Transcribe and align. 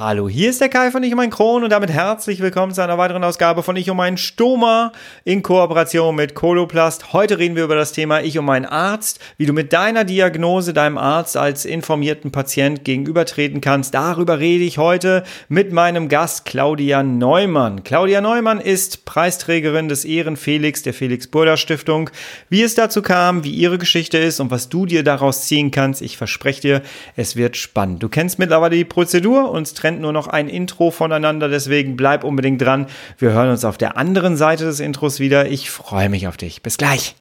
Hallo, 0.00 0.30
hier 0.30 0.48
ist 0.48 0.62
der 0.62 0.70
Kai 0.70 0.90
von 0.90 1.02
Ich 1.02 1.12
um 1.12 1.18
mein 1.18 1.28
Kron 1.28 1.62
und 1.62 1.68
damit 1.68 1.90
herzlich 1.90 2.40
willkommen 2.40 2.72
zu 2.72 2.82
einer 2.82 2.96
weiteren 2.96 3.22
Ausgabe 3.22 3.62
von 3.62 3.76
Ich 3.76 3.90
um 3.90 3.98
meinen 3.98 4.16
Stoma 4.16 4.92
in 5.24 5.42
Kooperation 5.42 6.16
mit 6.16 6.34
Coloplast. 6.34 7.12
Heute 7.12 7.36
reden 7.36 7.54
wir 7.54 7.64
über 7.64 7.74
das 7.74 7.92
Thema 7.92 8.22
Ich 8.22 8.38
um 8.38 8.46
meinen 8.46 8.64
Arzt, 8.64 9.20
wie 9.36 9.44
du 9.44 9.52
mit 9.52 9.74
deiner 9.74 10.04
Diagnose 10.04 10.72
deinem 10.72 10.96
Arzt 10.96 11.36
als 11.36 11.66
informierten 11.66 12.32
Patient 12.32 12.82
gegenübertreten 12.82 13.60
kannst. 13.60 13.92
Darüber 13.92 14.38
rede 14.38 14.64
ich 14.64 14.78
heute 14.78 15.22
mit 15.50 15.70
meinem 15.70 16.08
Gast 16.08 16.46
Claudia 16.46 17.02
Neumann. 17.02 17.84
Claudia 17.84 18.22
Neumann 18.22 18.58
ist 18.58 19.04
Preisträgerin 19.04 19.90
des 19.90 20.06
Ehrenfelix 20.06 20.82
der 20.82 20.94
Felix 20.94 21.26
Burda 21.26 21.58
Stiftung. 21.58 22.08
Wie 22.48 22.62
es 22.62 22.74
dazu 22.74 23.02
kam, 23.02 23.44
wie 23.44 23.52
ihre 23.52 23.76
Geschichte 23.76 24.16
ist 24.16 24.40
und 24.40 24.50
was 24.50 24.70
du 24.70 24.86
dir 24.86 25.04
daraus 25.04 25.46
ziehen 25.46 25.70
kannst, 25.70 26.00
ich 26.00 26.16
verspreche 26.16 26.62
dir, 26.62 26.82
es 27.16 27.36
wird 27.36 27.58
spannend. 27.58 28.02
Du 28.02 28.08
kennst 28.08 28.38
mittlerweile 28.38 28.76
die 28.76 28.86
Prozedur, 28.86 29.50
uns 29.50 29.74
trennt 29.74 29.89
trennt 29.90 30.02
nur 30.02 30.12
noch 30.12 30.28
ein 30.28 30.48
Intro 30.48 30.92
voneinander, 30.92 31.48
deswegen 31.48 31.96
bleib 31.96 32.22
unbedingt 32.22 32.62
dran. 32.62 32.86
Wir 33.18 33.32
hören 33.32 33.50
uns 33.50 33.64
auf 33.64 33.76
der 33.76 33.96
anderen 33.96 34.36
Seite 34.36 34.64
des 34.64 34.78
Intros 34.78 35.18
wieder. 35.18 35.48
Ich 35.48 35.70
freue 35.70 36.08
mich 36.08 36.28
auf 36.28 36.36
dich. 36.36 36.62
Bis 36.62 36.78
gleich. 36.78 37.16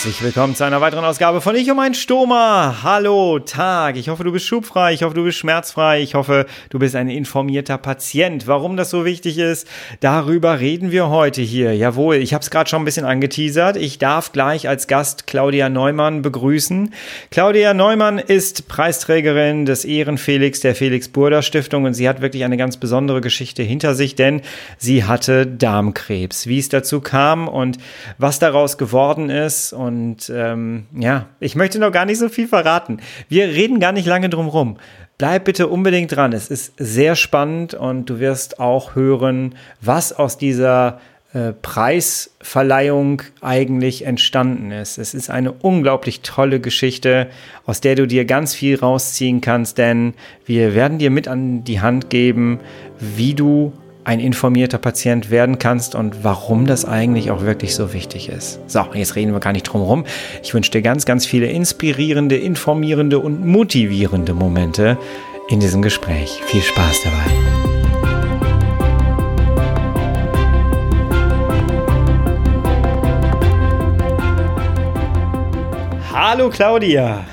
Herzlich 0.00 0.22
willkommen 0.22 0.54
zu 0.54 0.64
einer 0.64 0.80
weiteren 0.80 1.04
Ausgabe 1.04 1.42
von 1.42 1.54
Ich 1.54 1.70
um 1.70 1.78
ein 1.78 1.92
Stoma. 1.92 2.78
Hallo, 2.82 3.38
Tag. 3.38 3.96
Ich 3.96 4.08
hoffe, 4.08 4.24
du 4.24 4.32
bist 4.32 4.46
schubfrei. 4.46 4.94
Ich 4.94 5.02
hoffe, 5.02 5.14
du 5.14 5.24
bist 5.24 5.36
schmerzfrei. 5.36 6.00
Ich 6.00 6.14
hoffe, 6.14 6.46
du 6.70 6.78
bist 6.78 6.96
ein 6.96 7.10
informierter 7.10 7.76
Patient. 7.76 8.46
Warum 8.46 8.78
das 8.78 8.88
so 8.88 9.04
wichtig 9.04 9.36
ist, 9.36 9.68
darüber 10.00 10.58
reden 10.58 10.90
wir 10.90 11.10
heute 11.10 11.42
hier. 11.42 11.76
Jawohl, 11.76 12.16
ich 12.16 12.32
habe 12.32 12.40
es 12.40 12.48
gerade 12.48 12.70
schon 12.70 12.80
ein 12.80 12.86
bisschen 12.86 13.04
angeteasert. 13.04 13.76
Ich 13.76 13.98
darf 13.98 14.32
gleich 14.32 14.70
als 14.70 14.86
Gast 14.86 15.26
Claudia 15.26 15.68
Neumann 15.68 16.22
begrüßen. 16.22 16.94
Claudia 17.30 17.74
Neumann 17.74 18.18
ist 18.18 18.68
Preisträgerin 18.68 19.66
des 19.66 19.84
Ehrenfelix 19.84 20.60
der 20.60 20.74
Felix 20.74 21.08
Burda 21.08 21.42
Stiftung 21.42 21.84
und 21.84 21.92
sie 21.92 22.08
hat 22.08 22.22
wirklich 22.22 22.44
eine 22.44 22.56
ganz 22.56 22.78
besondere 22.78 23.20
Geschichte 23.20 23.62
hinter 23.62 23.94
sich, 23.94 24.14
denn 24.14 24.40
sie 24.78 25.04
hatte 25.04 25.46
Darmkrebs. 25.46 26.46
Wie 26.46 26.58
es 26.58 26.70
dazu 26.70 27.02
kam 27.02 27.48
und 27.48 27.76
was 28.16 28.38
daraus 28.38 28.78
geworden 28.78 29.28
ist 29.28 29.74
und 29.74 29.89
ähm, 30.32 30.86
ja, 30.98 31.26
ich 31.40 31.56
möchte 31.56 31.78
noch 31.78 31.92
gar 31.92 32.04
nicht 32.04 32.18
so 32.18 32.28
viel 32.28 32.48
verraten. 32.48 32.98
Wir 33.28 33.48
reden 33.48 33.80
gar 33.80 33.92
nicht 33.92 34.06
lange 34.06 34.28
drum 34.28 34.48
rum. 34.48 34.78
Bleib 35.18 35.44
bitte 35.44 35.68
unbedingt 35.68 36.14
dran. 36.16 36.32
Es 36.32 36.48
ist 36.48 36.72
sehr 36.78 37.14
spannend 37.14 37.74
und 37.74 38.06
du 38.08 38.20
wirst 38.20 38.58
auch 38.58 38.94
hören, 38.94 39.54
was 39.80 40.12
aus 40.12 40.38
dieser 40.38 41.00
äh, 41.32 41.52
Preisverleihung 41.52 43.22
eigentlich 43.40 44.04
entstanden 44.04 44.72
ist. 44.72 44.98
Es 44.98 45.14
ist 45.14 45.30
eine 45.30 45.52
unglaublich 45.52 46.22
tolle 46.22 46.58
Geschichte, 46.58 47.28
aus 47.66 47.80
der 47.80 47.94
du 47.94 48.06
dir 48.06 48.24
ganz 48.24 48.54
viel 48.54 48.76
rausziehen 48.78 49.40
kannst, 49.40 49.78
denn 49.78 50.14
wir 50.44 50.74
werden 50.74 50.98
dir 50.98 51.10
mit 51.10 51.28
an 51.28 51.62
die 51.62 51.80
Hand 51.80 52.10
geben, 52.10 52.58
wie 52.98 53.34
du 53.34 53.72
ein 54.04 54.20
informierter 54.20 54.78
Patient 54.78 55.30
werden 55.30 55.58
kannst 55.58 55.94
und 55.94 56.24
warum 56.24 56.66
das 56.66 56.84
eigentlich 56.84 57.30
auch 57.30 57.42
wirklich 57.42 57.74
so 57.74 57.92
wichtig 57.92 58.28
ist. 58.28 58.60
So, 58.66 58.84
jetzt 58.94 59.14
reden 59.16 59.32
wir 59.32 59.40
gar 59.40 59.52
nicht 59.52 59.64
drum 59.64 59.82
herum. 59.82 60.04
Ich 60.42 60.54
wünsche 60.54 60.70
dir 60.70 60.82
ganz, 60.82 61.04
ganz 61.04 61.26
viele 61.26 61.46
inspirierende, 61.46 62.36
informierende 62.36 63.18
und 63.18 63.46
motivierende 63.46 64.32
Momente 64.32 64.96
in 65.48 65.60
diesem 65.60 65.82
Gespräch. 65.82 66.40
Viel 66.46 66.62
Spaß 66.62 67.02
dabei. 67.04 67.30
Hallo 76.12 76.48
Claudia. 76.48 77.24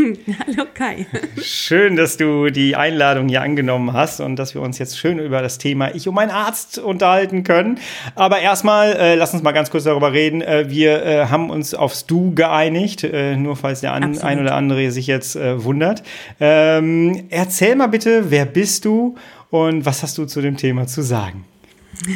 Hallo 0.46 0.66
Kai. 0.72 1.06
Schön, 1.42 1.96
dass 1.96 2.16
du 2.16 2.50
die 2.50 2.76
Einladung 2.76 3.28
hier 3.28 3.42
angenommen 3.42 3.92
hast 3.92 4.20
und 4.20 4.36
dass 4.36 4.54
wir 4.54 4.62
uns 4.62 4.78
jetzt 4.78 4.98
schön 4.98 5.18
über 5.18 5.42
das 5.42 5.58
Thema 5.58 5.94
Ich 5.94 6.08
um 6.08 6.14
meinen 6.14 6.30
Arzt 6.30 6.78
unterhalten 6.78 7.44
können. 7.44 7.78
Aber 8.14 8.40
erstmal, 8.40 8.92
äh, 8.92 9.14
lass 9.14 9.34
uns 9.34 9.42
mal 9.42 9.52
ganz 9.52 9.70
kurz 9.70 9.84
darüber 9.84 10.12
reden. 10.12 10.42
Äh, 10.42 10.70
wir 10.70 11.04
äh, 11.04 11.26
haben 11.26 11.50
uns 11.50 11.74
aufs 11.74 12.06
Du 12.06 12.34
geeinigt, 12.34 13.04
äh, 13.04 13.36
nur 13.36 13.56
falls 13.56 13.80
der 13.80 13.92
an, 13.92 14.18
ein 14.18 14.40
oder 14.40 14.54
andere 14.54 14.90
sich 14.90 15.06
jetzt 15.06 15.36
äh, 15.36 15.62
wundert. 15.62 16.02
Ähm, 16.40 17.26
erzähl 17.30 17.76
mal 17.76 17.88
bitte, 17.88 18.30
wer 18.30 18.46
bist 18.46 18.84
du 18.84 19.16
und 19.50 19.84
was 19.84 20.02
hast 20.02 20.16
du 20.18 20.24
zu 20.24 20.40
dem 20.40 20.56
Thema 20.56 20.86
zu 20.86 21.02
sagen? 21.02 21.44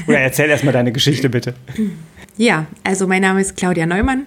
Oder 0.07 0.21
erzähl 0.21 0.49
erstmal 0.49 0.73
deine 0.73 0.93
Geschichte 0.93 1.29
bitte. 1.29 1.55
Ja, 2.37 2.67
also 2.83 3.07
mein 3.07 3.23
Name 3.23 3.41
ist 3.41 3.57
Claudia 3.57 3.87
Neumann. 3.87 4.27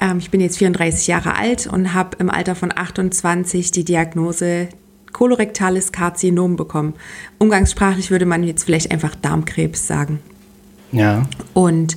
Ähm, 0.00 0.18
ich 0.18 0.30
bin 0.30 0.40
jetzt 0.40 0.58
34 0.58 1.06
Jahre 1.06 1.36
alt 1.36 1.66
und 1.66 1.94
habe 1.94 2.16
im 2.18 2.30
Alter 2.30 2.54
von 2.54 2.72
28 2.76 3.70
die 3.70 3.84
Diagnose 3.84 4.68
kolorektales 5.12 5.92
Karzinom 5.92 6.56
bekommen. 6.56 6.94
Umgangssprachlich 7.38 8.10
würde 8.10 8.26
man 8.26 8.42
jetzt 8.42 8.64
vielleicht 8.64 8.90
einfach 8.90 9.14
Darmkrebs 9.14 9.86
sagen. 9.86 10.18
Ja. 10.90 11.28
Und 11.54 11.96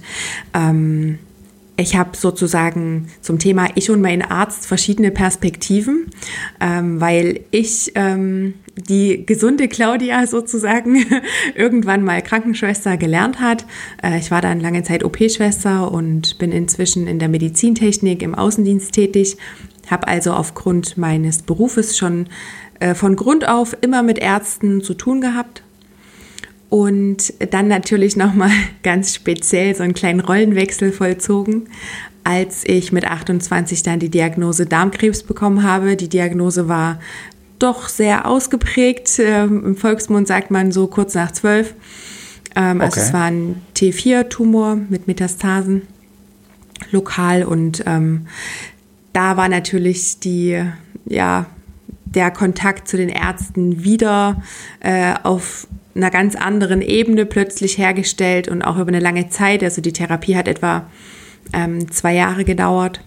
ähm, 0.53 1.19
ich 1.77 1.95
habe 1.95 2.17
sozusagen 2.17 3.07
zum 3.21 3.38
Thema 3.38 3.67
Ich 3.75 3.91
und 3.91 4.01
mein 4.01 4.23
Arzt 4.23 4.65
verschiedene 4.65 5.11
Perspektiven, 5.11 6.07
ähm, 6.59 6.99
weil 6.99 7.41
ich 7.51 7.91
ähm, 7.93 8.55
die 8.75 9.25
gesunde 9.25 9.67
Claudia 9.67 10.25
sozusagen 10.27 11.05
irgendwann 11.55 12.03
mal 12.03 12.21
Krankenschwester 12.23 12.97
gelernt 12.97 13.39
hat. 13.39 13.65
Äh, 14.03 14.17
ich 14.17 14.31
war 14.31 14.41
dann 14.41 14.59
lange 14.59 14.81
Zeit 14.83 15.03
OP-Schwester 15.03 15.91
und 15.91 16.39
bin 16.39 16.51
inzwischen 16.51 17.05
in 17.05 17.19
der 17.19 17.29
Medizintechnik 17.29 18.23
im 18.23 18.33
Außendienst 18.33 18.91
tätig, 18.91 19.38
habe 19.89 20.07
also 20.07 20.33
aufgrund 20.33 20.97
meines 20.97 21.44
Berufes 21.44 21.95
schon 21.95 22.27
äh, 22.79 22.95
von 22.95 23.15
Grund 23.15 23.47
auf 23.47 23.77
immer 23.81 24.01
mit 24.01 24.17
Ärzten 24.17 24.81
zu 24.81 24.95
tun 24.95 25.21
gehabt 25.21 25.61
und 26.69 27.33
dann 27.51 27.67
natürlich 27.67 28.16
nochmal 28.16 28.51
ganz 28.83 29.16
speziell 29.16 29.75
so 29.75 29.83
einen 29.83 29.94
kleinen 29.94 30.19
Rollenwechsel 30.19 30.91
vollzogen, 30.91 31.69
als 32.23 32.63
ich 32.66 32.91
mit 32.91 33.05
28 33.05 33.83
dann 33.83 34.00
die 34.00 34.09
Diagnose 34.09 34.66
Darmkrebs 34.66 35.23
bekommen 35.23 35.63
habe. 35.63 35.95
Die 35.95 36.09
Diagnose 36.09 36.67
war 36.67 37.00
doch 37.59 37.88
sehr 37.88 38.25
ausgeprägt. 38.25 39.19
Ähm, 39.19 39.63
Im 39.66 39.75
Volksmund 39.77 40.27
sagt 40.27 40.51
man 40.51 40.72
so 40.72 40.88
kurz 40.88 41.16
nach 41.16 41.31
zwölf. 41.31 41.73
Ähm, 42.56 42.81
also 42.81 43.00
es 43.00 43.13
war 43.13 43.25
ein 43.25 43.61
T4-Tumor 43.75 44.75
mit 44.89 45.07
Metastasen 45.07 45.83
lokal 46.91 47.44
und 47.44 47.83
ähm, 47.88 48.27
da 49.13 49.38
war 49.38 49.50
natürlich 49.50 50.19
die, 50.19 50.63
ja, 51.06 51.47
der 52.06 52.31
Kontakt 52.31 52.88
zu 52.88 52.97
den 52.97 53.09
Ärzten 53.09 53.83
wieder 53.83 54.41
äh, 54.79 55.13
auf 55.23 55.67
einer 55.97 56.12
ganz 56.12 56.35
anderen 56.35 56.81
Ebene 56.81 57.25
plötzlich 57.25 57.78
hergestellt 57.78 58.47
und 58.47 58.62
auch 58.62 58.78
über 58.78 58.88
eine 58.88 59.00
lange 59.00 59.30
Zeit. 59.30 59.63
Also 59.63 59.81
die 59.81 59.94
Therapie 59.94 60.35
hat 60.35 60.47
etwa 60.47 60.90
ähm, 61.53 61.91
zwei 61.91 62.13
Jahre 62.13 62.46
gedauert 62.46 63.02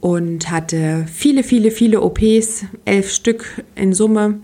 und 0.00 0.50
hatte 0.50 1.06
viele, 1.12 1.42
viele, 1.42 1.70
viele 1.70 2.00
OPs, 2.02 2.64
elf 2.84 3.10
Stück 3.10 3.64
in 3.74 3.92
Summe 3.92 4.40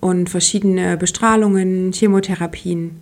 und 0.00 0.30
verschiedene 0.30 0.96
Bestrahlungen, 0.96 1.92
Chemotherapien. 1.92 3.00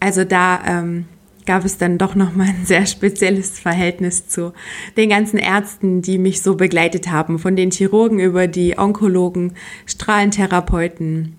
Also 0.00 0.24
da 0.24 0.60
ähm, 0.66 1.06
gab 1.46 1.64
es 1.64 1.78
dann 1.78 1.98
doch 1.98 2.14
nochmal 2.14 2.48
ein 2.48 2.66
sehr 2.66 2.86
spezielles 2.86 3.58
Verhältnis 3.58 4.28
zu 4.28 4.52
den 4.96 5.08
ganzen 5.10 5.38
Ärzten, 5.38 6.02
die 6.02 6.18
mich 6.18 6.42
so 6.42 6.56
begleitet 6.56 7.10
haben, 7.10 7.38
von 7.38 7.56
den 7.56 7.70
Chirurgen 7.70 8.20
über 8.20 8.46
die 8.46 8.78
Onkologen, 8.78 9.54
Strahlentherapeuten, 9.86 11.36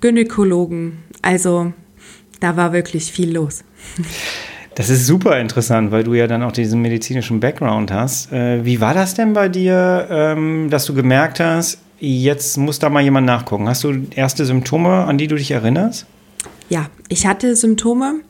Gynäkologen. 0.00 0.98
Also 1.22 1.72
da 2.40 2.56
war 2.56 2.72
wirklich 2.72 3.12
viel 3.12 3.32
los. 3.32 3.64
Das 4.74 4.88
ist 4.88 5.06
super 5.06 5.38
interessant, 5.40 5.90
weil 5.90 6.04
du 6.04 6.14
ja 6.14 6.26
dann 6.26 6.42
auch 6.42 6.52
diesen 6.52 6.80
medizinischen 6.80 7.40
Background 7.40 7.92
hast. 7.92 8.32
Äh, 8.32 8.64
wie 8.64 8.80
war 8.80 8.94
das 8.94 9.14
denn 9.14 9.32
bei 9.32 9.48
dir, 9.48 10.06
ähm, 10.10 10.70
dass 10.70 10.86
du 10.86 10.94
gemerkt 10.94 11.40
hast, 11.40 11.78
jetzt 11.98 12.56
muss 12.56 12.78
da 12.78 12.88
mal 12.88 13.02
jemand 13.02 13.26
nachgucken? 13.26 13.68
Hast 13.68 13.84
du 13.84 14.06
erste 14.14 14.46
Symptome, 14.46 15.04
an 15.04 15.18
die 15.18 15.26
du 15.26 15.34
dich 15.34 15.50
erinnerst? 15.50 16.06
Ja, 16.68 16.86
ich 17.08 17.26
hatte 17.26 17.56
Symptome. 17.56 18.20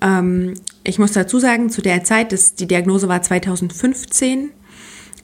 Ähm, 0.00 0.54
ich 0.84 0.98
muss 0.98 1.12
dazu 1.12 1.40
sagen, 1.40 1.70
zu 1.70 1.82
der 1.82 2.04
Zeit, 2.04 2.32
das, 2.32 2.54
die 2.54 2.68
Diagnose 2.68 3.08
war 3.08 3.22
2015, 3.22 4.50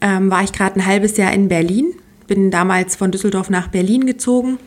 ähm, 0.01 0.31
war 0.31 0.43
ich 0.43 0.53
gerade 0.53 0.81
ein 0.81 0.87
halbes 0.87 1.17
Jahr 1.19 1.33
in 1.33 1.49
Berlin, 1.49 1.93
bin 2.27 2.51
damals 2.51 2.97
von 2.97 3.13
Düsseldorf 3.13 3.51
nach 3.51 3.69
Berlin 3.69 4.07
gezogen 4.07 4.59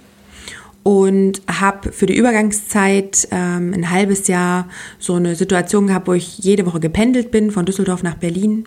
und 0.88 1.42
habe 1.52 1.92
für 1.92 2.06
die 2.06 2.16
Übergangszeit 2.16 3.28
ähm, 3.32 3.74
ein 3.74 3.92
halbes 3.92 4.30
Jahr 4.30 4.70
so 5.00 5.16
eine 5.16 5.36
Situation 5.36 5.88
gehabt, 5.88 6.08
wo 6.08 6.14
ich 6.14 6.38
jede 6.38 6.66
Woche 6.66 6.80
gependelt 6.80 7.30
bin 7.30 7.52
von 7.52 7.66
Düsseldorf 7.66 8.04
nach 8.04 8.14
Berlin. 8.14 8.64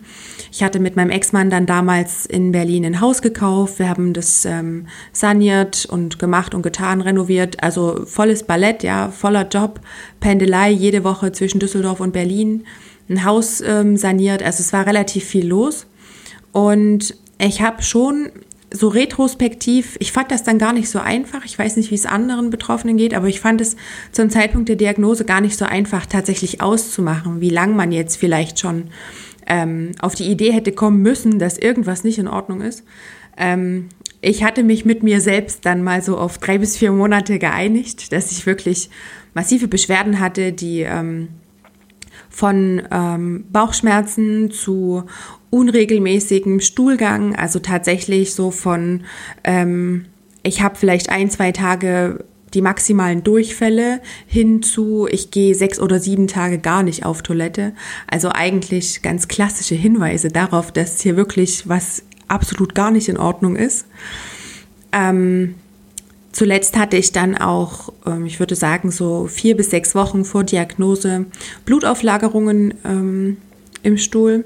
Ich 0.51 0.61
hatte 0.61 0.79
mit 0.79 0.95
meinem 0.95 1.09
Ex-Mann 1.09 1.49
dann 1.49 1.65
damals 1.65 2.27
in 2.27 2.51
Berlin 2.51 2.85
ein 2.85 3.01
Haus 3.01 3.23
gekauft. 3.23 3.79
Wir 3.79 3.89
haben 3.89 4.13
das 4.13 4.45
ähm, 4.45 4.85
saniert 5.11 5.87
und 5.87 6.19
gemacht 6.19 6.53
und 6.53 6.61
getan, 6.61 7.01
renoviert. 7.01 7.63
Also 7.63 8.05
volles 8.05 8.43
Ballett, 8.43 8.83
ja, 8.83 9.09
voller 9.09 9.47
Job, 9.47 9.79
Pendelei 10.19 10.69
jede 10.69 11.03
Woche 11.03 11.31
zwischen 11.31 11.57
Düsseldorf 11.57 12.01
und 12.01 12.13
Berlin. 12.13 12.65
Ein 13.09 13.25
Haus 13.25 13.61
ähm, 13.61 13.97
saniert. 13.97 14.43
Also 14.43 14.61
es 14.61 14.71
war 14.73 14.85
relativ 14.85 15.23
viel 15.23 15.47
los. 15.47 15.87
Und 16.51 17.15
ich 17.39 17.63
habe 17.63 17.81
schon 17.81 18.29
so 18.73 18.87
retrospektiv, 18.87 19.97
ich 19.99 20.11
fand 20.11 20.31
das 20.31 20.43
dann 20.43 20.57
gar 20.57 20.71
nicht 20.71 20.89
so 20.89 20.99
einfach. 20.99 21.43
Ich 21.43 21.59
weiß 21.59 21.75
nicht, 21.75 21.91
wie 21.91 21.95
es 21.95 22.05
anderen 22.05 22.49
Betroffenen 22.49 22.97
geht, 22.97 23.13
aber 23.13 23.27
ich 23.27 23.41
fand 23.41 23.59
es 23.59 23.75
zum 24.11 24.29
Zeitpunkt 24.29 24.69
der 24.69 24.77
Diagnose 24.77 25.25
gar 25.25 25.41
nicht 25.41 25.57
so 25.57 25.65
einfach, 25.65 26.05
tatsächlich 26.05 26.61
auszumachen, 26.61 27.41
wie 27.41 27.49
lang 27.49 27.75
man 27.75 27.91
jetzt 27.91 28.15
vielleicht 28.15 28.59
schon 28.59 28.85
ähm, 29.45 29.91
auf 29.99 30.15
die 30.15 30.29
Idee 30.31 30.53
hätte 30.53 30.71
kommen 30.71 31.01
müssen, 31.01 31.37
dass 31.37 31.57
irgendwas 31.57 32.03
nicht 32.03 32.17
in 32.17 32.29
Ordnung 32.29 32.61
ist. 32.61 32.83
Ähm, 33.37 33.89
ich 34.21 34.43
hatte 34.43 34.63
mich 34.63 34.85
mit 34.85 35.03
mir 35.03 35.19
selbst 35.19 35.65
dann 35.65 35.83
mal 35.83 36.01
so 36.01 36.17
auf 36.17 36.37
drei 36.37 36.57
bis 36.57 36.77
vier 36.77 36.91
Monate 36.91 37.39
geeinigt, 37.39 38.13
dass 38.13 38.31
ich 38.31 38.45
wirklich 38.45 38.89
massive 39.33 39.67
Beschwerden 39.67 40.19
hatte, 40.19 40.53
die 40.53 40.81
ähm, 40.81 41.29
von 42.29 42.81
ähm, 42.91 43.45
Bauchschmerzen 43.51 44.51
zu 44.51 45.03
unregelmäßigem 45.51 46.61
Stuhlgang, 46.61 47.35
also 47.35 47.59
tatsächlich 47.59 48.33
so 48.33 48.49
von, 48.49 49.03
ähm, 49.43 50.05
ich 50.41 50.63
habe 50.63 50.75
vielleicht 50.75 51.09
ein, 51.09 51.29
zwei 51.29 51.51
Tage 51.51 52.23
die 52.53 52.61
maximalen 52.61 53.23
Durchfälle 53.23 54.01
hin 54.25 54.63
zu, 54.63 55.07
ich 55.09 55.31
gehe 55.31 55.55
sechs 55.55 55.79
oder 55.79 55.99
sieben 55.99 56.27
Tage 56.27 56.57
gar 56.57 56.83
nicht 56.83 57.05
auf 57.05 57.21
Toilette. 57.21 57.73
Also 58.07 58.29
eigentlich 58.29 59.01
ganz 59.01 59.27
klassische 59.27 59.75
Hinweise 59.75 60.29
darauf, 60.29 60.71
dass 60.71 61.01
hier 61.01 61.15
wirklich 61.15 61.69
was 61.69 62.03
absolut 62.27 62.75
gar 62.75 62.91
nicht 62.91 63.09
in 63.09 63.17
Ordnung 63.17 63.55
ist. 63.55 63.85
Ähm, 64.91 65.55
zuletzt 66.31 66.77
hatte 66.77 66.97
ich 66.97 67.11
dann 67.11 67.37
auch, 67.37 67.93
ähm, 68.05 68.25
ich 68.25 68.39
würde 68.39 68.55
sagen, 68.55 68.91
so 68.91 69.27
vier 69.27 69.55
bis 69.55 69.69
sechs 69.69 69.95
Wochen 69.95 70.25
vor 70.25 70.43
Diagnose 70.43 71.25
Blutauflagerungen 71.65 72.73
ähm, 72.83 73.37
im 73.83 73.97
Stuhl 73.97 74.45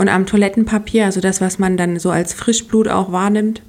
und 0.00 0.08
am 0.08 0.24
Toilettenpapier, 0.24 1.04
also 1.04 1.20
das, 1.20 1.42
was 1.42 1.58
man 1.58 1.76
dann 1.76 1.98
so 1.98 2.10
als 2.10 2.32
Frischblut 2.32 2.88
auch 2.88 3.12
wahrnimmt. 3.12 3.60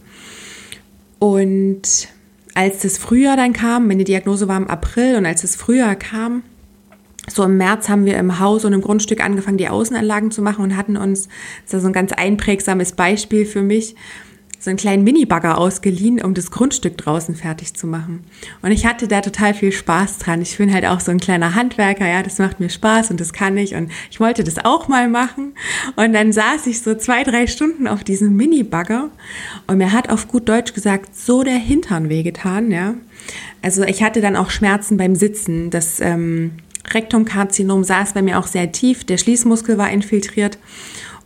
Und 1.20 2.08
als 2.56 2.80
das 2.80 2.98
Frühjahr 2.98 3.36
dann 3.36 3.52
kam, 3.52 3.90
meine 3.90 4.06
Diagnose 4.06 4.48
war 4.48 4.56
im 4.56 4.70
April 4.70 5.18
und 5.18 5.26
als 5.26 5.42
das 5.42 5.58
Frühjahr 5.58 5.98
kam, 5.98 6.44
so 7.28 7.44
im 7.44 7.58
März 7.58 7.90
haben 7.90 8.06
wir 8.06 8.18
im 8.18 8.40
Haus 8.40 8.64
und 8.64 8.72
im 8.72 8.80
Grundstück 8.80 9.22
angefangen, 9.22 9.58
die 9.58 9.68
Außenanlagen 9.68 10.32
zu 10.32 10.42
machen 10.42 10.64
und 10.64 10.78
hatten 10.78 10.96
uns, 10.96 11.28
das 11.66 11.74
ist 11.74 11.82
so 11.82 11.88
ein 11.88 11.94
ganz 11.94 12.14
einprägsames 12.14 12.94
Beispiel 12.94 13.46
für 13.46 13.62
mich, 13.62 13.96
so 14.62 14.70
einen 14.70 14.78
kleinen 14.78 15.04
Minibagger 15.04 15.58
ausgeliehen, 15.58 16.22
um 16.22 16.36
das 16.36 16.52
Grundstück 16.52 16.96
draußen 16.96 17.36
fertig 17.36 17.74
zu 17.74 17.88
machen. 17.88 18.24
Und 18.62 18.72
ich 18.72 18.86
hatte 18.86 19.08
da 19.08 19.22
total 19.22 19.56
viel 19.56 19.72
Spaß 19.72 20.20
dran. 20.20 20.40
Ich 20.44 20.56
bin 20.58 20.72
halt 20.72 20.86
auch 20.86 21.00
so 21.00 21.10
ein 21.10 21.20
kleiner 21.20 21.56
Handwerker, 21.56 22.08
ja, 22.08 22.22
das 22.22 22.38
macht 22.38 22.60
mir 22.60 22.70
Spaß 22.70 23.10
und 23.10 23.20
das 23.20 23.34
kann 23.34 23.58
ich 23.58 23.74
und 23.74 23.92
ich 24.12 24.20
wollte 24.20 24.44
das 24.44 24.64
auch 24.64 24.88
mal 24.88 25.10
machen. 25.10 25.54
Und 25.96 26.14
dann 26.14 26.32
saß 26.32 26.68
ich 26.68 26.82
so 26.84 26.94
zwei, 26.94 27.24
drei 27.24 27.48
Stunden 27.48 27.88
auf 27.88 28.04
diesem 28.04 28.36
Minibagger 28.36 29.10
und 29.66 29.80
mir 29.80 29.92
hat 29.92 30.10
auf 30.10 30.28
gut 30.28 30.48
Deutsch 30.48 30.74
gesagt, 30.74 31.16
so 31.16 31.42
der 31.42 31.58
Hintern 31.58 32.10
wehgetan, 32.10 32.70
ja. 32.70 32.94
Also 33.64 33.82
ich 33.84 34.04
hatte 34.04 34.22
dann 34.22 34.36
auch 34.36 34.52
Schmerzen 34.52 34.98
beim 34.98 35.16
Sitzen. 35.16 35.72
Das 35.72 36.00
ähm, 36.00 36.52
Rektumkarzinom 36.88 37.84
saß 37.84 38.14
bei 38.14 38.22
mir 38.22 38.38
auch 38.38 38.48
sehr 38.48 38.72
tief, 38.72 39.06
der 39.06 39.18
Schließmuskel 39.18 39.80
war 39.80 39.90
infiltriert. 39.90 40.60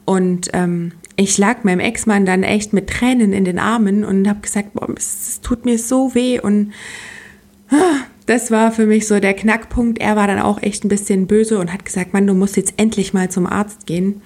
Und 0.06 0.50
ähm, 0.54 0.94
ich 1.16 1.38
lag 1.38 1.64
meinem 1.64 1.80
Ex-Mann 1.80 2.26
dann 2.26 2.44
echt 2.44 2.74
mit 2.74 2.90
Tränen 2.90 3.34
in 3.34 3.46
den 3.46 3.60
Armen 3.60 4.04
und 4.04 4.28
habe 4.28 4.42
gesagt, 4.42 4.74
boah, 4.74 4.90
es 4.96 5.40
tut 5.42 5.66
mir 5.66 5.78
so 5.78 6.14
weh 6.14 6.40
und 6.40 6.74
ah, 7.70 8.02
das 8.26 8.52
war 8.52 8.72
für 8.72 8.86
mich 8.86 9.08
so 9.08 9.20
der 9.20 9.34
Knackpunkt. 9.34 10.00
Er 10.00 10.16
war 10.16 10.28
dann 10.28 10.40
auch 10.40 10.62
echt 10.62 10.84
ein 10.84 10.90
bisschen 10.90 11.28
böse 11.28 11.60
und 11.60 11.72
hat 11.72 11.86
gesagt, 11.86 12.14
Mann, 12.14 12.28
du 12.28 12.34
musst 12.34 12.58
jetzt 12.58 12.74
endlich 12.78 13.14
mal 13.14 13.30
zum 13.30 13.48
Arzt 13.48 13.86
gehen 13.86 14.22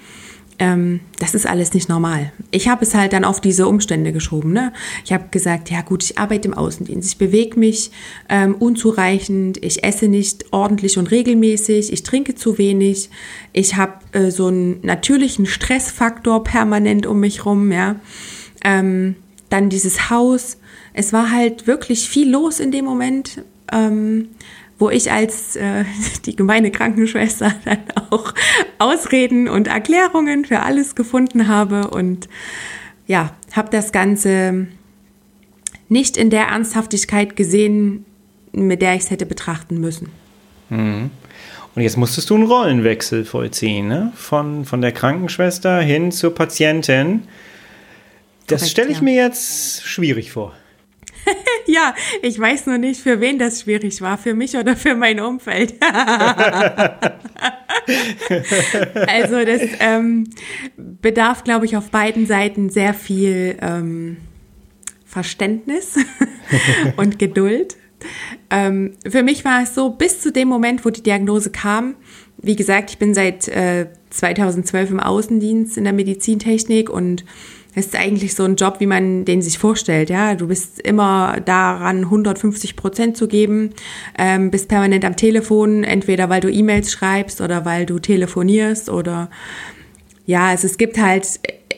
ähm, 0.59 0.99
das 1.19 1.33
ist 1.33 1.47
alles 1.47 1.73
nicht 1.73 1.89
normal. 1.89 2.31
Ich 2.51 2.67
habe 2.67 2.83
es 2.83 2.93
halt 2.93 3.13
dann 3.13 3.23
auf 3.23 3.41
diese 3.41 3.67
Umstände 3.67 4.11
geschoben. 4.11 4.51
Ne? 4.51 4.73
Ich 5.05 5.13
habe 5.13 5.25
gesagt, 5.31 5.71
ja 5.71 5.81
gut, 5.81 6.03
ich 6.03 6.17
arbeite 6.17 6.49
im 6.49 6.53
Außendienst, 6.53 7.13
ich 7.13 7.17
bewege 7.17 7.57
mich 7.57 7.91
ähm, 8.27 8.55
unzureichend, 8.55 9.63
ich 9.63 9.83
esse 9.83 10.07
nicht 10.07 10.45
ordentlich 10.51 10.97
und 10.97 11.11
regelmäßig, 11.11 11.91
ich 11.93 12.03
trinke 12.03 12.35
zu 12.35 12.57
wenig, 12.57 13.09
ich 13.53 13.75
habe 13.75 13.93
äh, 14.11 14.31
so 14.31 14.47
einen 14.47 14.79
natürlichen 14.83 15.45
Stressfaktor 15.45 16.43
permanent 16.43 17.05
um 17.07 17.19
mich 17.21 17.45
rum. 17.45 17.71
Ja? 17.71 17.95
Ähm, 18.63 19.15
dann 19.49 19.69
dieses 19.69 20.09
Haus. 20.09 20.57
Es 20.93 21.13
war 21.13 21.31
halt 21.31 21.67
wirklich 21.67 22.09
viel 22.09 22.29
los 22.29 22.59
in 22.59 22.71
dem 22.71 22.85
Moment. 22.85 23.43
Ähm, 23.71 24.29
wo 24.79 24.89
ich 24.89 25.11
als 25.11 25.55
äh, 25.55 25.83
die 26.25 26.35
gemeine 26.35 26.71
Krankenschwester 26.71 27.53
dann 27.65 27.83
auch 28.09 28.33
Ausreden 28.79 29.47
und 29.47 29.67
Erklärungen 29.67 30.45
für 30.45 30.61
alles 30.61 30.95
gefunden 30.95 31.47
habe 31.47 31.89
und 31.89 32.27
ja, 33.05 33.35
habe 33.53 33.69
das 33.71 33.91
Ganze 33.91 34.67
nicht 35.89 36.17
in 36.17 36.29
der 36.29 36.45
Ernsthaftigkeit 36.45 37.35
gesehen, 37.35 38.05
mit 38.51 38.81
der 38.81 38.95
ich 38.95 39.01
es 39.01 39.11
hätte 39.11 39.25
betrachten 39.25 39.79
müssen. 39.79 40.11
Mhm. 40.69 41.09
Und 41.75 41.81
jetzt 41.81 41.97
musstest 41.97 42.29
du 42.29 42.35
einen 42.35 42.45
Rollenwechsel 42.45 43.25
vollziehen, 43.25 43.87
ne? 43.87 44.11
Von, 44.15 44.65
von 44.65 44.81
der 44.81 44.91
Krankenschwester 44.91 45.81
hin 45.81 46.11
zur 46.11 46.33
Patientin. 46.33 47.23
Das 48.47 48.69
stelle 48.69 48.89
ich 48.89 48.97
ja. 48.97 49.03
mir 49.03 49.15
jetzt 49.15 49.83
schwierig 49.83 50.31
vor. 50.31 50.53
ja, 51.73 51.93
ich 52.21 52.39
weiß 52.39 52.67
nur 52.67 52.77
nicht, 52.77 53.01
für 53.01 53.19
wen 53.21 53.39
das 53.39 53.61
schwierig 53.61 54.01
war, 54.01 54.17
für 54.17 54.33
mich 54.33 54.55
oder 54.55 54.75
für 54.75 54.95
mein 54.95 55.19
Umfeld. 55.19 55.75
also 59.07 59.45
das 59.45 59.61
ähm, 59.79 60.29
bedarf, 60.77 61.43
glaube 61.43 61.65
ich, 61.65 61.77
auf 61.77 61.91
beiden 61.91 62.25
Seiten 62.25 62.69
sehr 62.69 62.93
viel 62.93 63.57
ähm, 63.61 64.17
Verständnis 65.05 65.97
und 66.97 67.19
Geduld. 67.19 67.77
Ähm, 68.49 68.93
für 69.07 69.23
mich 69.23 69.43
war 69.45 69.63
es 69.63 69.75
so, 69.75 69.89
bis 69.89 70.21
zu 70.21 70.31
dem 70.31 70.47
Moment, 70.47 70.85
wo 70.85 70.89
die 70.89 71.03
Diagnose 71.03 71.51
kam, 71.51 71.95
wie 72.41 72.55
gesagt, 72.55 72.91
ich 72.91 72.97
bin 72.97 73.13
seit 73.13 73.49
äh, 73.49 73.87
2012 74.11 74.91
im 74.91 74.99
Außendienst 75.01 75.77
in 75.77 75.83
der 75.83 75.91
Medizintechnik 75.93 76.89
und 76.89 77.25
ist 77.79 77.95
eigentlich 77.95 78.35
so 78.35 78.43
ein 78.43 78.55
Job, 78.55 78.75
wie 78.79 78.85
man 78.85 79.25
den 79.25 79.41
sich 79.41 79.57
vorstellt. 79.57 80.09
Ja, 80.09 80.35
du 80.35 80.47
bist 80.47 80.79
immer 80.79 81.39
daran, 81.43 82.05
150 82.05 82.75
Prozent 82.75 83.17
zu 83.17 83.27
geben, 83.27 83.71
ähm, 84.17 84.51
bist 84.51 84.67
permanent 84.67 85.05
am 85.05 85.15
Telefon, 85.15 85.83
entweder 85.83 86.29
weil 86.29 86.41
du 86.41 86.51
E-Mails 86.51 86.91
schreibst 86.91 87.41
oder 87.41 87.65
weil 87.65 87.85
du 87.85 87.99
telefonierst 87.99 88.89
oder 88.89 89.29
ja, 90.25 90.47
also 90.47 90.67
es 90.67 90.77
gibt 90.77 90.99
halt 90.99 91.27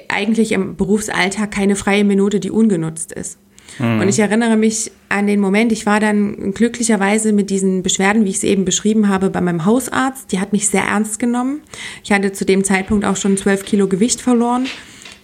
eigentlich 0.10 0.52
im 0.52 0.76
Berufsalltag 0.76 1.52
keine 1.52 1.78
freie 1.78 2.04
Minute, 2.04 2.42
die 2.42 2.52
ungenutzt 2.52 3.14
ist. 3.14 3.38
Mhm. 3.80 4.02
Und 4.02 4.10
ich 4.10 4.20
erinnere 4.20 4.58
mich 4.58 4.92
an 5.10 5.28
den 5.28 5.40
Moment, 5.40 5.72
ich 5.72 5.86
war 5.86 6.00
dann 6.00 6.54
glücklicherweise 6.54 7.32
mit 7.32 7.50
diesen 7.50 7.84
Beschwerden, 7.84 8.26
wie 8.26 8.30
ich 8.30 8.38
es 8.38 8.44
eben 8.44 8.66
beschrieben 8.66 9.08
habe, 9.08 9.30
bei 9.30 9.42
meinem 9.42 9.66
Hausarzt. 9.66 10.32
Die 10.32 10.40
hat 10.40 10.52
mich 10.52 10.68
sehr 10.68 10.84
ernst 10.84 11.20
genommen. 11.20 11.62
Ich 12.04 12.12
hatte 12.12 12.34
zu 12.34 12.46
dem 12.46 12.64
Zeitpunkt 12.64 13.06
auch 13.06 13.16
schon 13.16 13.38
12 13.38 13.64
Kilo 13.66 13.88
Gewicht 13.88 14.22
verloren 14.22 14.68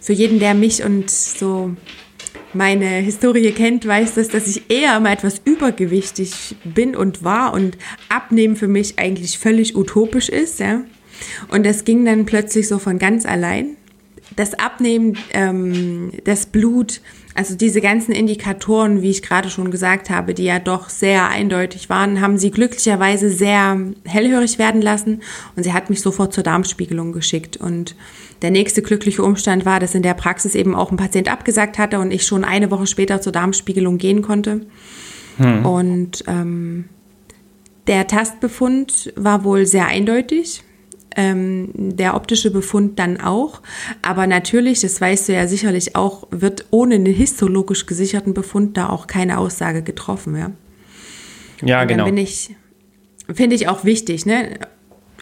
für 0.08 0.14
jeden, 0.14 0.40
der 0.40 0.54
mich 0.54 0.86
und 0.86 1.10
so 1.10 1.76
meine 2.54 2.86
Historie 2.86 3.52
kennt, 3.52 3.86
weiß 3.86 4.14
das, 4.14 4.30
dass 4.30 4.48
ich 4.48 4.72
eher 4.72 4.98
mal 5.02 5.12
etwas 5.12 5.42
übergewichtig 5.44 6.56
bin 6.64 6.96
und 6.96 7.26
war 7.26 7.54
und 7.54 7.78
Abnehmen 8.08 8.56
für 8.56 8.70
mich 8.70 9.00
eigentlich 9.00 9.38
völlig 9.38 9.76
utopisch 9.76 10.30
ist. 10.30 10.62
Ja? 10.62 10.84
Und 11.50 11.66
das 11.66 11.84
ging 11.84 12.06
dann 12.06 12.26
plötzlich 12.26 12.70
so 12.70 12.80
von 12.80 13.00
ganz 13.00 13.26
allein. 13.26 13.76
Das 14.38 14.54
Abnehmen, 14.54 15.18
ähm, 15.32 16.12
das 16.24 16.46
Blut, 16.46 17.02
also 17.36 17.56
diese 17.56 17.82
ganzen 17.82 18.14
Indikatoren, 18.14 19.02
wie 19.02 19.12
ich 19.12 19.22
gerade 19.22 19.50
schon 19.50 19.72
gesagt 19.72 20.10
habe, 20.10 20.34
die 20.34 20.46
ja 20.46 20.60
doch 20.60 20.88
sehr 20.88 21.28
eindeutig 21.28 21.90
waren, 21.90 22.22
haben 22.22 22.38
sie 22.38 22.52
glücklicherweise 22.52 23.30
sehr 23.30 23.78
hellhörig 24.06 24.58
werden 24.58 24.82
lassen 24.82 25.22
und 25.58 25.64
sie 25.64 25.74
hat 25.74 25.90
mich 25.90 26.00
sofort 26.00 26.34
zur 26.34 26.44
Darmspiegelung 26.44 27.12
geschickt 27.12 27.58
und 27.58 27.94
der 28.42 28.52
nächste 28.52 28.82
glückliche 28.82 29.24
Umstand 29.24 29.66
war, 29.66 29.80
dass 29.80 29.96
in 29.96 30.04
der 30.04 30.14
Praxis 30.14 30.56
eben 30.56 30.76
auch 30.76 30.92
ein 30.92 30.98
Patient 30.98 31.32
abgesagt 31.32 31.78
hatte 31.78 32.00
und 32.00 32.12
ich 32.12 32.26
schon 32.26 32.44
eine 32.44 32.72
Woche 32.72 32.88
später 32.88 33.22
zur 33.22 33.32
Darmspiegelung 33.32 33.98
gehen 33.98 34.22
konnte. 34.22 34.62
Hm. 35.38 35.66
Und 35.66 36.24
ähm, 36.28 36.86
der 37.88 38.08
Tastbefund 38.08 39.14
war 39.16 39.44
wohl 39.44 39.66
sehr 39.66 39.88
eindeutig. 39.88 40.64
ähm, 41.18 41.72
der 41.76 42.16
optische 42.16 42.52
Befund 42.52 43.00
dann 43.00 43.20
auch. 43.20 43.62
Aber 44.02 44.28
natürlich, 44.28 44.82
das 44.82 45.02
weißt 45.02 45.28
du 45.28 45.34
ja 45.34 45.48
sicherlich 45.48 45.96
auch, 45.96 46.28
wird 46.30 46.68
ohne 46.70 46.96
einen 46.96 47.08
histologisch 47.08 47.88
gesicherten 47.88 48.34
Befund 48.34 48.78
da 48.78 48.90
auch 48.90 49.08
keine 49.08 49.40
Aussage 49.40 49.82
getroffen. 49.82 50.38
Ja, 50.38 50.52
ja 51.64 51.84
genau. 51.86 52.06
Bin 52.06 52.18
ich, 52.18 52.56
finde 53.34 53.56
ich 53.56 53.68
auch 53.68 53.84
wichtig, 53.84 54.26
ne? 54.26 54.60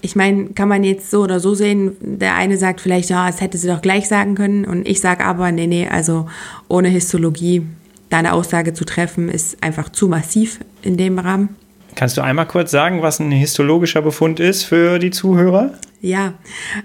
Ich 0.06 0.16
meine, 0.16 0.50
kann 0.50 0.70
man 0.70 0.84
jetzt 0.84 1.10
so 1.10 1.24
oder 1.24 1.40
so 1.40 1.56
sehen, 1.56 1.98
der 2.00 2.36
eine 2.36 2.58
sagt 2.58 2.80
vielleicht, 2.80 3.10
ja, 3.10 3.26
das 3.26 3.42
hätte 3.42 3.58
sie 3.58 3.68
doch 3.68 3.82
gleich 3.82 4.08
sagen 4.08 4.36
können 4.36 4.64
und 4.64 4.88
ich 4.88 5.02
sage 5.02 5.26
aber, 5.26 5.52
nee, 5.52 5.66
nee, 5.66 5.88
also 5.88 6.28
ohne 6.68 6.90
Histologie 6.90 7.66
da 8.12 8.20
eine 8.20 8.34
Aussage 8.34 8.76
zu 8.76 8.86
treffen, 8.86 9.30
ist 9.30 9.64
einfach 9.64 9.90
zu 9.90 10.08
massiv 10.08 10.60
in 10.84 10.96
dem 10.96 11.18
Rahmen. 11.18 11.56
Kannst 11.96 12.18
du 12.18 12.22
einmal 12.22 12.46
kurz 12.46 12.70
sagen, 12.70 13.02
was 13.02 13.20
ein 13.20 13.32
histologischer 13.32 14.04
Befund 14.04 14.40
ist 14.40 14.62
für 14.62 15.00
die 15.00 15.10
Zuhörer? 15.10 15.74
Ja, 16.02 16.36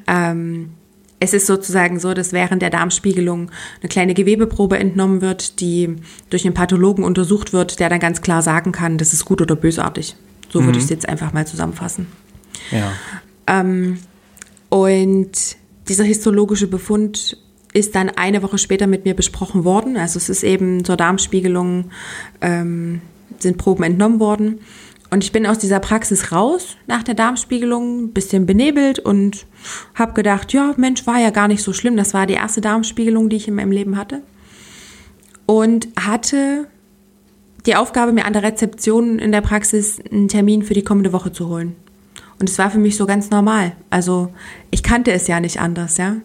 ähm, 0.07 0.71
es 1.19 1.35
ist 1.35 1.47
sozusagen 1.47 2.01
so, 2.01 2.15
dass 2.15 2.33
während 2.33 2.63
der 2.63 2.71
Darmspiegelung 2.71 3.51
eine 3.83 3.89
kleine 3.91 4.15
Gewebeprobe 4.15 4.79
entnommen 4.79 5.21
wird, 5.21 5.61
die 5.61 5.95
durch 6.31 6.47
einen 6.47 6.55
Pathologen 6.55 7.05
untersucht 7.05 7.53
wird, 7.53 7.81
der 7.81 7.91
dann 7.91 8.01
ganz 8.01 8.23
klar 8.23 8.41
sagen 8.41 8.73
kann, 8.73 8.97
das 8.97 9.13
ist 9.13 9.27
gut 9.27 9.43
oder 9.43 9.57
bösartig. 9.57 10.17
So 10.49 10.63
mhm. 10.63 10.67
würde 10.67 10.79
ich 10.79 10.85
es 10.85 10.91
jetzt 10.91 11.07
einfach 11.07 11.35
mal 11.35 11.47
zusammenfassen. 11.47 12.07
Ja. 12.71 12.93
Ähm, 13.47 13.99
und 14.69 15.57
dieser 15.89 16.05
histologische 16.05 16.69
Befund 16.69 17.37
ist 17.73 17.95
dann 17.95 18.09
eine 18.11 18.43
Woche 18.43 18.59
später 18.59 18.87
mit 18.87 19.05
mir 19.05 19.15
besprochen 19.15 19.65
worden. 19.65 19.97
Also 19.97 20.17
es 20.19 20.29
ist 20.29 20.43
eben 20.43 20.85
zur 20.85 20.97
Darmspiegelung 20.97 21.91
ähm, 22.41 23.01
sind 23.39 23.59
Proben 23.59 23.85
entnommen 23.85 24.21
worden. 24.21 24.61
Und 25.11 25.25
ich 25.25 25.33
bin 25.33 25.47
aus 25.47 25.59
dieser 25.59 25.81
Praxis 25.81 26.31
raus 26.31 26.77
nach 26.87 27.03
der 27.03 27.15
Darmspiegelung, 27.15 28.13
bisschen 28.13 28.47
benebelt 28.47 29.01
und 29.01 29.47
habe 29.97 30.13
gedacht, 30.13 30.53
ja, 30.53 30.73
Mensch, 30.77 31.07
war 31.07 31.19
ja 31.19 31.31
gar 31.31 31.49
nicht 31.49 31.63
so 31.63 31.73
schlimm. 31.73 31.97
Das 31.97 32.15
war 32.15 32.27
die 32.27 32.35
erste 32.35 32.61
Darmspiegelung, 32.61 33.29
die 33.29 33.37
ich 33.37 33.49
in 33.49 33.57
meinem 33.57 33.73
Leben 33.73 33.97
hatte. 33.97 34.23
Und 35.47 35.89
hatte 35.99 36.69
die 37.67 37.75
Aufgabe, 37.75 38.13
mir 38.13 38.25
an 38.25 38.33
der 38.33 38.45
Rezeption 38.45 39.19
in 39.19 39.33
der 39.33 39.41
Praxis 39.41 40.01
einen 40.11 40.29
Termin 40.29 40.63
für 40.63 40.75
die 40.75 40.85
kommende 40.85 41.13
Woche 41.13 41.33
zu 41.33 41.49
holen. 41.49 41.75
Und 42.41 42.49
es 42.49 42.59
war 42.59 42.71
für 42.71 42.79
mich 42.79 42.97
so 42.97 43.07
ganz 43.07 43.31
normal. 43.31 43.73
Also 43.91 44.33
ich 44.71 44.83
kannte 44.83 45.13
es 45.13 45.27
ja 45.29 45.41
nicht 45.41 45.61
anders, 45.61 45.99
ja. 45.99 46.17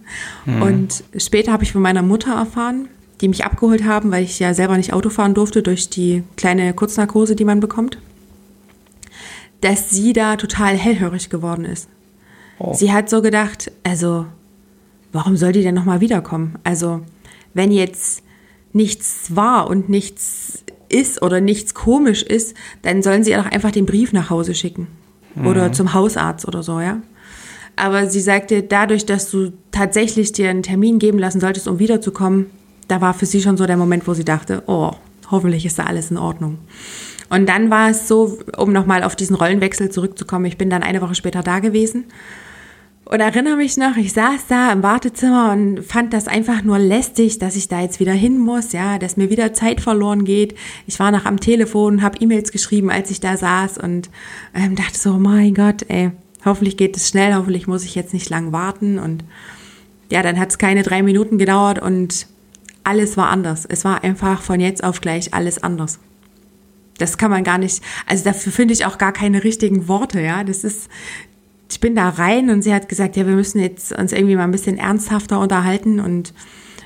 Mhm. 0.45 0.61
Und 0.61 1.03
später 1.17 1.51
habe 1.51 1.63
ich 1.63 1.73
von 1.73 1.81
meiner 1.81 2.01
Mutter 2.01 2.33
erfahren, 2.33 2.87
die 3.21 3.27
mich 3.27 3.45
abgeholt 3.45 3.83
haben, 3.85 4.11
weil 4.11 4.23
ich 4.23 4.39
ja 4.39 4.53
selber 4.53 4.77
nicht 4.77 4.93
Auto 4.93 5.09
fahren 5.09 5.33
durfte 5.33 5.61
durch 5.61 5.89
die 5.89 6.23
kleine 6.37 6.73
Kurznarkose, 6.73 7.35
die 7.35 7.45
man 7.45 7.59
bekommt 7.59 7.97
dass 9.65 9.89
sie 9.89 10.13
da 10.13 10.35
total 10.35 10.77
hellhörig 10.77 11.31
geworden 11.31 11.65
ist. 11.65 11.89
Oh. 12.59 12.73
Sie 12.73 12.93
hat 12.93 13.09
so 13.09 13.23
gedacht, 13.23 13.71
also, 13.83 14.27
warum 15.11 15.37
soll 15.37 15.53
die 15.53 15.63
denn 15.63 15.73
nochmal 15.73 16.01
wiederkommen? 16.01 16.59
Also, 16.63 17.01
wenn 17.55 17.71
jetzt 17.71 18.21
nichts 18.73 19.35
war 19.35 19.67
und 19.67 19.89
nichts 19.89 20.63
ist 20.87 21.21
oder 21.23 21.41
nichts 21.41 21.73
komisch 21.73 22.21
ist, 22.21 22.55
dann 22.83 23.01
sollen 23.01 23.23
sie 23.23 23.31
ihr 23.31 23.37
doch 23.37 23.51
einfach 23.51 23.71
den 23.71 23.87
Brief 23.87 24.13
nach 24.13 24.29
Hause 24.29 24.53
schicken. 24.53 24.87
Mhm. 25.35 25.47
Oder 25.47 25.71
zum 25.71 25.93
Hausarzt 25.93 26.47
oder 26.47 26.63
so, 26.63 26.79
ja. 26.79 26.97
Aber 27.75 28.07
sie 28.07 28.21
sagte, 28.21 28.63
dadurch, 28.63 29.05
dass 29.05 29.29
du 29.29 29.51
tatsächlich 29.71 30.31
dir 30.31 30.49
einen 30.49 30.63
Termin 30.63 30.97
geben 30.97 31.19
lassen 31.19 31.41
solltest, 31.41 31.67
um 31.67 31.79
wiederzukommen, 31.79 32.47
da 32.87 33.01
war 33.01 33.13
für 33.13 33.25
sie 33.25 33.41
schon 33.41 33.57
so 33.57 33.65
der 33.65 33.77
Moment, 33.77 34.07
wo 34.07 34.13
sie 34.13 34.23
dachte, 34.23 34.63
oh, 34.67 34.91
hoffentlich 35.29 35.65
ist 35.65 35.77
da 35.77 35.83
alles 35.83 36.11
in 36.11 36.17
Ordnung. 36.17 36.59
Und 37.29 37.49
dann 37.49 37.69
war 37.69 37.89
es 37.89 38.07
so, 38.07 38.37
um 38.55 38.71
nochmal 38.71 39.03
auf 39.03 39.15
diesen 39.15 39.35
Rollenwechsel 39.35 39.89
zurückzukommen, 39.89 40.45
ich 40.45 40.57
bin 40.57 40.69
dann 40.69 40.83
eine 40.83 41.01
Woche 41.01 41.15
später 41.15 41.41
da 41.41 41.59
gewesen 41.59 42.05
und 43.05 43.19
erinnere 43.19 43.55
mich 43.55 43.77
noch, 43.77 43.97
ich 43.97 44.13
saß 44.13 44.47
da 44.47 44.71
im 44.71 44.81
Wartezimmer 44.81 45.51
und 45.51 45.83
fand 45.83 46.11
das 46.11 46.27
einfach 46.27 46.63
nur 46.63 46.79
lästig, 46.79 47.37
dass 47.37 47.55
ich 47.55 47.67
da 47.67 47.81
jetzt 47.81 47.99
wieder 47.99 48.13
hin 48.13 48.39
muss, 48.39 48.71
ja, 48.71 48.97
dass 48.97 49.15
mir 49.15 49.29
wieder 49.29 49.53
Zeit 49.53 49.79
verloren 49.79 50.25
geht. 50.25 50.55
Ich 50.87 50.99
war 50.99 51.11
noch 51.11 51.25
am 51.25 51.39
Telefon, 51.39 52.01
habe 52.01 52.17
E-Mails 52.19 52.51
geschrieben, 52.51 52.89
als 52.89 53.11
ich 53.11 53.19
da 53.19 53.37
saß 53.37 53.77
und 53.77 54.09
ähm, 54.55 54.75
dachte 54.75 54.97
so, 54.97 55.13
mein 55.19 55.53
Gott, 55.53 55.85
ey, 55.87 56.11
hoffentlich 56.43 56.77
geht 56.77 56.97
es 56.97 57.07
schnell, 57.07 57.35
hoffentlich 57.35 57.67
muss 57.67 57.85
ich 57.85 57.93
jetzt 57.93 58.13
nicht 58.13 58.29
lang 58.29 58.51
warten. 58.51 58.97
Und 58.97 59.23
ja, 60.09 60.23
dann 60.23 60.39
hat 60.39 60.49
es 60.49 60.57
keine 60.57 60.81
drei 60.81 61.03
Minuten 61.03 61.37
gedauert 61.37 61.79
und 61.79 62.25
alles 62.83 63.17
war 63.17 63.29
anders. 63.29 63.65
Es 63.65 63.85
war 63.85 64.03
einfach 64.03 64.41
von 64.41 64.59
jetzt 64.59 64.83
auf 64.83 64.99
gleich 64.99 65.31
alles 65.33 65.61
anders 65.61 65.99
das 66.97 67.17
kann 67.17 67.31
man 67.31 67.43
gar 67.43 67.57
nicht, 67.57 67.83
also 68.05 68.23
dafür 68.23 68.51
finde 68.51 68.73
ich 68.73 68.85
auch 68.85 68.97
gar 68.97 69.11
keine 69.11 69.43
richtigen 69.43 69.87
Worte, 69.87 70.21
ja. 70.21 70.43
Das 70.43 70.63
ist, 70.63 70.89
ich 71.69 71.79
bin 71.79 71.95
da 71.95 72.09
rein 72.09 72.49
und 72.49 72.61
sie 72.61 72.73
hat 72.73 72.89
gesagt, 72.89 73.15
ja, 73.15 73.25
wir 73.25 73.35
müssen 73.35 73.59
jetzt 73.59 73.91
uns 73.91 74.11
irgendwie 74.11 74.35
mal 74.35 74.43
ein 74.43 74.51
bisschen 74.51 74.77
ernsthafter 74.77 75.39
unterhalten 75.39 75.99
und 75.99 76.33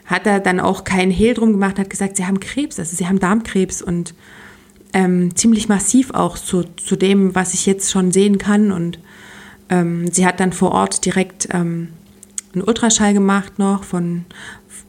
hat 0.05 0.25
da 0.25 0.39
dann 0.39 0.59
auch 0.59 0.83
keinen 0.83 1.11
Hehl 1.11 1.33
drum 1.33 1.51
gemacht, 1.51 1.77
hat 1.77 1.89
gesagt, 1.89 2.17
sie 2.17 2.25
haben 2.25 2.39
Krebs, 2.39 2.79
also 2.79 2.95
sie 2.95 3.07
haben 3.07 3.19
Darmkrebs 3.19 3.81
und 3.81 4.13
ähm, 4.93 5.35
ziemlich 5.35 5.69
massiv 5.69 6.11
auch 6.11 6.37
zu, 6.37 6.63
zu 6.63 6.95
dem, 6.95 7.35
was 7.35 7.53
ich 7.53 7.65
jetzt 7.65 7.91
schon 7.91 8.11
sehen 8.11 8.37
kann 8.39 8.71
und 8.71 8.99
ähm, 9.69 10.11
sie 10.11 10.25
hat 10.25 10.39
dann 10.39 10.51
vor 10.51 10.71
Ort 10.71 11.05
direkt 11.05 11.49
ähm, 11.51 11.89
einen 12.53 12.63
Ultraschall 12.63 13.13
gemacht 13.13 13.59
noch 13.59 13.83
von 13.83 14.25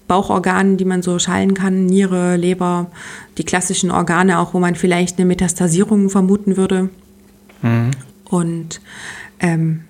Bauchorganen, 0.09 0.77
die 0.77 0.85
man 0.85 1.03
so 1.03 1.19
schallen 1.19 1.55
kann, 1.55 1.87
Niere, 1.87 2.37
Leber, 2.37 2.91
die 3.39 3.45
klassischen 3.45 3.91
Organe, 3.91 4.39
auch 4.39 4.55
wo 4.55 4.59
man 4.59 4.75
vielleicht 4.75 5.19
eine 5.19 5.27
Metastasierung 5.27 6.11
vermuten 6.11 6.57
würde. 6.57 6.89
Mhm. 7.63 7.91
Und 8.25 8.81
ähm, 9.41 9.85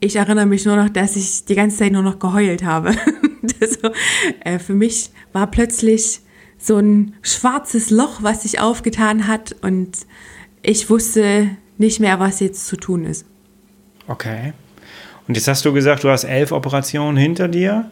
ich 0.00 0.16
erinnere 0.16 0.46
mich 0.46 0.64
nur 0.64 0.76
noch, 0.76 0.88
dass 0.88 1.16
ich 1.16 1.44
die 1.44 1.54
ganze 1.54 1.78
Zeit 1.78 1.92
nur 1.92 2.02
noch 2.02 2.18
geheult 2.18 2.64
habe. 2.64 2.94
also, 3.60 3.90
äh, 4.44 4.58
für 4.58 4.74
mich 4.74 5.10
war 5.32 5.50
plötzlich 5.50 6.20
so 6.58 6.78
ein 6.78 7.14
schwarzes 7.22 7.90
Loch, 7.90 8.22
was 8.22 8.42
sich 8.42 8.60
aufgetan 8.60 9.26
hat 9.26 9.54
und 9.62 9.98
ich 10.62 10.90
wusste 10.90 11.50
nicht 11.78 12.00
mehr, 12.00 12.20
was 12.20 12.40
jetzt 12.40 12.66
zu 12.66 12.76
tun 12.76 13.04
ist. 13.04 13.24
Okay. 14.06 14.52
Und 15.26 15.36
jetzt 15.36 15.48
hast 15.48 15.64
du 15.64 15.72
gesagt, 15.72 16.04
du 16.04 16.10
hast 16.10 16.24
elf 16.24 16.52
Operationen 16.52 17.16
hinter 17.16 17.48
dir. 17.48 17.90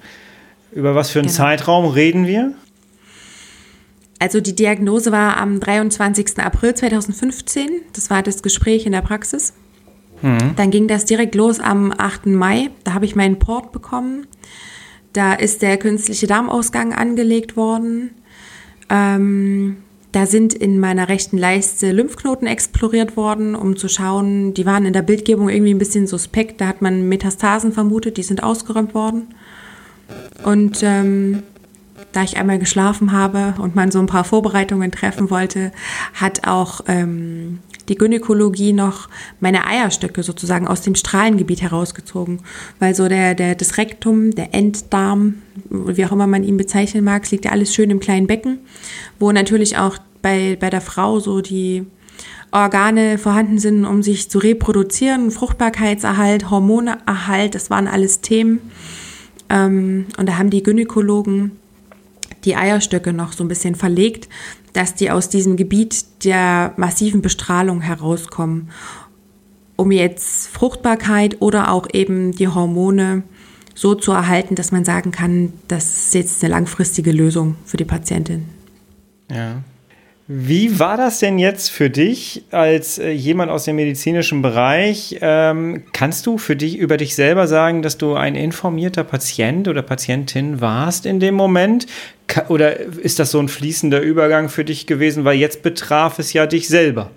Über 0.73 0.95
was 0.95 1.11
für 1.11 1.21
einen 1.21 1.29
genau. 1.29 1.37
Zeitraum 1.37 1.87
reden 1.87 2.27
wir? 2.27 2.53
Also 4.19 4.41
die 4.41 4.55
Diagnose 4.55 5.13
war 5.13 5.37
am 5.37 5.61
23. 5.61 6.39
April 6.39 6.75
2015. 6.75 7.69
Das 7.93 8.11
war 8.11 8.23
das 8.23 8.43
Gespräch 8.43 8.85
in 8.85 8.93
der 8.93 9.03
Praxis. 9.03 9.55
Mhm. 10.23 10.55
Dann 10.57 10.71
ging 10.71 10.89
das 10.89 11.05
direkt 11.05 11.35
los 11.35 11.61
am 11.61 11.93
8. 11.97 12.27
Mai. 12.27 12.71
Da 12.85 12.95
habe 12.95 13.05
ich 13.05 13.17
meinen 13.17 13.39
Port 13.39 13.73
bekommen. 13.73 14.27
Da 15.13 15.35
ist 15.35 15.63
der 15.63 15.79
künstliche 15.79 16.27
Darmausgang 16.27 16.93
angelegt 16.93 17.57
worden. 17.57 18.11
Ähm, 18.91 19.79
da 20.13 20.27
sind 20.27 20.55
in 20.55 20.81
meiner 20.81 21.09
rechten 21.09 21.37
Leiste 21.37 21.93
Lymphknoten 21.93 22.47
exploriert 22.47 23.17
worden, 23.17 23.55
um 23.55 23.77
zu 23.77 23.89
schauen, 23.89 24.55
die 24.55 24.65
waren 24.65 24.87
in 24.87 24.95
der 24.95 25.03
Bildgebung 25.03 25.49
irgendwie 25.51 25.75
ein 25.75 25.79
bisschen 25.79 26.07
suspekt. 26.07 26.61
Da 26.61 26.67
hat 26.67 26.81
man 26.81 27.09
Metastasen 27.09 27.73
vermutet, 27.73 28.17
die 28.17 28.23
sind 28.23 28.43
ausgeräumt 28.43 28.95
worden. 28.95 29.29
Und 30.45 30.81
ähm, 30.83 31.43
da 32.13 32.23
ich 32.23 32.37
einmal 32.37 32.59
geschlafen 32.59 33.13
habe 33.13 33.55
und 33.59 33.77
man 33.77 33.91
so 33.91 33.99
ein 33.99 34.07
paar 34.07 34.25
Vorbereitungen 34.25 34.91
treffen 34.91 35.31
wollte, 35.31 35.73
hat 36.15 36.47
auch 36.47 36.81
ähm, 36.89 37.59
die 37.89 37.97
Gynäkologie 37.97 38.73
noch 38.73 39.09
meine 39.41 39.67
Eierstöcke 39.67 40.23
sozusagen 40.23 40.67
aus 40.67 40.83
dem 40.83 40.95
Strahlengebiet 40.95 41.63
herausgezogen, 41.63 42.41
weil 42.79 42.95
so 42.95 43.09
der, 43.09 43.35
der 43.35 43.55
das 43.55 43.79
Rektum, 43.79 44.31
der 44.33 44.55
Enddarm, 44.55 45.37
wie 45.71 46.05
auch 46.05 46.13
immer 46.13 46.27
man 46.27 46.45
ihn 46.45 46.57
bezeichnen 46.57 47.05
mag, 47.05 47.31
liegt 47.31 47.45
ja 47.45 47.53
alles 47.53 47.75
schön 47.75 47.91
im 47.91 48.01
kleinen 48.01 48.27
Becken, 48.27 48.59
wo 49.19 49.33
natürlich 49.33 49.77
auch 49.77 49.99
bei, 50.23 50.57
bei 50.59 50.71
der 50.71 50.81
Frau 50.81 51.21
so 51.21 51.41
die 51.41 51.87
Organe 52.51 53.19
vorhanden 53.19 53.59
sind, 53.59 53.85
um 53.85 54.03
sich 54.03 54.31
zu 54.31 54.39
reproduzieren, 54.39 55.31
Fruchtbarkeitserhalt, 55.31 56.51
Hormoneerhalt, 56.51 57.55
das 57.55 57.69
waren 57.71 57.87
alles 57.87 58.21
Themen. 58.23 58.61
Ähm, 59.51 60.07
und 60.17 60.29
da 60.29 60.39
haben 60.39 60.51
die 60.51 60.63
Gynäkologen 60.63 61.53
die 62.49 62.57
Eierstöcke 62.57 63.13
noch 63.13 63.33
so 63.33 63.45
ein 63.45 63.49
bisschen 63.49 63.75
verlegt, 63.75 64.29
dass 64.73 64.95
die 64.95 65.11
aus 65.11 65.29
diesem 65.29 65.57
Gebiet 65.57 66.25
der 66.25 66.73
massiven 66.79 67.21
Bestrahlung 67.21 67.83
herauskommen, 67.83 68.71
um 69.77 69.93
jetzt 69.93 70.49
Fruchtbarkeit 70.49 71.43
oder 71.43 71.71
auch 71.71 71.87
eben 71.93 72.33
die 72.33 72.49
Hormone 72.49 73.23
so 73.75 73.95
zu 73.95 74.13
erhalten, 74.13 74.55
dass 74.55 74.73
man 74.73 74.87
sagen 74.87 75.13
kann, 75.13 75.53
das 75.69 76.07
ist 76.07 76.15
jetzt 76.15 76.43
eine 76.43 76.53
langfristige 76.53 77.13
Lösung 77.13 77.57
für 77.67 77.77
die 77.77 77.85
Patientin. 77.85 78.47
Ja. 79.31 79.63
Wie 80.31 80.79
war 80.79 80.99
das 80.99 81.21
denn 81.21 81.39
jetzt 81.39 81.71
für 81.71 81.89
dich 81.89 82.45
als 82.51 82.99
äh, 82.99 83.09
jemand 83.11 83.51
aus 83.51 83.65
dem 83.65 83.77
medizinischen 83.77 84.43
Bereich? 84.43 85.17
Ähm, 85.23 85.85
kannst 85.95 86.27
du 86.27 86.37
für 86.37 86.55
dich 86.55 86.77
über 86.77 86.99
dich 86.99 87.15
selber 87.15 87.49
sagen, 87.49 87.81
dass 87.81 87.97
du 87.97 88.13
ein 88.13 88.35
informierter 88.35 89.05
Patient 89.05 89.69
oder 89.69 89.81
Patientin 89.81 90.61
warst 90.61 91.07
in 91.07 91.19
dem 91.19 91.35
Moment? 91.35 91.87
Ka 92.27 92.45
oder 92.49 92.79
ist 92.79 93.19
das 93.19 93.31
so 93.31 93.39
ein 93.39 93.49
fließender 93.49 94.03
Übergang 94.03 94.51
für 94.51 94.67
dich 94.67 94.87
gewesen, 94.87 95.25
weil 95.25 95.39
jetzt 95.39 95.63
betraf 95.63 96.19
es 96.19 96.35
ja 96.35 96.45
dich 96.45 96.69
selber? 96.69 97.11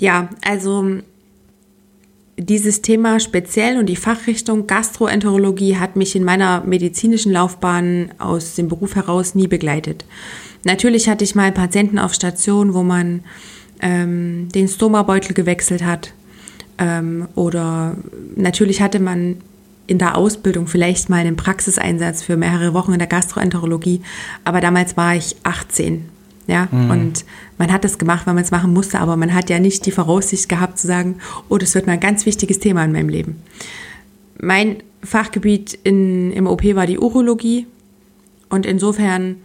Ja, 0.00 0.30
also 0.42 1.02
dieses 2.38 2.82
Thema 2.82 3.20
speziell 3.20 3.78
und 3.78 3.86
die 3.86 3.96
Fachrichtung 3.96 4.66
Gastroenterologie 4.66 5.76
hat 5.76 5.96
mich 5.96 6.14
in 6.14 6.24
meiner 6.24 6.62
medizinischen 6.64 7.32
Laufbahn 7.32 8.12
aus 8.18 8.54
dem 8.54 8.68
Beruf 8.68 8.94
heraus 8.94 9.34
nie 9.34 9.48
begleitet. 9.48 10.04
Natürlich 10.64 11.08
hatte 11.08 11.24
ich 11.24 11.34
mal 11.34 11.52
Patienten 11.52 11.98
auf 11.98 12.14
Station, 12.14 12.74
wo 12.74 12.82
man 12.82 13.24
ähm, 13.80 14.48
den 14.54 14.68
Stoma-Beutel 14.68 15.34
gewechselt 15.34 15.84
hat. 15.84 16.12
Ähm, 16.78 17.28
oder 17.34 17.96
natürlich 18.36 18.80
hatte 18.80 19.00
man 19.00 19.38
in 19.88 19.98
der 19.98 20.16
Ausbildung 20.16 20.66
vielleicht 20.66 21.08
mal 21.08 21.18
einen 21.18 21.36
Praxiseinsatz 21.36 22.22
für 22.22 22.36
mehrere 22.36 22.74
Wochen 22.74 22.92
in 22.92 22.98
der 22.98 23.08
Gastroenterologie. 23.08 24.02
Aber 24.44 24.60
damals 24.60 24.96
war 24.96 25.16
ich 25.16 25.36
18. 25.42 26.08
Ja, 26.48 26.66
mhm. 26.70 26.90
und 26.90 27.24
man 27.58 27.70
hat 27.70 27.84
das 27.84 27.98
gemacht, 27.98 28.26
weil 28.26 28.32
man 28.32 28.42
es 28.42 28.50
machen 28.50 28.72
musste, 28.72 28.98
aber 29.00 29.16
man 29.16 29.34
hat 29.34 29.50
ja 29.50 29.58
nicht 29.58 29.84
die 29.84 29.90
Voraussicht 29.90 30.48
gehabt 30.48 30.78
zu 30.78 30.86
sagen, 30.86 31.16
oh, 31.50 31.58
das 31.58 31.74
wird 31.74 31.86
mal 31.86 31.92
ein 31.92 32.00
ganz 32.00 32.24
wichtiges 32.24 32.58
Thema 32.58 32.84
in 32.84 32.92
meinem 32.92 33.10
Leben. 33.10 33.42
Mein 34.40 34.82
Fachgebiet 35.02 35.78
in, 35.84 36.32
im 36.32 36.46
OP 36.46 36.64
war 36.74 36.86
die 36.86 36.98
Urologie 36.98 37.66
und 38.48 38.64
insofern 38.64 39.36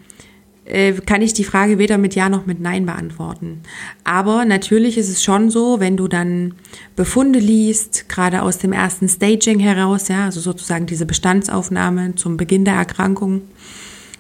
äh, 0.64 0.94
kann 0.94 1.22
ich 1.22 1.34
die 1.34 1.44
Frage 1.44 1.78
weder 1.78 1.98
mit 1.98 2.16
Ja 2.16 2.30
noch 2.30 2.46
mit 2.46 2.62
Nein 2.62 2.86
beantworten. 2.86 3.64
Aber 4.06 4.46
natürlich 4.46 4.98
ist 4.98 5.10
es 5.10 5.22
schon 5.22 5.50
so, 5.50 5.82
wenn 5.82 5.98
du 5.98 6.08
dann 6.08 6.54
Befunde 6.96 7.40
liest, 7.40 8.08
gerade 8.08 8.44
aus 8.44 8.60
dem 8.60 8.72
ersten 8.72 9.10
Staging 9.10 9.60
heraus, 9.60 10.08
ja, 10.08 10.24
also 10.24 10.40
sozusagen 10.40 10.86
diese 10.86 11.06
Bestandsaufnahme 11.06 12.16
zum 12.16 12.38
Beginn 12.38 12.64
der 12.64 12.76
Erkrankung, 12.76 13.42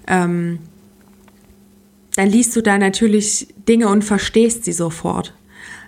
ähm, 0.05 0.59
dann 2.15 2.29
liest 2.29 2.55
du 2.55 2.61
da 2.61 2.77
natürlich 2.77 3.47
Dinge 3.67 3.89
und 3.89 4.03
verstehst 4.03 4.65
sie 4.65 4.73
sofort. 4.73 5.33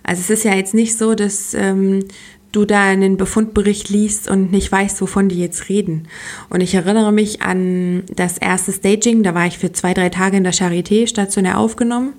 Also 0.02 0.20
es 0.20 0.30
ist 0.30 0.44
ja 0.44 0.54
jetzt 0.54 0.74
nicht 0.74 0.96
so, 0.96 1.14
dass 1.14 1.54
ähm, 1.54 2.04
du 2.52 2.64
da 2.64 2.82
einen 2.82 3.16
Befundbericht 3.16 3.88
liest 3.88 4.28
und 4.28 4.50
nicht 4.50 4.70
weißt, 4.70 5.00
wovon 5.02 5.28
die 5.28 5.38
jetzt 5.38 5.68
reden. 5.68 6.08
Und 6.48 6.62
ich 6.62 6.74
erinnere 6.74 7.12
mich 7.12 7.42
an 7.42 8.04
das 8.14 8.38
erste 8.38 8.72
Staging, 8.72 9.22
da 9.22 9.34
war 9.34 9.46
ich 9.46 9.58
für 9.58 9.72
zwei, 9.72 9.94
drei 9.94 10.08
Tage 10.08 10.36
in 10.36 10.44
der 10.44 10.54
Charité 10.54 11.06
stationär 11.06 11.58
aufgenommen. 11.58 12.14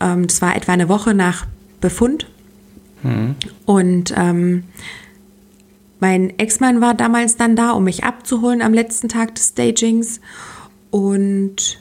Ähm, 0.00 0.26
das 0.26 0.40
war 0.40 0.56
etwa 0.56 0.72
eine 0.72 0.88
Woche 0.88 1.14
nach 1.14 1.46
Befund. 1.80 2.26
Mhm. 3.02 3.34
Und 3.64 4.14
ähm, 4.16 4.64
mein 6.00 6.38
Ex-Mann 6.38 6.80
war 6.80 6.94
damals 6.94 7.36
dann 7.36 7.56
da, 7.56 7.72
um 7.72 7.84
mich 7.84 8.04
abzuholen 8.04 8.62
am 8.62 8.72
letzten 8.72 9.08
Tag 9.08 9.34
des 9.34 9.48
Stagings. 9.48 10.20
Und 10.90 11.80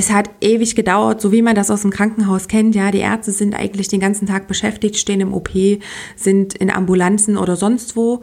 es 0.00 0.10
hat 0.10 0.30
ewig 0.40 0.74
gedauert, 0.74 1.20
so 1.20 1.30
wie 1.30 1.42
man 1.42 1.54
das 1.54 1.70
aus 1.70 1.82
dem 1.82 1.90
Krankenhaus 1.90 2.48
kennt. 2.48 2.74
Ja, 2.74 2.90
die 2.90 3.00
Ärzte 3.00 3.32
sind 3.32 3.54
eigentlich 3.54 3.88
den 3.88 4.00
ganzen 4.00 4.26
Tag 4.26 4.48
beschäftigt, 4.48 4.96
stehen 4.96 5.20
im 5.20 5.34
OP, 5.34 5.50
sind 6.16 6.54
in 6.54 6.70
Ambulanzen 6.70 7.36
oder 7.36 7.54
sonst 7.54 7.96
wo. 7.96 8.22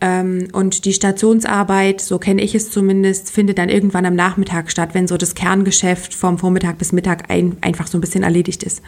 Ähm, 0.00 0.46
und 0.52 0.84
die 0.84 0.92
Stationsarbeit, 0.92 2.00
so 2.00 2.20
kenne 2.20 2.42
ich 2.42 2.54
es 2.54 2.70
zumindest, 2.70 3.32
findet 3.32 3.58
dann 3.58 3.68
irgendwann 3.68 4.06
am 4.06 4.14
Nachmittag 4.14 4.70
statt, 4.70 4.90
wenn 4.92 5.08
so 5.08 5.16
das 5.16 5.34
Kerngeschäft 5.34 6.14
vom 6.14 6.38
Vormittag 6.38 6.78
bis 6.78 6.92
Mittag 6.92 7.28
ein, 7.28 7.56
einfach 7.60 7.88
so 7.88 7.98
ein 7.98 8.02
bisschen 8.02 8.22
erledigt 8.22 8.62
ist. 8.62 8.80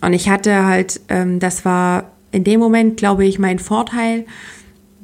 Und 0.00 0.14
ich 0.14 0.30
hatte 0.30 0.64
halt, 0.64 1.02
ähm, 1.10 1.38
das 1.38 1.66
war 1.66 2.12
in 2.32 2.44
dem 2.44 2.60
Moment, 2.60 2.96
glaube 2.96 3.26
ich, 3.26 3.38
mein 3.38 3.58
Vorteil, 3.58 4.24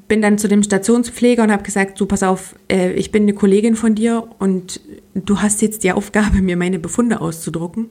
bin 0.08 0.22
dann 0.22 0.38
zu 0.38 0.48
dem 0.48 0.62
Stationspfleger 0.62 1.42
und 1.42 1.50
habe 1.50 1.62
gesagt, 1.62 2.00
du 2.00 2.06
pass 2.06 2.22
auf, 2.22 2.54
äh, 2.70 2.92
ich 2.92 3.10
bin 3.10 3.24
eine 3.24 3.34
Kollegin 3.34 3.76
von 3.76 3.94
dir 3.94 4.28
und 4.38 4.80
du 5.14 5.40
hast 5.40 5.62
jetzt 5.62 5.84
die 5.84 5.92
Aufgabe, 5.92 6.42
mir 6.42 6.56
meine 6.56 6.78
Befunde 6.78 7.20
auszudrucken 7.20 7.88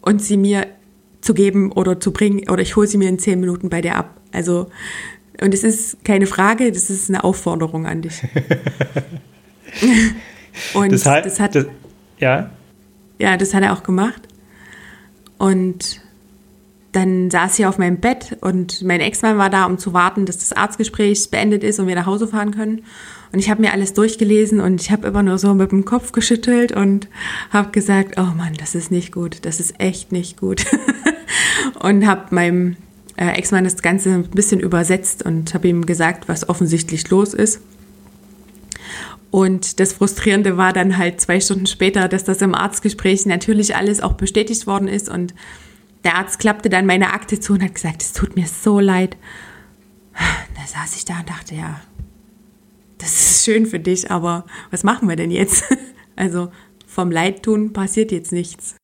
und 0.00 0.22
sie 0.22 0.36
mir 0.36 0.66
zu 1.20 1.34
geben 1.34 1.72
oder 1.72 2.00
zu 2.00 2.12
bringen 2.12 2.48
oder 2.48 2.62
ich 2.62 2.76
hole 2.76 2.86
sie 2.86 2.96
mir 2.96 3.08
in 3.08 3.18
zehn 3.18 3.40
Minuten 3.40 3.68
bei 3.68 3.80
dir 3.80 3.96
ab. 3.96 4.20
Also 4.32 4.68
und 5.40 5.54
es 5.54 5.62
ist 5.62 6.04
keine 6.04 6.26
Frage, 6.26 6.72
das 6.72 6.90
ist 6.90 7.08
eine 7.08 7.22
Aufforderung 7.22 7.86
an 7.86 8.02
dich. 8.02 8.22
und 10.74 10.92
das, 10.92 11.06
heißt, 11.06 11.26
das 11.26 11.40
hat 11.40 11.54
das, 11.54 11.66
ja 12.18 12.50
ja, 13.18 13.36
das 13.36 13.54
hat 13.54 13.62
er 13.62 13.72
auch 13.72 13.82
gemacht 13.82 14.22
und 15.38 16.00
dann 16.92 17.30
saß 17.30 17.56
sie 17.56 17.66
auf 17.66 17.78
meinem 17.78 17.98
Bett 17.98 18.38
und 18.40 18.82
mein 18.82 19.00
Ex-Mann 19.00 19.36
war 19.36 19.50
da, 19.50 19.66
um 19.66 19.78
zu 19.78 19.92
warten, 19.92 20.24
dass 20.24 20.38
das 20.38 20.52
Arztgespräch 20.52 21.30
beendet 21.30 21.62
ist 21.62 21.78
und 21.78 21.86
wir 21.86 21.94
nach 21.94 22.06
Hause 22.06 22.26
fahren 22.26 22.54
können. 22.54 22.82
Und 23.30 23.40
ich 23.40 23.50
habe 23.50 23.60
mir 23.60 23.72
alles 23.72 23.92
durchgelesen 23.92 24.60
und 24.60 24.80
ich 24.80 24.90
habe 24.90 25.06
immer 25.06 25.22
nur 25.22 25.38
so 25.38 25.52
mit 25.52 25.70
dem 25.70 25.84
Kopf 25.84 26.12
geschüttelt 26.12 26.72
und 26.72 27.08
habe 27.50 27.70
gesagt, 27.72 28.18
oh 28.18 28.34
Mann, 28.36 28.54
das 28.58 28.74
ist 28.74 28.90
nicht 28.90 29.12
gut, 29.12 29.38
das 29.42 29.60
ist 29.60 29.78
echt 29.78 30.12
nicht 30.12 30.38
gut. 30.38 30.64
und 31.80 32.06
habe 32.06 32.34
meinem 32.34 32.76
äh, 33.16 33.32
Ex-Mann 33.32 33.64
das 33.64 33.82
Ganze 33.82 34.10
ein 34.10 34.22
bisschen 34.30 34.60
übersetzt 34.60 35.24
und 35.24 35.52
habe 35.52 35.68
ihm 35.68 35.84
gesagt, 35.84 36.26
was 36.26 36.48
offensichtlich 36.48 37.10
los 37.10 37.34
ist. 37.34 37.60
Und 39.30 39.78
das 39.78 39.92
Frustrierende 39.92 40.56
war 40.56 40.72
dann 40.72 40.96
halt 40.96 41.20
zwei 41.20 41.38
Stunden 41.38 41.66
später, 41.66 42.08
dass 42.08 42.24
das 42.24 42.40
im 42.40 42.54
Arztgespräch 42.54 43.26
natürlich 43.26 43.76
alles 43.76 44.00
auch 44.00 44.14
bestätigt 44.14 44.66
worden 44.66 44.88
ist 44.88 45.10
und 45.10 45.34
der 46.04 46.16
Arzt 46.16 46.38
klappte 46.38 46.68
dann 46.68 46.86
meine 46.86 47.12
Akte 47.12 47.40
zu 47.40 47.54
und 47.54 47.62
hat 47.62 47.74
gesagt, 47.74 48.02
es 48.02 48.12
tut 48.12 48.36
mir 48.36 48.46
so 48.46 48.80
leid. 48.80 49.16
Da 50.14 50.66
saß 50.66 50.96
ich 50.96 51.04
da 51.04 51.20
und 51.20 51.28
dachte, 51.28 51.54
ja, 51.54 51.80
das 52.98 53.12
ist 53.12 53.44
schön 53.44 53.66
für 53.66 53.78
dich, 53.78 54.10
aber 54.10 54.44
was 54.70 54.84
machen 54.84 55.08
wir 55.08 55.16
denn 55.16 55.30
jetzt? 55.30 55.64
Also 56.16 56.50
vom 56.88 57.12
Leidtun 57.12 57.72
passiert 57.72 58.10
jetzt 58.10 58.32
nichts. 58.32 58.74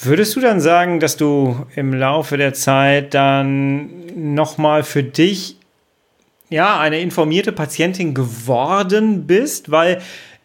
Würdest 0.00 0.34
du 0.34 0.40
dann 0.40 0.58
sagen, 0.58 1.00
dass 1.00 1.18
du 1.18 1.66
im 1.76 1.92
Laufe 1.92 2.38
der 2.38 2.54
Zeit 2.54 3.12
dann 3.12 3.90
nochmal 4.34 4.82
für 4.82 5.02
dich 5.02 5.58
ja 6.48 6.80
eine 6.80 7.00
informierte 7.00 7.52
Patientin 7.52 8.14
geworden 8.14 9.26
bist? 9.26 9.70
Weil 9.70 10.00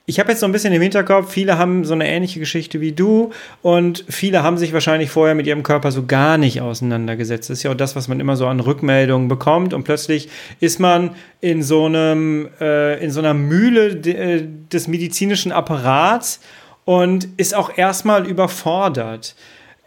ich 0.10 0.22
habe 0.22 0.32
jetzt 0.32 0.40
so 0.40 0.46
ein 0.46 0.54
bisschen 0.54 0.74
im 0.74 0.82
Hinterkopf, 0.82 1.34
viele 1.34 1.58
haben 1.58 1.84
so 1.84 1.94
eine 1.94 2.08
ähnliche 2.08 2.40
Geschichte 2.40 2.80
wie 2.80 2.94
du 2.94 3.32
und 3.62 4.06
viele 4.08 4.42
haben 4.42 4.58
sich 4.58 4.72
wahrscheinlich 4.72 5.10
vorher 5.10 5.36
mit 5.36 5.46
ihrem 5.48 5.64
Körper 5.64 5.92
so 5.92 6.06
gar 6.06 6.38
nicht 6.38 6.62
auseinandergesetzt. 6.62 7.50
Das 7.50 7.58
ist 7.58 7.64
ja 7.64 7.72
auch 7.72 7.76
das, 7.76 7.98
was 7.98 8.08
man 8.08 8.22
immer 8.22 8.38
so 8.38 8.48
an 8.48 8.62
Rückmeldungen 8.62 9.28
bekommt 9.28 9.74
und 9.74 9.84
plötzlich 9.84 10.30
ist 10.62 10.80
man 10.80 11.12
in 11.42 11.62
so 11.62 11.86
einem, 11.86 12.48
äh, 12.62 13.04
in 13.04 13.12
so 13.12 13.20
einer 13.20 13.34
Mühle 13.34 13.98
de, 13.98 14.14
äh, 14.14 14.48
des 14.72 14.88
medizinischen 14.88 15.52
Apparats 15.52 16.40
und 16.86 17.28
ist 17.36 17.54
auch 17.54 17.78
erstmal 17.78 18.26
überfordert. 18.26 19.36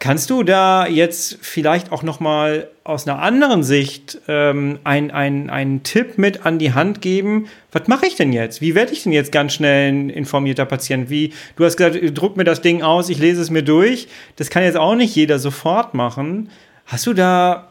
Kannst 0.01 0.31
du 0.31 0.41
da 0.41 0.87
jetzt 0.87 1.37
vielleicht 1.41 1.91
auch 1.91 2.01
noch 2.01 2.19
mal 2.19 2.69
aus 2.83 3.07
einer 3.07 3.21
anderen 3.21 3.61
Sicht 3.61 4.17
ähm, 4.27 4.79
einen 4.83 5.51
ein 5.51 5.83
Tipp 5.83 6.17
mit 6.17 6.43
an 6.43 6.57
die 6.57 6.73
Hand 6.73 7.03
geben? 7.03 7.45
Was 7.71 7.87
mache 7.87 8.07
ich 8.07 8.15
denn 8.15 8.33
jetzt? 8.33 8.61
Wie 8.61 8.73
werde 8.73 8.93
ich 8.93 9.03
denn 9.03 9.11
jetzt 9.11 9.31
ganz 9.31 9.53
schnell 9.53 9.91
ein 9.91 10.09
informierter 10.09 10.65
Patient? 10.65 11.11
Wie 11.11 11.33
du 11.55 11.65
hast 11.65 11.77
gesagt, 11.77 11.99
druck 12.17 12.35
mir 12.35 12.45
das 12.45 12.61
Ding 12.61 12.81
aus, 12.81 13.09
ich 13.09 13.19
lese 13.19 13.43
es 13.43 13.51
mir 13.51 13.61
durch. 13.61 14.07
Das 14.37 14.49
kann 14.49 14.63
jetzt 14.63 14.75
auch 14.75 14.95
nicht 14.95 15.15
jeder 15.15 15.37
sofort 15.37 15.93
machen. 15.93 16.49
Hast 16.87 17.05
du 17.05 17.13
da 17.13 17.67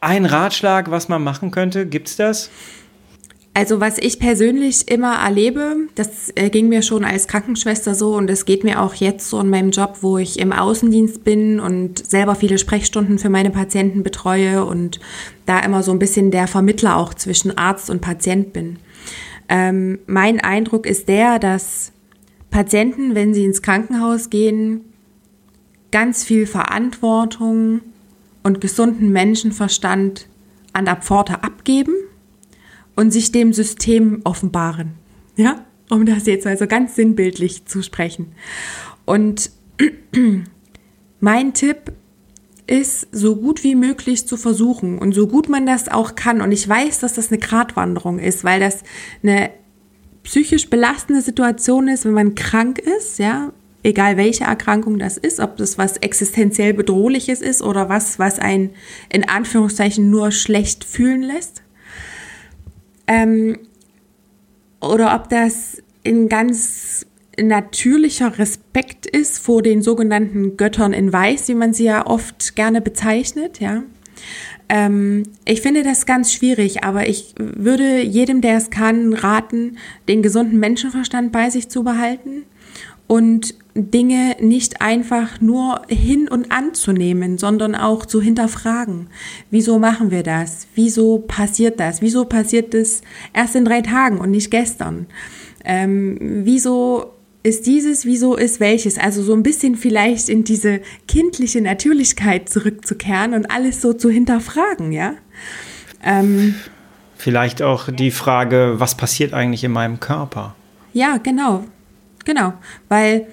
einen 0.00 0.24
Ratschlag, 0.24 0.90
was 0.90 1.10
man 1.10 1.22
machen 1.22 1.50
könnte? 1.50 1.84
Gibt's 1.84 2.16
das? 2.16 2.48
Also 3.58 3.80
was 3.80 3.98
ich 3.98 4.20
persönlich 4.20 4.86
immer 4.86 5.16
erlebe, 5.16 5.88
das 5.96 6.30
äh, 6.36 6.48
ging 6.48 6.68
mir 6.68 6.80
schon 6.80 7.04
als 7.04 7.26
Krankenschwester 7.26 7.96
so 7.96 8.14
und 8.14 8.30
es 8.30 8.44
geht 8.44 8.62
mir 8.62 8.80
auch 8.80 8.94
jetzt 8.94 9.28
so 9.28 9.40
in 9.40 9.50
meinem 9.50 9.72
Job, 9.72 9.96
wo 10.02 10.16
ich 10.16 10.38
im 10.38 10.52
Außendienst 10.52 11.24
bin 11.24 11.58
und 11.58 11.98
selber 12.06 12.36
viele 12.36 12.58
Sprechstunden 12.58 13.18
für 13.18 13.30
meine 13.30 13.50
Patienten 13.50 14.04
betreue 14.04 14.64
und 14.64 15.00
da 15.44 15.58
immer 15.58 15.82
so 15.82 15.90
ein 15.90 15.98
bisschen 15.98 16.30
der 16.30 16.46
Vermittler 16.46 16.96
auch 16.96 17.14
zwischen 17.14 17.58
Arzt 17.58 17.90
und 17.90 18.00
Patient 18.00 18.52
bin. 18.52 18.78
Ähm, 19.48 19.98
mein 20.06 20.38
Eindruck 20.38 20.86
ist 20.86 21.08
der, 21.08 21.40
dass 21.40 21.90
Patienten, 22.52 23.16
wenn 23.16 23.34
sie 23.34 23.44
ins 23.44 23.60
Krankenhaus 23.60 24.30
gehen, 24.30 24.84
ganz 25.90 26.22
viel 26.22 26.46
Verantwortung 26.46 27.80
und 28.44 28.60
gesunden 28.60 29.10
Menschenverstand 29.10 30.28
an 30.72 30.84
der 30.84 30.94
Pforte 30.94 31.42
abgeben 31.42 31.94
und 32.98 33.12
sich 33.12 33.30
dem 33.30 33.52
System 33.52 34.22
offenbaren. 34.24 34.94
Ja, 35.36 35.64
um 35.88 36.04
das 36.04 36.26
jetzt 36.26 36.48
also 36.48 36.66
ganz 36.66 36.96
sinnbildlich 36.96 37.64
zu 37.64 37.80
sprechen. 37.80 38.32
Und 39.04 39.52
mein 41.20 41.54
Tipp 41.54 41.92
ist, 42.66 43.06
so 43.12 43.36
gut 43.36 43.62
wie 43.62 43.76
möglich 43.76 44.26
zu 44.26 44.36
versuchen 44.36 44.98
und 44.98 45.14
so 45.14 45.28
gut 45.28 45.48
man 45.48 45.64
das 45.64 45.88
auch 45.88 46.16
kann. 46.16 46.40
Und 46.40 46.50
ich 46.50 46.68
weiß, 46.68 46.98
dass 46.98 47.14
das 47.14 47.30
eine 47.30 47.38
Gratwanderung 47.38 48.18
ist, 48.18 48.42
weil 48.42 48.58
das 48.58 48.82
eine 49.22 49.50
psychisch 50.24 50.68
belastende 50.68 51.22
Situation 51.22 51.86
ist, 51.86 52.04
wenn 52.04 52.14
man 52.14 52.34
krank 52.34 52.80
ist, 52.80 53.20
ja, 53.20 53.52
egal 53.84 54.16
welche 54.16 54.42
Erkrankung 54.42 54.98
das 54.98 55.16
ist, 55.16 55.38
ob 55.38 55.56
das 55.56 55.78
was 55.78 55.98
existenziell 55.98 56.74
bedrohliches 56.74 57.42
ist 57.42 57.62
oder 57.62 57.88
was, 57.88 58.18
was 58.18 58.40
einen 58.40 58.70
in 59.08 59.28
Anführungszeichen 59.28 60.10
nur 60.10 60.32
schlecht 60.32 60.82
fühlen 60.82 61.22
lässt 61.22 61.62
ähm, 63.08 63.58
oder 64.80 65.14
ob 65.16 65.28
das 65.28 65.82
ein 66.06 66.28
ganz 66.28 67.06
natürlicher 67.40 68.38
Respekt 68.38 69.06
ist 69.06 69.38
vor 69.38 69.62
den 69.62 69.82
sogenannten 69.82 70.56
Göttern 70.56 70.92
in 70.92 71.12
Weiß, 71.12 71.48
wie 71.48 71.54
man 71.54 71.72
sie 71.72 71.84
ja 71.84 72.06
oft 72.06 72.56
gerne 72.56 72.80
bezeichnet, 72.80 73.60
ja. 73.60 73.82
ähm, 74.68 75.22
ich 75.44 75.62
finde 75.62 75.82
das 75.82 76.06
ganz 76.06 76.32
schwierig, 76.32 76.84
aber 76.84 77.08
ich 77.08 77.34
würde 77.38 78.02
jedem, 78.02 78.40
der 78.40 78.56
es 78.56 78.70
kann, 78.70 79.12
raten, 79.14 79.78
den 80.08 80.22
gesunden 80.22 80.58
Menschenverstand 80.58 81.32
bei 81.32 81.50
sich 81.50 81.68
zu 81.68 81.84
behalten 81.84 82.42
und 83.06 83.54
Dinge 83.78 84.36
nicht 84.40 84.80
einfach 84.80 85.40
nur 85.40 85.82
hin 85.88 86.28
und 86.28 86.50
anzunehmen, 86.50 87.38
sondern 87.38 87.74
auch 87.74 88.04
zu 88.06 88.20
hinterfragen. 88.20 89.08
Wieso 89.50 89.78
machen 89.78 90.10
wir 90.10 90.22
das? 90.22 90.66
Wieso 90.74 91.18
passiert 91.18 91.78
das? 91.80 92.02
Wieso 92.02 92.24
passiert 92.24 92.74
das 92.74 93.02
erst 93.32 93.56
in 93.56 93.64
drei 93.64 93.80
Tagen 93.80 94.18
und 94.18 94.30
nicht 94.30 94.50
gestern? 94.50 95.06
Ähm, 95.64 96.18
wieso 96.20 97.12
ist 97.42 97.66
dieses, 97.66 98.04
wieso 98.04 98.36
ist 98.36 98.60
welches? 98.60 98.98
Also 98.98 99.22
so 99.22 99.32
ein 99.32 99.42
bisschen 99.42 99.76
vielleicht 99.76 100.28
in 100.28 100.44
diese 100.44 100.80
kindliche 101.06 101.60
Natürlichkeit 101.60 102.48
zurückzukehren 102.48 103.34
und 103.34 103.50
alles 103.50 103.80
so 103.80 103.92
zu 103.92 104.10
hinterfragen, 104.10 104.92
ja? 104.92 105.14
Ähm, 106.02 106.54
vielleicht 107.16 107.62
auch 107.62 107.90
die 107.90 108.10
Frage, 108.10 108.74
was 108.78 108.96
passiert 108.96 109.34
eigentlich 109.34 109.64
in 109.64 109.72
meinem 109.72 110.00
Körper? 110.00 110.54
Ja, 110.92 111.18
genau. 111.18 111.64
Genau, 112.24 112.52
weil 112.90 113.26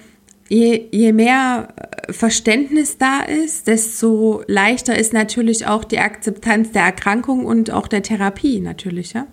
je, 0.48 0.88
je 0.90 1.12
mehr 1.12 1.68
äh, 1.76 2.12
Verständnis 2.12 2.98
da 2.98 3.20
ist, 3.20 3.66
desto 3.66 4.42
leichter 4.46 4.98
ist 4.98 5.12
natürlich 5.12 5.66
auch 5.66 5.84
die 5.84 5.98
Akzeptanz 5.98 6.72
der 6.72 6.82
Erkrankung 6.82 7.44
und 7.44 7.70
auch 7.70 7.88
der 7.88 8.02
Therapie 8.02 8.60
natürlich, 8.60 9.12
ja. 9.12 9.26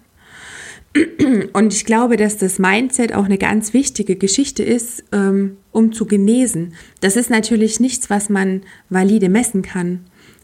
Und 1.53 1.73
ich 1.73 1.85
glaube, 1.85 2.17
dass 2.17 2.37
das 2.37 2.59
Mindset 2.59 3.13
auch 3.13 3.25
eine 3.25 3.39
ganz 3.39 3.73
wichtige 3.73 4.15
Geschichte 4.15 4.61
ist, 4.61 5.03
ähm, 5.11 5.57
um 5.71 5.91
zu 5.91 6.05
genesen. 6.05 6.75
Das 7.01 7.15
ist 7.15 7.31
natürlich 7.31 7.79
nichts, 7.79 8.11
was 8.11 8.29
man 8.29 8.61
valide 8.89 9.27
messen 9.27 9.63
kann. 9.63 10.01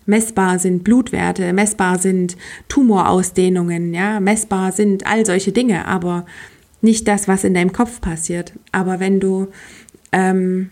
Messbar 0.07 0.57
sind 0.57 0.83
Blutwerte, 0.83 1.53
messbar 1.53 1.99
sind 1.99 2.35
Tumorausdehnungen, 2.67 3.93
ja, 3.93 4.19
messbar 4.19 4.71
sind 4.71 5.05
all 5.05 5.23
solche 5.23 5.51
Dinge, 5.51 5.85
aber 5.85 6.25
nicht 6.81 7.07
das, 7.07 7.27
was 7.27 7.43
in 7.43 7.53
deinem 7.53 7.73
Kopf 7.73 8.01
passiert. 8.01 8.53
Aber 8.71 8.99
wenn 8.99 9.19
du 9.19 9.49
ähm, 10.11 10.69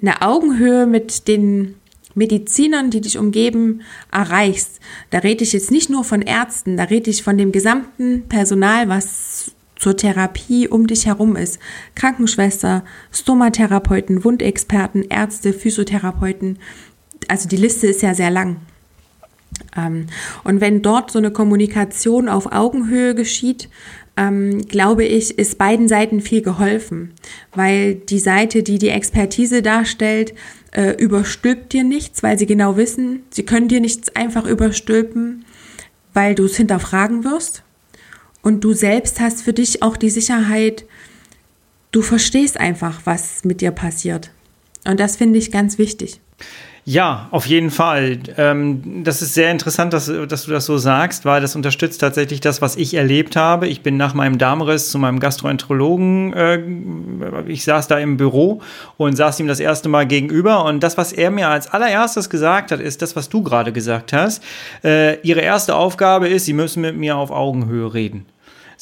eine 0.00 0.22
Augenhöhe 0.22 0.86
mit 0.86 1.28
den 1.28 1.74
Medizinern, 2.14 2.90
die 2.90 3.00
dich 3.00 3.18
umgeben, 3.18 3.82
erreichst, 4.10 4.80
da 5.10 5.18
rede 5.18 5.44
ich 5.44 5.52
jetzt 5.52 5.70
nicht 5.70 5.88
nur 5.88 6.04
von 6.04 6.22
Ärzten, 6.22 6.76
da 6.76 6.84
rede 6.84 7.10
ich 7.10 7.22
von 7.22 7.38
dem 7.38 7.52
gesamten 7.52 8.28
Personal, 8.28 8.88
was 8.88 9.52
zur 9.76 9.96
Therapie 9.96 10.68
um 10.68 10.86
dich 10.86 11.06
herum 11.06 11.36
ist. 11.36 11.58
Krankenschwester, 11.94 12.84
Stomatherapeuten, 13.10 14.24
Wundexperten, 14.24 15.02
Ärzte, 15.08 15.52
Physiotherapeuten. 15.52 16.58
Also 17.28 17.48
die 17.48 17.56
Liste 17.56 17.88
ist 17.88 18.02
ja 18.02 18.14
sehr 18.14 18.30
lang. 18.30 18.58
Ähm, 19.76 20.06
und 20.44 20.60
wenn 20.60 20.82
dort 20.82 21.10
so 21.10 21.18
eine 21.18 21.32
Kommunikation 21.32 22.28
auf 22.28 22.52
Augenhöhe 22.52 23.14
geschieht, 23.14 23.68
ähm, 24.16 24.66
glaube 24.68 25.04
ich, 25.04 25.38
ist 25.38 25.58
beiden 25.58 25.88
Seiten 25.88 26.20
viel 26.20 26.42
geholfen, 26.42 27.12
weil 27.54 27.94
die 27.94 28.18
Seite, 28.18 28.62
die 28.62 28.78
die 28.78 28.90
Expertise 28.90 29.62
darstellt, 29.62 30.34
äh, 30.72 30.92
überstülpt 30.92 31.72
dir 31.72 31.84
nichts, 31.84 32.22
weil 32.22 32.38
sie 32.38 32.46
genau 32.46 32.76
wissen, 32.76 33.22
sie 33.30 33.44
können 33.44 33.68
dir 33.68 33.80
nichts 33.80 34.14
einfach 34.14 34.46
überstülpen, 34.46 35.44
weil 36.12 36.34
du 36.34 36.44
es 36.44 36.56
hinterfragen 36.56 37.24
wirst. 37.24 37.62
Und 38.42 38.64
du 38.64 38.72
selbst 38.72 39.20
hast 39.20 39.42
für 39.42 39.52
dich 39.52 39.82
auch 39.82 39.96
die 39.96 40.10
Sicherheit, 40.10 40.84
du 41.92 42.02
verstehst 42.02 42.58
einfach, 42.58 43.02
was 43.04 43.44
mit 43.44 43.60
dir 43.60 43.70
passiert. 43.70 44.30
Und 44.84 44.98
das 44.98 45.16
finde 45.16 45.38
ich 45.38 45.52
ganz 45.52 45.78
wichtig. 45.78 46.20
Ja, 46.84 47.28
auf 47.30 47.46
jeden 47.46 47.70
Fall. 47.70 48.18
Ähm, 48.36 49.04
das 49.04 49.22
ist 49.22 49.34
sehr 49.34 49.52
interessant, 49.52 49.92
dass, 49.92 50.06
dass, 50.06 50.46
du 50.46 50.50
das 50.50 50.66
so 50.66 50.78
sagst, 50.78 51.24
weil 51.24 51.40
das 51.40 51.54
unterstützt 51.54 52.00
tatsächlich 52.00 52.40
das, 52.40 52.60
was 52.60 52.74
ich 52.74 52.94
erlebt 52.94 53.36
habe. 53.36 53.68
Ich 53.68 53.82
bin 53.82 53.96
nach 53.96 54.14
meinem 54.14 54.36
Darmriss 54.36 54.90
zu 54.90 54.98
meinem 54.98 55.20
Gastroenterologen. 55.20 56.32
Äh, 56.32 57.42
ich 57.46 57.62
saß 57.62 57.86
da 57.86 57.98
im 57.98 58.16
Büro 58.16 58.62
und 58.96 59.14
saß 59.14 59.38
ihm 59.38 59.46
das 59.46 59.60
erste 59.60 59.88
Mal 59.88 60.08
gegenüber. 60.08 60.64
Und 60.64 60.82
das, 60.82 60.98
was 60.98 61.12
er 61.12 61.30
mir 61.30 61.48
als 61.48 61.68
allererstes 61.68 62.28
gesagt 62.28 62.72
hat, 62.72 62.80
ist 62.80 63.00
das, 63.00 63.14
was 63.14 63.28
du 63.28 63.44
gerade 63.44 63.72
gesagt 63.72 64.12
hast. 64.12 64.42
Äh, 64.82 65.20
ihre 65.20 65.40
erste 65.40 65.76
Aufgabe 65.76 66.26
ist, 66.26 66.46
sie 66.46 66.52
müssen 66.52 66.80
mit 66.80 66.96
mir 66.96 67.16
auf 67.16 67.30
Augenhöhe 67.30 67.94
reden. 67.94 68.26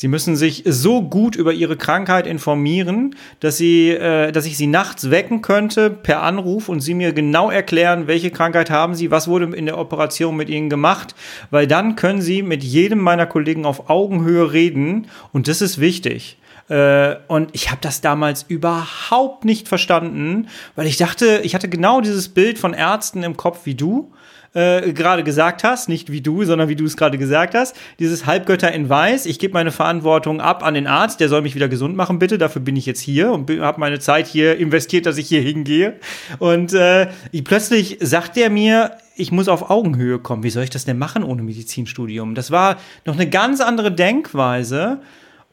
Sie 0.00 0.08
müssen 0.08 0.34
sich 0.34 0.62
so 0.64 1.02
gut 1.02 1.36
über 1.36 1.52
ihre 1.52 1.76
Krankheit 1.76 2.26
informieren, 2.26 3.16
dass 3.40 3.58
sie, 3.58 3.90
äh, 3.90 4.32
dass 4.32 4.46
ich 4.46 4.56
sie 4.56 4.66
nachts 4.66 5.10
wecken 5.10 5.42
könnte 5.42 5.90
per 5.90 6.22
Anruf 6.22 6.70
und 6.70 6.80
sie 6.80 6.94
mir 6.94 7.12
genau 7.12 7.50
erklären, 7.50 8.06
welche 8.06 8.30
Krankheit 8.30 8.70
haben 8.70 8.94
sie, 8.94 9.10
was 9.10 9.28
wurde 9.28 9.54
in 9.54 9.66
der 9.66 9.76
Operation 9.76 10.36
mit 10.36 10.48
ihnen 10.48 10.70
gemacht, 10.70 11.14
weil 11.50 11.66
dann 11.66 11.96
können 11.96 12.22
sie 12.22 12.40
mit 12.40 12.64
jedem 12.64 13.00
meiner 13.00 13.26
Kollegen 13.26 13.66
auf 13.66 13.90
Augenhöhe 13.90 14.54
reden 14.54 15.08
und 15.32 15.48
das 15.48 15.60
ist 15.60 15.78
wichtig. 15.78 16.38
Äh, 16.70 17.16
und 17.28 17.50
ich 17.52 17.70
habe 17.70 17.82
das 17.82 18.00
damals 18.00 18.44
überhaupt 18.44 19.44
nicht 19.44 19.68
verstanden, 19.68 20.48
weil 20.76 20.86
ich 20.86 20.96
dachte, 20.96 21.42
ich 21.44 21.54
hatte 21.54 21.68
genau 21.68 22.00
dieses 22.00 22.30
Bild 22.30 22.58
von 22.58 22.72
Ärzten 22.72 23.22
im 23.22 23.36
Kopf 23.36 23.66
wie 23.66 23.74
du 23.74 24.10
äh, 24.52 24.92
gerade 24.92 25.22
gesagt 25.22 25.62
hast, 25.62 25.88
nicht 25.88 26.10
wie 26.10 26.20
du, 26.20 26.44
sondern 26.44 26.68
wie 26.68 26.76
du 26.76 26.84
es 26.84 26.96
gerade 26.96 27.18
gesagt 27.18 27.54
hast, 27.54 27.76
dieses 27.98 28.26
Halbgötter 28.26 28.72
in 28.72 28.88
Weiß, 28.88 29.26
ich 29.26 29.38
gebe 29.38 29.54
meine 29.54 29.70
Verantwortung 29.70 30.40
ab 30.40 30.64
an 30.64 30.74
den 30.74 30.86
Arzt, 30.86 31.20
der 31.20 31.28
soll 31.28 31.42
mich 31.42 31.54
wieder 31.54 31.68
gesund 31.68 31.96
machen, 31.96 32.18
bitte, 32.18 32.36
dafür 32.36 32.62
bin 32.62 32.76
ich 32.76 32.86
jetzt 32.86 33.00
hier 33.00 33.30
und 33.32 33.48
habe 33.60 33.78
meine 33.80 34.00
Zeit 34.00 34.26
hier 34.26 34.56
investiert, 34.56 35.06
dass 35.06 35.18
ich 35.18 35.28
hier 35.28 35.40
hingehe. 35.40 35.96
Und 36.38 36.72
äh, 36.72 37.08
plötzlich 37.44 37.98
sagt 38.00 38.36
der 38.36 38.50
mir, 38.50 38.92
ich 39.16 39.32
muss 39.32 39.48
auf 39.48 39.70
Augenhöhe 39.70 40.18
kommen. 40.18 40.42
Wie 40.42 40.50
soll 40.50 40.64
ich 40.64 40.70
das 40.70 40.84
denn 40.84 40.98
machen 40.98 41.22
ohne 41.22 41.42
Medizinstudium? 41.42 42.34
Das 42.34 42.50
war 42.50 42.76
noch 43.04 43.14
eine 43.14 43.28
ganz 43.28 43.60
andere 43.60 43.92
Denkweise. 43.92 45.00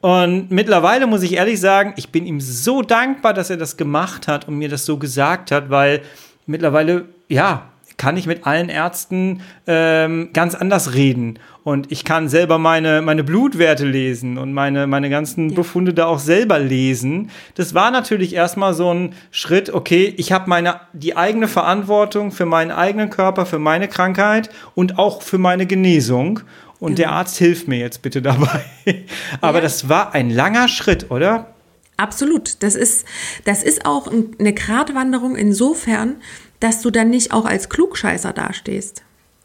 Und 0.00 0.50
mittlerweile 0.50 1.06
muss 1.06 1.22
ich 1.22 1.34
ehrlich 1.34 1.60
sagen, 1.60 1.92
ich 1.96 2.10
bin 2.10 2.24
ihm 2.24 2.40
so 2.40 2.82
dankbar, 2.82 3.34
dass 3.34 3.50
er 3.50 3.56
das 3.56 3.76
gemacht 3.76 4.28
hat 4.28 4.46
und 4.48 4.56
mir 4.56 4.68
das 4.68 4.86
so 4.86 4.96
gesagt 4.96 5.50
hat, 5.50 5.70
weil 5.70 6.02
mittlerweile, 6.46 7.06
ja, 7.28 7.70
kann 7.98 8.16
ich 8.16 8.26
mit 8.26 8.46
allen 8.46 8.70
Ärzten 8.70 9.42
ähm, 9.66 10.30
ganz 10.32 10.54
anders 10.54 10.94
reden. 10.94 11.38
Und 11.64 11.92
ich 11.92 12.04
kann 12.04 12.30
selber 12.30 12.56
meine, 12.56 13.02
meine 13.02 13.24
Blutwerte 13.24 13.84
lesen 13.84 14.38
und 14.38 14.54
meine, 14.54 14.86
meine 14.86 15.10
ganzen 15.10 15.50
ja. 15.50 15.56
Befunde 15.56 15.92
da 15.92 16.06
auch 16.06 16.20
selber 16.20 16.58
lesen. 16.58 17.30
Das 17.56 17.74
war 17.74 17.90
natürlich 17.90 18.34
erstmal 18.34 18.72
so 18.72 18.94
ein 18.94 19.12
Schritt, 19.30 19.74
okay, 19.74 20.14
ich 20.16 20.32
habe 20.32 20.48
meine 20.48 20.80
die 20.94 21.16
eigene 21.16 21.48
Verantwortung 21.48 22.32
für 22.32 22.46
meinen 22.46 22.70
eigenen 22.70 23.10
Körper, 23.10 23.44
für 23.44 23.58
meine 23.58 23.88
Krankheit 23.88 24.48
und 24.74 24.98
auch 24.98 25.20
für 25.20 25.38
meine 25.38 25.66
Genesung. 25.66 26.40
Und 26.80 26.94
genau. 26.94 27.08
der 27.08 27.12
Arzt 27.12 27.36
hilft 27.36 27.68
mir 27.68 27.78
jetzt 27.78 28.00
bitte 28.02 28.22
dabei. 28.22 28.64
Aber 29.40 29.58
ja. 29.58 29.62
das 29.62 29.88
war 29.88 30.14
ein 30.14 30.30
langer 30.30 30.68
Schritt, 30.68 31.10
oder? 31.10 31.54
Absolut. 31.98 32.62
Das 32.62 32.76
ist, 32.76 33.04
das 33.44 33.64
ist 33.64 33.84
auch 33.84 34.06
eine 34.06 34.54
Gratwanderung 34.54 35.34
insofern, 35.34 36.16
dass 36.60 36.82
du 36.82 36.90
dann 36.90 37.10
nicht 37.10 37.32
auch 37.32 37.44
als 37.44 37.68
Klugscheißer 37.68 38.32
dastehst. 38.32 39.02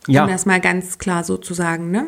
Ja. 0.08 0.24
Um 0.24 0.30
das 0.30 0.46
mal 0.46 0.60
ganz 0.60 0.98
klar 0.98 1.24
so 1.24 1.38
zu 1.38 1.54
sagen. 1.54 1.90
Ne? 1.90 2.08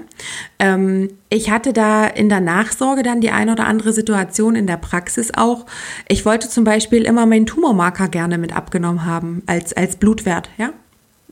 Ähm, 0.59 1.11
ich 1.29 1.49
hatte 1.49 1.71
da 1.71 2.05
in 2.05 2.27
der 2.27 2.41
Nachsorge 2.41 3.03
dann 3.03 3.21
die 3.21 3.31
ein 3.31 3.49
oder 3.49 3.67
andere 3.67 3.93
Situation 3.93 4.55
in 4.55 4.67
der 4.67 4.77
Praxis 4.77 5.31
auch. 5.33 5.65
Ich 6.09 6.25
wollte 6.25 6.49
zum 6.49 6.65
Beispiel 6.65 7.03
immer 7.03 7.25
meinen 7.25 7.45
Tumormarker 7.45 8.09
gerne 8.09 8.37
mit 8.37 8.53
abgenommen 8.53 9.05
haben 9.05 9.43
als, 9.45 9.71
als 9.71 9.95
Blutwert. 9.95 10.49
Ja? 10.57 10.73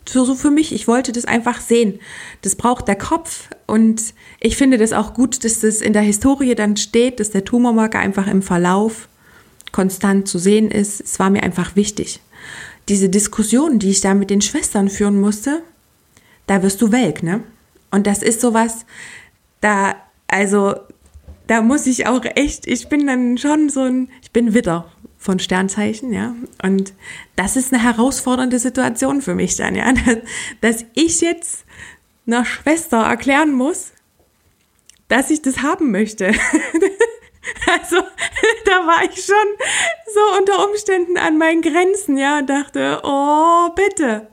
So, 0.08 0.24
so 0.24 0.36
für 0.36 0.52
mich, 0.52 0.74
ich 0.74 0.88
wollte 0.88 1.12
das 1.12 1.26
einfach 1.26 1.60
sehen. 1.60 2.00
Das 2.44 2.56
braucht 2.56 2.88
der 2.88 2.96
Kopf 2.96 3.50
und 3.68 4.14
ich 4.40 4.56
finde 4.56 4.78
das 4.78 4.94
auch 4.94 5.14
gut, 5.14 5.44
dass 5.44 5.60
das 5.60 5.82
in 5.82 5.92
der 5.92 6.02
Historie 6.02 6.56
dann 6.56 6.78
steht, 6.78 7.20
dass 7.20 7.32
der 7.32 7.44
Tumormarker 7.44 8.00
einfach 8.00 8.28
im 8.28 8.42
Verlauf 8.42 9.10
konstant 9.74 10.30
zu 10.30 10.40
sehen 10.40 10.72
ist. 10.72 11.02
Es 11.02 11.20
war 11.20 11.30
mir 11.30 11.44
einfach 11.44 11.76
wichtig 11.76 12.22
diese 12.89 13.10
Diskussion, 13.10 13.80
die 13.80 13.89
ich 13.89 14.02
da 14.02 14.13
mit 14.13 14.30
den 14.30 14.41
Schwestern 14.41 14.89
führen 14.89 15.19
musste, 15.19 15.63
da 16.48 16.62
wirst 16.63 16.82
du 16.82 16.91
welk, 16.91 17.24
ne? 17.24 17.43
Und 17.91 18.08
das 18.08 18.24
ist 18.24 18.41
sowas, 18.41 18.86
da, 19.62 19.96
also, 20.28 20.76
da 21.48 21.62
muss 21.62 21.86
ich 21.88 22.08
auch 22.08 22.24
echt, 22.24 22.67
ich 22.67 22.89
bin 22.89 23.08
dann 23.08 23.38
schon 23.38 23.69
so 23.69 23.82
ein, 23.82 24.10
ich 24.22 24.32
bin 24.32 24.54
Witter 24.54 24.91
von 25.17 25.39
Sternzeichen, 25.39 26.12
ja. 26.12 26.36
Und 26.62 26.93
das 27.36 27.56
ist 27.56 27.74
eine 27.74 27.82
herausfordernde 27.82 28.60
Situation 28.60 29.22
für 29.22 29.36
mich 29.36 29.56
dann, 29.56 29.76
ja. 29.76 29.93
Dass, 30.62 30.86
ich 30.93 31.22
jetzt 31.22 31.65
einer 32.26 32.46
Schwester 32.46 32.98
erklären 32.98 33.54
muss, 33.54 33.91
dass 35.08 35.30
ich 35.30 35.41
das 35.41 35.62
haben 35.62 35.91
möchte. 35.91 36.32
Also 37.72 37.98
da 38.66 38.72
war 38.88 39.04
ich 39.04 39.24
schon 39.24 39.36
so 40.14 40.40
unter 40.40 40.68
Umständen 40.68 41.18
an 41.18 41.38
meinen 41.38 41.62
Grenzen, 41.62 42.18
ja, 42.18 42.40
und 42.40 42.50
dachte, 42.50 43.02
oh, 43.04 43.70
bitte, 43.76 44.28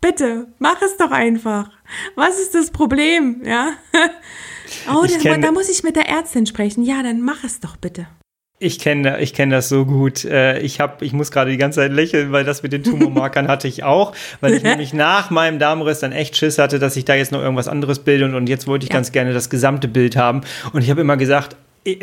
bitte, 0.00 0.48
mach 0.58 0.80
es 0.82 0.96
doch 0.96 1.10
einfach. 1.10 1.70
Was 2.14 2.38
ist 2.40 2.54
das 2.54 2.70
Problem, 2.70 3.42
ja? 3.44 3.72
Oh, 4.92 5.06
da, 5.22 5.36
da 5.36 5.52
muss 5.52 5.68
ich 5.68 5.84
mit 5.84 5.94
der 5.94 6.08
Ärztin 6.08 6.44
sprechen. 6.44 6.82
Ja, 6.82 7.00
dann 7.00 7.20
mach 7.20 7.44
es 7.44 7.60
doch 7.60 7.76
bitte. 7.76 8.08
Ich 8.58 8.78
kenne 8.78 9.20
ich 9.20 9.32
kenn 9.34 9.50
das 9.50 9.68
so 9.68 9.84
gut. 9.84 10.24
Äh, 10.24 10.58
ich, 10.60 10.80
hab, 10.80 11.02
ich 11.02 11.12
muss 11.12 11.30
gerade 11.30 11.50
die 11.50 11.56
ganze 11.56 11.80
Zeit 11.80 11.92
lächeln, 11.92 12.32
weil 12.32 12.42
das 12.42 12.64
mit 12.64 12.72
den 12.72 12.82
Tumormarkern 12.82 13.48
hatte 13.48 13.68
ich 13.68 13.84
auch, 13.84 14.12
weil 14.40 14.54
ich 14.54 14.62
nämlich 14.64 14.92
nach 14.92 15.30
meinem 15.30 15.58
Darmriss 15.58 16.00
dann 16.00 16.12
echt 16.12 16.36
Schiss 16.36 16.58
hatte, 16.58 16.78
dass 16.78 16.96
ich 16.96 17.04
da 17.04 17.14
jetzt 17.14 17.32
noch 17.32 17.42
irgendwas 17.42 17.68
anderes 17.68 17.98
bilde 17.98 18.24
und, 18.24 18.34
und 18.34 18.48
jetzt 18.48 18.66
wollte 18.66 18.84
ich 18.84 18.90
ja. 18.90 18.96
ganz 18.96 19.12
gerne 19.12 19.34
das 19.34 19.50
gesamte 19.50 19.88
Bild 19.88 20.16
haben. 20.16 20.40
Und 20.72 20.82
ich 20.82 20.90
habe 20.90 21.02
immer 21.02 21.18
gesagt, 21.18 21.54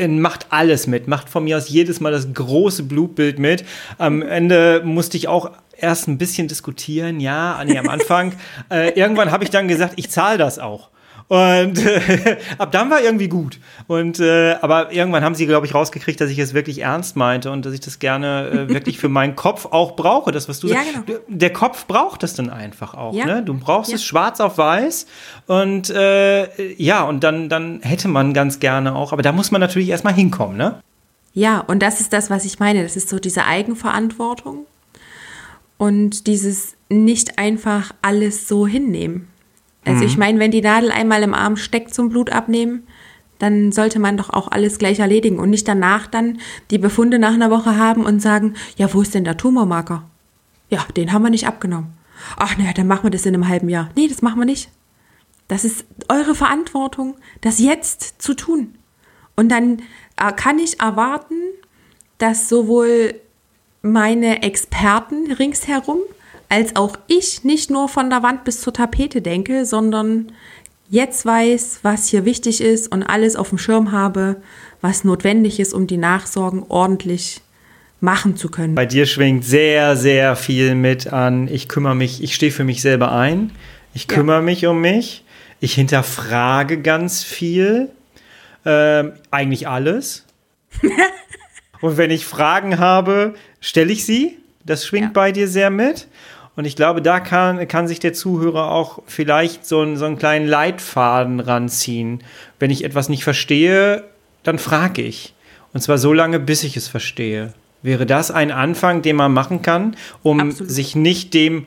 macht 0.07 0.47
alles 0.49 0.87
mit, 0.87 1.07
macht 1.07 1.29
von 1.29 1.43
mir 1.43 1.57
aus 1.57 1.69
jedes 1.69 1.99
Mal 1.99 2.11
das 2.11 2.33
große 2.33 2.83
Blutbild 2.83 3.39
mit. 3.39 3.65
Am 3.97 4.21
Ende 4.21 4.81
musste 4.83 5.17
ich 5.17 5.27
auch 5.27 5.51
erst 5.77 6.07
ein 6.07 6.17
bisschen 6.17 6.47
diskutieren, 6.47 7.19
ja, 7.19 7.61
nee, 7.65 7.77
am 7.77 7.89
Anfang. 7.89 8.33
äh, 8.71 8.97
irgendwann 8.97 9.31
habe 9.31 9.43
ich 9.43 9.49
dann 9.49 9.67
gesagt, 9.67 9.93
ich 9.97 10.09
zahle 10.09 10.37
das 10.37 10.59
auch. 10.59 10.89
Und 11.27 11.83
äh, 11.85 12.37
ab 12.57 12.71
dann 12.71 12.89
war 12.89 13.01
irgendwie 13.01 13.27
gut. 13.27 13.59
Und 13.87 14.19
äh, 14.19 14.55
aber 14.61 14.91
irgendwann 14.91 15.23
haben 15.23 15.35
sie, 15.35 15.45
glaube 15.47 15.65
ich, 15.65 15.73
rausgekriegt, 15.73 16.19
dass 16.19 16.29
ich 16.29 16.39
es 16.39 16.53
wirklich 16.53 16.79
ernst 16.79 17.15
meinte 17.15 17.51
und 17.51 17.65
dass 17.65 17.73
ich 17.73 17.79
das 17.79 17.99
gerne 17.99 18.67
äh, 18.69 18.69
wirklich 18.73 18.99
für 18.99 19.09
meinen 19.09 19.35
Kopf 19.35 19.67
auch 19.71 19.95
brauche. 19.95 20.31
Das, 20.31 20.49
was 20.49 20.59
du 20.59 20.67
ja, 20.67 20.75
sagst. 20.75 21.05
Genau. 21.05 21.19
Der 21.27 21.53
Kopf 21.53 21.87
braucht 21.87 22.23
das 22.23 22.33
dann 22.33 22.49
einfach 22.49 22.93
auch. 22.93 23.13
Ja. 23.13 23.25
Ne? 23.25 23.43
Du 23.43 23.53
brauchst 23.53 23.89
ja. 23.89 23.95
es 23.95 24.03
schwarz 24.05 24.39
auf 24.39 24.57
weiß. 24.57 25.07
Und 25.47 25.89
äh, 25.89 26.73
ja, 26.75 27.03
und 27.03 27.23
dann, 27.23 27.49
dann 27.49 27.81
hätte 27.81 28.07
man 28.07 28.33
ganz 28.33 28.59
gerne 28.59 28.95
auch, 28.95 29.13
aber 29.13 29.21
da 29.21 29.31
muss 29.31 29.51
man 29.51 29.61
natürlich 29.61 29.89
erstmal 29.89 30.13
hinkommen, 30.13 30.57
ne? 30.57 30.79
Ja, 31.33 31.59
und 31.61 31.81
das 31.81 31.99
ist 31.99 32.13
das, 32.13 32.29
was 32.29 32.45
ich 32.45 32.59
meine. 32.59 32.83
Das 32.83 32.95
ist 32.95 33.09
so 33.09 33.17
diese 33.17 33.45
Eigenverantwortung 33.45 34.67
und 35.77 36.27
dieses 36.27 36.75
nicht 36.89 37.39
einfach 37.39 37.91
alles 38.01 38.47
so 38.47 38.67
hinnehmen. 38.67 39.27
Also 39.85 40.01
mhm. 40.01 40.07
ich 40.07 40.17
meine, 40.17 40.39
wenn 40.39 40.51
die 40.51 40.61
Nadel 40.61 40.91
einmal 40.91 41.23
im 41.23 41.33
Arm 41.33 41.57
steckt 41.57 41.93
zum 41.93 42.09
Blut 42.09 42.31
abnehmen, 42.31 42.87
dann 43.39 43.71
sollte 43.71 43.99
man 43.99 44.15
doch 44.15 44.29
auch 44.29 44.49
alles 44.51 44.77
gleich 44.77 44.99
erledigen 44.99 45.39
und 45.39 45.49
nicht 45.49 45.67
danach 45.67 46.07
dann 46.07 46.39
die 46.71 46.77
Befunde 46.77 47.19
nach 47.19 47.33
einer 47.33 47.51
Woche 47.51 47.77
haben 47.77 48.05
und 48.05 48.21
sagen, 48.21 48.53
ja, 48.77 48.93
wo 48.93 49.01
ist 49.01 49.13
denn 49.13 49.25
der 49.25 49.37
Tumormarker? 49.37 50.03
Ja, 50.69 50.85
den 50.95 51.11
haben 51.11 51.23
wir 51.23 51.29
nicht 51.29 51.47
abgenommen. 51.47 51.93
Ach 52.37 52.57
naja, 52.57 52.71
dann 52.73 52.87
machen 52.87 53.03
wir 53.03 53.11
das 53.11 53.25
in 53.25 53.33
einem 53.33 53.47
halben 53.47 53.69
Jahr. 53.69 53.89
Nee, 53.95 54.07
das 54.07 54.21
machen 54.21 54.39
wir 54.39 54.45
nicht. 54.45 54.69
Das 55.47 55.65
ist 55.65 55.85
eure 56.07 56.35
Verantwortung, 56.35 57.15
das 57.41 57.59
jetzt 57.59 58.21
zu 58.21 58.33
tun. 58.33 58.75
Und 59.35 59.51
dann 59.51 59.81
äh, 60.17 60.31
kann 60.31 60.57
ich 60.59 60.79
erwarten, 60.79 61.35
dass 62.17 62.47
sowohl 62.47 63.15
meine 63.81 64.43
Experten 64.43 65.31
ringsherum 65.31 65.99
als 66.53 66.75
auch 66.75 66.97
ich 67.07 67.43
nicht 67.43 67.71
nur 67.71 67.89
von 67.89 68.11
der 68.11 68.21
Wand 68.21 68.43
bis 68.43 68.61
zur 68.61 68.73
Tapete 68.73 69.23
denke, 69.23 69.65
sondern 69.65 70.31
jetzt 70.87 71.25
weiß, 71.25 71.79
was 71.81 72.09
hier 72.09 72.25
wichtig 72.25 72.61
ist 72.61 72.91
und 72.91 73.01
alles 73.01 73.35
auf 73.35 73.49
dem 73.49 73.57
Schirm 73.57 73.91
habe, 73.91 74.35
was 74.79 75.03
notwendig 75.03 75.59
ist, 75.59 75.73
um 75.73 75.87
die 75.87 75.97
Nachsorgen 75.97 76.63
ordentlich 76.69 77.41
machen 78.01 78.37
zu 78.37 78.49
können. 78.49 78.75
Bei 78.75 78.85
dir 78.85 79.07
schwingt 79.07 79.43
sehr, 79.43 79.95
sehr 79.95 80.35
viel 80.35 80.75
mit 80.75 81.11
an, 81.11 81.47
ich 81.47 81.67
kümmere 81.67 81.95
mich, 81.95 82.21
ich 82.21 82.35
stehe 82.35 82.51
für 82.51 82.63
mich 82.63 82.83
selber 82.83 83.11
ein, 83.11 83.51
ich 83.95 84.07
kümmere 84.07 84.37
ja. 84.37 84.41
mich 84.43 84.67
um 84.67 84.79
mich, 84.79 85.23
ich 85.59 85.73
hinterfrage 85.73 86.83
ganz 86.83 87.23
viel, 87.23 87.89
äh, 88.63 89.05
eigentlich 89.31 89.67
alles. 89.67 90.23
und 91.81 91.97
wenn 91.97 92.11
ich 92.11 92.27
Fragen 92.27 92.77
habe, 92.77 93.33
stelle 93.59 93.91
ich 93.91 94.05
sie. 94.05 94.37
Das 94.63 94.85
schwingt 94.85 95.07
ja. 95.07 95.11
bei 95.13 95.31
dir 95.31 95.47
sehr 95.47 95.71
mit. 95.71 96.07
Und 96.55 96.65
ich 96.65 96.75
glaube, 96.75 97.01
da 97.01 97.19
kann, 97.19 97.67
kann 97.67 97.87
sich 97.87 97.99
der 97.99 98.13
Zuhörer 98.13 98.71
auch 98.71 99.01
vielleicht 99.07 99.65
so, 99.65 99.81
einen, 99.81 99.97
so 99.97 100.05
einen 100.05 100.19
kleinen 100.19 100.47
Leitfaden 100.47 101.39
ranziehen. 101.39 102.23
Wenn 102.59 102.69
ich 102.69 102.83
etwas 102.83 103.09
nicht 103.09 103.23
verstehe, 103.23 104.03
dann 104.43 104.59
frage 104.59 105.01
ich. 105.01 105.33
Und 105.73 105.81
zwar 105.81 105.97
so 105.97 106.13
lange, 106.13 106.39
bis 106.39 106.63
ich 106.63 106.77
es 106.77 106.87
verstehe. 106.87 107.53
Wäre 107.81 108.05
das 108.05 108.29
ein 108.29 108.51
Anfang, 108.51 109.01
den 109.01 109.15
man 109.15 109.33
machen 109.33 109.61
kann, 109.61 109.95
um 110.21 110.39
Absolut. 110.39 110.71
sich 110.71 110.95
nicht 110.95 111.33
dem 111.33 111.65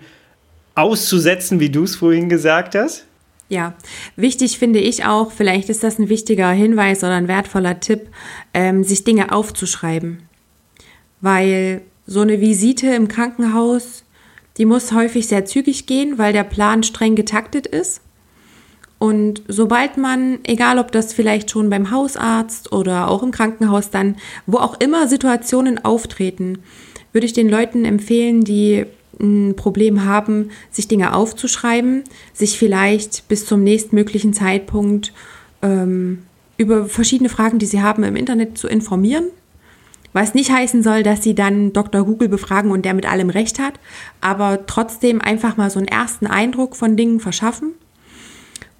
auszusetzen, 0.74 1.58
wie 1.58 1.70
du 1.70 1.82
es 1.84 1.96
vorhin 1.96 2.28
gesagt 2.28 2.74
hast? 2.74 3.06
Ja, 3.48 3.74
wichtig 4.16 4.58
finde 4.58 4.78
ich 4.78 5.04
auch, 5.04 5.30
vielleicht 5.30 5.68
ist 5.68 5.84
das 5.84 5.98
ein 5.98 6.08
wichtiger 6.08 6.50
Hinweis 6.50 7.04
oder 7.04 7.14
ein 7.14 7.28
wertvoller 7.28 7.80
Tipp, 7.80 8.08
ähm, 8.54 8.82
sich 8.82 9.04
Dinge 9.04 9.32
aufzuschreiben. 9.32 10.22
Weil 11.20 11.82
so 12.06 12.20
eine 12.20 12.40
Visite 12.40 12.88
im 12.94 13.08
Krankenhaus 13.08 14.04
die 14.58 14.64
muss 14.64 14.92
häufig 14.92 15.26
sehr 15.26 15.44
zügig 15.44 15.86
gehen, 15.86 16.18
weil 16.18 16.32
der 16.32 16.44
Plan 16.44 16.82
streng 16.82 17.14
getaktet 17.14 17.66
ist. 17.66 18.00
Und 18.98 19.42
sobald 19.46 19.98
man, 19.98 20.38
egal 20.44 20.78
ob 20.78 20.90
das 20.90 21.12
vielleicht 21.12 21.50
schon 21.50 21.68
beim 21.68 21.90
Hausarzt 21.90 22.72
oder 22.72 23.08
auch 23.08 23.22
im 23.22 23.30
Krankenhaus 23.30 23.90
dann, 23.90 24.16
wo 24.46 24.56
auch 24.58 24.80
immer 24.80 25.06
Situationen 25.06 25.84
auftreten, 25.84 26.58
würde 27.12 27.26
ich 27.26 27.34
den 27.34 27.48
Leuten 27.48 27.84
empfehlen, 27.84 28.42
die 28.42 28.86
ein 29.20 29.54
Problem 29.56 30.04
haben, 30.04 30.50
sich 30.70 30.88
Dinge 30.88 31.14
aufzuschreiben, 31.14 32.04
sich 32.32 32.58
vielleicht 32.58 33.28
bis 33.28 33.46
zum 33.46 33.62
nächstmöglichen 33.64 34.32
Zeitpunkt 34.32 35.12
ähm, 35.62 36.22
über 36.56 36.86
verschiedene 36.86 37.28
Fragen, 37.28 37.58
die 37.58 37.66
sie 37.66 37.82
haben, 37.82 38.02
im 38.02 38.16
Internet 38.16 38.56
zu 38.56 38.66
informieren 38.66 39.24
was 40.16 40.32
nicht 40.32 40.50
heißen 40.50 40.82
soll, 40.82 41.02
dass 41.02 41.22
sie 41.22 41.34
dann 41.34 41.74
Dr. 41.74 42.02
Google 42.02 42.30
befragen 42.30 42.70
und 42.70 42.86
der 42.86 42.94
mit 42.94 43.04
allem 43.04 43.28
recht 43.28 43.58
hat, 43.58 43.74
aber 44.22 44.64
trotzdem 44.66 45.20
einfach 45.20 45.58
mal 45.58 45.68
so 45.68 45.78
einen 45.78 45.88
ersten 45.88 46.26
Eindruck 46.26 46.74
von 46.74 46.96
Dingen 46.96 47.20
verschaffen. 47.20 47.72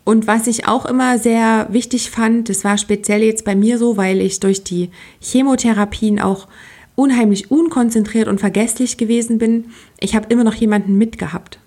Und 0.02 0.26
was 0.26 0.46
ich 0.46 0.66
auch 0.66 0.86
immer 0.86 1.18
sehr 1.18 1.66
wichtig 1.70 2.10
fand, 2.10 2.48
das 2.48 2.64
war 2.64 2.78
speziell 2.78 3.22
jetzt 3.22 3.44
bei 3.44 3.54
mir 3.54 3.76
so, 3.76 3.98
weil 3.98 4.22
ich 4.22 4.40
durch 4.40 4.64
die 4.64 4.90
Chemotherapien 5.20 6.20
auch 6.20 6.48
unheimlich 6.94 7.50
unkonzentriert 7.50 8.28
und 8.28 8.40
vergesslich 8.40 8.96
gewesen 8.96 9.36
bin. 9.36 9.66
Ich 10.00 10.16
habe 10.16 10.28
immer 10.30 10.42
noch 10.42 10.54
jemanden 10.54 10.96
mitgehabt, 10.96 11.58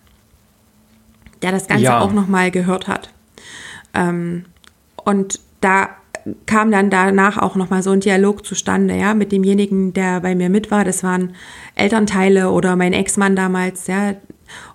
der 1.43 1.51
das 1.51 1.67
Ganze 1.67 1.84
ja. 1.84 1.99
auch 1.99 2.12
nochmal 2.12 2.49
gehört 2.49 2.88
hat. 2.88 3.12
Ähm, 3.93 4.45
und 4.95 5.39
da 5.62 5.89
kam 6.45 6.71
dann 6.71 6.89
danach 6.89 7.38
auch 7.38 7.55
nochmal 7.55 7.84
so 7.84 7.91
ein 7.91 7.99
Dialog 7.99 8.45
zustande, 8.45 8.95
ja, 8.95 9.13
mit 9.13 9.32
demjenigen, 9.32 9.93
der 9.93 10.19
bei 10.21 10.36
mir 10.36 10.49
mit 10.49 10.71
war. 10.71 10.84
Das 10.84 11.03
waren 11.03 11.34
Elternteile 11.75 12.49
oder 12.51 12.75
mein 12.75 12.93
Ex-Mann 12.93 13.36
damals, 13.36 13.88
ja. 13.88 14.15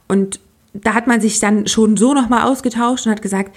Und 0.09 0.41
da 0.75 0.95
hat 0.95 1.07
man 1.07 1.21
sich 1.21 1.39
dann 1.39 1.67
schon 1.67 1.97
so 1.97 2.15
nochmal 2.15 2.43
ausgetauscht 2.43 3.07
und 3.07 3.13
hat 3.13 3.23
gesagt, 3.23 3.55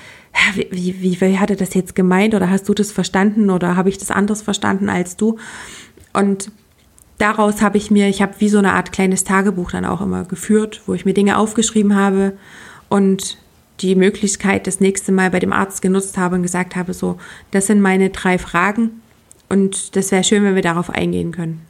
wie, 0.54 1.02
wie, 1.02 1.20
wie 1.20 1.40
hat 1.40 1.50
er 1.50 1.56
das 1.56 1.74
jetzt 1.74 1.96
gemeint 1.96 2.36
oder 2.36 2.50
hast 2.50 2.70
du 2.70 2.74
das 2.74 2.92
verstanden 2.92 3.50
oder 3.50 3.76
habe 3.76 3.90
ich 3.90 3.98
das 3.98 4.12
anders 4.12 4.44
verstanden 4.44 4.88
als 4.88 5.18
du? 5.18 5.38
Und 6.14 6.52
daraus 7.18 7.62
habe 7.62 7.78
ich 7.78 7.90
mir, 7.90 8.08
ich 8.08 8.22
habe 8.22 8.36
wie 8.38 8.50
so 8.50 8.60
eine 8.60 8.74
Art 8.74 8.92
kleines 8.92 9.24
Tagebuch 9.24 9.72
dann 9.72 9.86
auch 9.86 10.02
immer 10.02 10.26
geführt, 10.26 10.82
wo 10.86 10.94
ich 10.94 11.06
mir 11.06 11.14
Dinge 11.14 11.40
aufgeschrieben 11.40 11.96
habe 11.96 12.34
und 12.88 13.40
die 13.80 13.96
Möglichkeit 13.96 14.68
das 14.68 14.80
nächste 14.80 15.12
Mal 15.12 15.30
bei 15.30 15.40
dem 15.40 15.54
Arzt 15.54 15.82
genutzt 15.82 16.18
habe 16.18 16.36
und 16.36 16.42
gesagt 16.42 16.76
habe, 16.76 16.94
so, 16.94 17.18
das 17.52 17.68
sind 17.68 17.82
meine 17.82 18.10
drei 18.10 18.38
Fragen 18.38 19.02
und 19.50 19.96
das 19.96 20.12
wäre 20.12 20.24
schön, 20.24 20.44
wenn 20.44 20.56
wir 20.56 20.62
darauf 20.62 20.90
eingehen 20.90 21.32
können. 21.32 21.62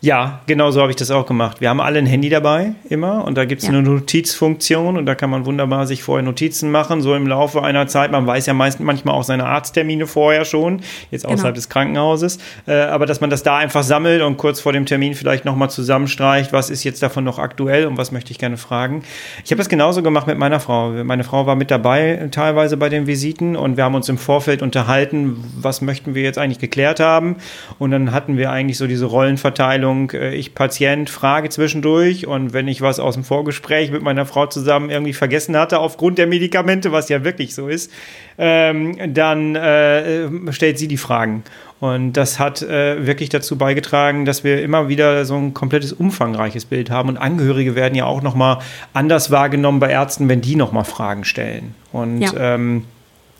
Ja, 0.00 0.40
genau 0.46 0.70
so 0.70 0.80
habe 0.80 0.90
ich 0.90 0.96
das 0.96 1.10
auch 1.10 1.26
gemacht. 1.26 1.60
Wir 1.60 1.70
haben 1.70 1.80
alle 1.80 1.98
ein 1.98 2.06
Handy 2.06 2.28
dabei, 2.28 2.72
immer, 2.88 3.24
und 3.24 3.36
da 3.36 3.44
gibt 3.44 3.62
es 3.62 3.68
ja. 3.68 3.74
eine 3.74 3.82
Notizfunktion 3.82 4.96
und 4.96 5.06
da 5.06 5.16
kann 5.16 5.28
man 5.28 5.44
wunderbar 5.44 5.86
sich 5.86 6.04
vorher 6.04 6.24
Notizen 6.24 6.70
machen, 6.70 7.02
so 7.02 7.16
im 7.16 7.26
Laufe 7.26 7.62
einer 7.62 7.88
Zeit. 7.88 8.12
Man 8.12 8.26
weiß 8.26 8.46
ja 8.46 8.54
meist, 8.54 8.78
manchmal 8.78 9.16
auch 9.16 9.24
seine 9.24 9.46
Arzttermine 9.46 10.06
vorher 10.06 10.44
schon, 10.44 10.82
jetzt 11.10 11.22
genau. 11.22 11.34
außerhalb 11.34 11.54
des 11.54 11.68
Krankenhauses, 11.68 12.38
äh, 12.66 12.74
aber 12.74 13.06
dass 13.06 13.20
man 13.20 13.28
das 13.28 13.42
da 13.42 13.56
einfach 13.56 13.82
sammelt 13.82 14.22
und 14.22 14.36
kurz 14.36 14.60
vor 14.60 14.72
dem 14.72 14.86
Termin 14.86 15.14
vielleicht 15.14 15.44
nochmal 15.44 15.68
zusammenstreicht, 15.68 16.52
was 16.52 16.70
ist 16.70 16.84
jetzt 16.84 17.02
davon 17.02 17.24
noch 17.24 17.40
aktuell 17.40 17.86
und 17.86 17.98
was 17.98 18.12
möchte 18.12 18.30
ich 18.30 18.38
gerne 18.38 18.56
fragen. 18.56 19.02
Ich 19.44 19.50
habe 19.50 19.58
das 19.58 19.68
genauso 19.68 20.02
gemacht 20.02 20.28
mit 20.28 20.38
meiner 20.38 20.60
Frau. 20.60 20.90
Meine 20.90 21.24
Frau 21.24 21.46
war 21.46 21.56
mit 21.56 21.72
dabei 21.72 22.28
teilweise 22.30 22.76
bei 22.76 22.88
den 22.88 23.08
Visiten 23.08 23.56
und 23.56 23.76
wir 23.76 23.82
haben 23.82 23.96
uns 23.96 24.08
im 24.08 24.18
Vorfeld 24.18 24.62
unterhalten, 24.62 25.42
was 25.56 25.80
möchten 25.80 26.14
wir 26.14 26.22
jetzt 26.22 26.38
eigentlich 26.38 26.60
geklärt 26.60 27.00
haben 27.00 27.36
und 27.80 27.90
dann 27.90 28.12
hatten 28.12 28.36
wir 28.36 28.52
eigentlich 28.52 28.78
so 28.78 28.86
diese 28.86 29.06
Rollenverteilung 29.06 29.47
Einstellung, 29.88 30.10
äh, 30.12 30.34
ich 30.34 30.54
Patient, 30.54 31.10
frage 31.10 31.48
zwischendurch 31.48 32.26
und 32.26 32.52
wenn 32.52 32.68
ich 32.68 32.80
was 32.80 33.00
aus 33.00 33.14
dem 33.14 33.24
Vorgespräch 33.24 33.90
mit 33.90 34.02
meiner 34.02 34.26
Frau 34.26 34.46
zusammen 34.46 34.90
irgendwie 34.90 35.12
vergessen 35.12 35.56
hatte, 35.56 35.78
aufgrund 35.78 36.18
der 36.18 36.26
Medikamente, 36.26 36.92
was 36.92 37.08
ja 37.08 37.24
wirklich 37.24 37.54
so 37.54 37.68
ist, 37.68 37.90
ähm, 38.38 38.96
dann 39.14 39.56
äh, 39.56 40.52
stellt 40.52 40.78
sie 40.78 40.88
die 40.88 40.96
Fragen. 40.96 41.42
Und 41.80 42.14
das 42.14 42.40
hat 42.40 42.60
äh, 42.62 43.06
wirklich 43.06 43.28
dazu 43.28 43.56
beigetragen, 43.56 44.24
dass 44.24 44.42
wir 44.42 44.62
immer 44.62 44.88
wieder 44.88 45.24
so 45.24 45.36
ein 45.36 45.54
komplettes 45.54 45.92
umfangreiches 45.92 46.64
Bild 46.64 46.90
haben. 46.90 47.08
Und 47.08 47.18
Angehörige 47.18 47.76
werden 47.76 47.94
ja 47.94 48.04
auch 48.04 48.20
nochmal 48.20 48.58
anders 48.94 49.30
wahrgenommen 49.30 49.78
bei 49.78 49.90
Ärzten, 49.90 50.28
wenn 50.28 50.40
die 50.40 50.56
nochmal 50.56 50.84
Fragen 50.84 51.24
stellen. 51.24 51.76
Und 51.92 52.22
ja. 52.22 52.54
ähm, 52.54 52.84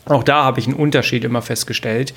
auch 0.09 0.23
da 0.23 0.43
habe 0.43 0.59
ich 0.59 0.67
einen 0.67 0.75
Unterschied 0.75 1.23
immer 1.23 1.41
festgestellt, 1.41 2.13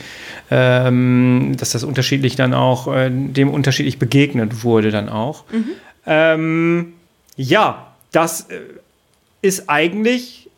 ähm, 0.51 1.55
dass 1.59 1.71
das 1.71 1.85
unterschiedlich 1.85 2.37
dann 2.37 2.55
auch, 2.55 2.93
äh, 2.93 3.11
dem 3.11 3.51
unterschiedlich 3.51 3.99
begegnet 3.99 4.65
wurde 4.65 4.91
dann 4.91 5.09
auch. 5.09 5.45
Mhm. 5.51 5.65
Ähm, 6.07 6.93
ja, 7.37 7.87
das 8.11 8.43
äh, 8.51 8.61
ist 9.43 9.69
eigentlich 9.69 10.51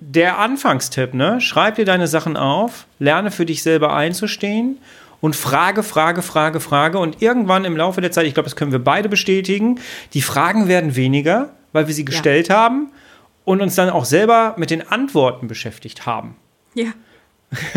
der 0.00 0.38
Anfangstipp, 0.38 1.14
ne? 1.14 1.40
Schreib 1.40 1.76
dir 1.76 1.84
deine 1.84 2.08
Sachen 2.08 2.36
auf, 2.36 2.86
lerne 2.98 3.30
für 3.30 3.46
dich 3.46 3.62
selber 3.62 3.94
einzustehen 3.94 4.78
und 5.20 5.36
frage, 5.36 5.82
frage, 5.84 6.22
frage, 6.22 6.58
frage. 6.58 6.98
Und 6.98 7.22
irgendwann 7.22 7.64
im 7.64 7.76
Laufe 7.76 8.00
der 8.00 8.10
Zeit, 8.10 8.26
ich 8.26 8.34
glaube, 8.34 8.48
das 8.48 8.56
können 8.56 8.72
wir 8.72 8.82
beide 8.82 9.08
bestätigen, 9.08 9.78
die 10.14 10.22
Fragen 10.22 10.66
werden 10.66 10.96
weniger, 10.96 11.50
weil 11.72 11.86
wir 11.86 11.94
sie 11.94 12.04
gestellt 12.04 12.48
ja. 12.48 12.56
haben 12.56 12.90
und 13.44 13.62
uns 13.62 13.76
dann 13.76 13.90
auch 13.90 14.04
selber 14.04 14.54
mit 14.58 14.70
den 14.70 14.86
Antworten 14.86 15.46
beschäftigt 15.46 16.06
haben. 16.06 16.36
Ja. 16.74 16.92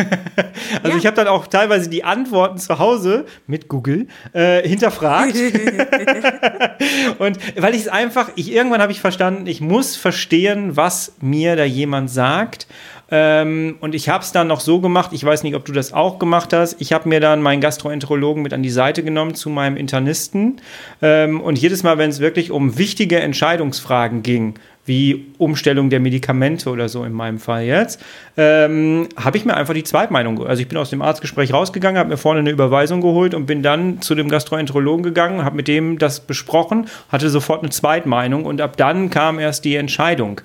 also 0.84 0.90
ja. 0.90 0.98
ich 0.98 1.06
habe 1.06 1.16
dann 1.18 1.28
auch 1.28 1.48
teilweise 1.48 1.90
die 1.90 2.04
Antworten 2.04 2.58
zu 2.58 2.80
Hause 2.80 3.26
mit 3.46 3.68
Google 3.68 4.08
äh, 4.34 4.66
hinterfragt. 4.68 5.36
und 7.20 7.38
weil 7.58 7.76
ich 7.76 7.82
es 7.82 7.88
einfach, 7.90 8.30
ich 8.36 8.52
irgendwann 8.54 8.82
habe 8.82 8.94
ich 8.94 9.02
verstanden, 9.02 9.48
ich 9.48 9.60
muss 9.60 9.98
verstehen, 9.98 10.78
was 10.78 11.14
mir 11.20 11.56
da 11.56 11.66
jemand 11.66 12.10
sagt. 12.10 12.68
Ähm, 13.12 13.78
und 13.82 13.94
ich 13.94 14.10
habe 14.10 14.24
es 14.24 14.32
dann 14.32 14.48
noch 14.48 14.62
so 14.62 14.82
gemacht, 14.82 15.12
ich 15.14 15.24
weiß 15.24 15.44
nicht, 15.44 15.56
ob 15.56 15.66
du 15.66 15.74
das 15.74 15.94
auch 15.94 16.18
gemacht 16.18 16.54
hast. 16.54 16.82
Ich 16.82 16.92
habe 16.92 17.08
mir 17.08 17.20
dann 17.20 17.42
meinen 17.42 17.62
Gastroenterologen 17.62 18.42
mit 18.42 18.54
an 18.54 18.64
die 18.64 18.72
Seite 18.72 19.04
genommen 19.04 19.36
zu 19.36 19.50
meinem 19.50 19.78
Internisten. 19.78 20.62
Ähm, 21.02 21.42
und 21.42 21.60
jedes 21.60 21.84
Mal, 21.84 21.98
wenn 21.98 22.10
es 22.10 22.20
wirklich 22.20 22.50
um 22.50 22.78
wichtige 22.78 23.20
Entscheidungsfragen 23.20 24.24
ging, 24.24 24.56
wie 24.86 25.26
Umstellung 25.38 25.90
der 25.90 26.00
Medikamente 26.00 26.70
oder 26.70 26.90
so 26.90 27.04
in 27.04 27.14
meinem 27.14 27.40
Fall 27.40 27.64
jetzt, 27.64 28.02
ähm, 28.38 29.08
habe 29.16 29.38
ich 29.38 29.46
mir 29.46 29.56
einfach 29.56 29.74
die 29.74 29.84
Zweitmeinung, 29.84 30.46
also 30.46 30.62
ich 30.62 30.68
bin 30.68 30.78
aus 30.78 30.92
dem 30.92 31.02
Arztgespräch 31.02 31.54
rausgegangen, 31.54 31.98
habe 31.98 32.10
mir 32.10 32.18
vorne 32.18 32.42
eine 32.42 32.52
Überweisung 32.52 33.02
geholt 33.02 33.34
und 33.34 33.46
bin 33.46 33.64
dann 33.64 34.02
zu 34.02 34.16
dem 34.16 34.30
Gastroenterologen 34.30 35.04
gegangen, 35.04 35.44
habe 35.44 35.56
mit 35.56 35.68
dem 35.68 35.98
das 35.98 36.20
besprochen, 36.20 36.88
hatte 37.10 37.30
sofort 37.30 37.62
eine 37.62 37.72
Zweitmeinung 37.72 38.46
und 38.46 38.62
ab 38.62 38.78
dann 38.78 39.10
kam 39.10 39.40
erst 39.40 39.66
die 39.66 39.76
Entscheidung. 39.76 40.42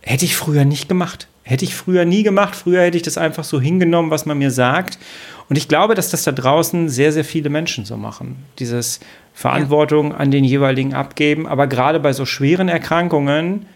Hätte 0.00 0.24
ich 0.24 0.36
früher 0.36 0.64
nicht 0.64 0.88
gemacht. 0.88 1.28
Hätte 1.42 1.64
ich 1.64 1.74
früher 1.74 2.04
nie 2.04 2.22
gemacht. 2.22 2.56
Früher 2.56 2.82
hätte 2.82 2.96
ich 2.96 3.02
das 3.02 3.18
einfach 3.18 3.44
so 3.44 3.60
hingenommen, 3.60 4.10
was 4.10 4.24
man 4.24 4.38
mir 4.38 4.50
sagt. 4.50 4.98
Und 5.48 5.56
ich 5.56 5.68
glaube, 5.68 5.94
dass 5.94 6.10
das 6.10 6.24
da 6.24 6.32
draußen 6.32 6.88
sehr, 6.88 7.12
sehr 7.12 7.24
viele 7.24 7.50
Menschen 7.50 7.84
so 7.84 7.96
machen. 7.96 8.44
Dieses 8.58 9.00
Verantwortung 9.34 10.12
ja. 10.12 10.16
an 10.16 10.30
den 10.30 10.44
jeweiligen 10.44 10.94
abgeben. 10.94 11.46
Aber 11.46 11.66
gerade 11.66 12.00
bei 12.00 12.12
so 12.12 12.24
schweren 12.24 12.68
Erkrankungen 12.68 13.66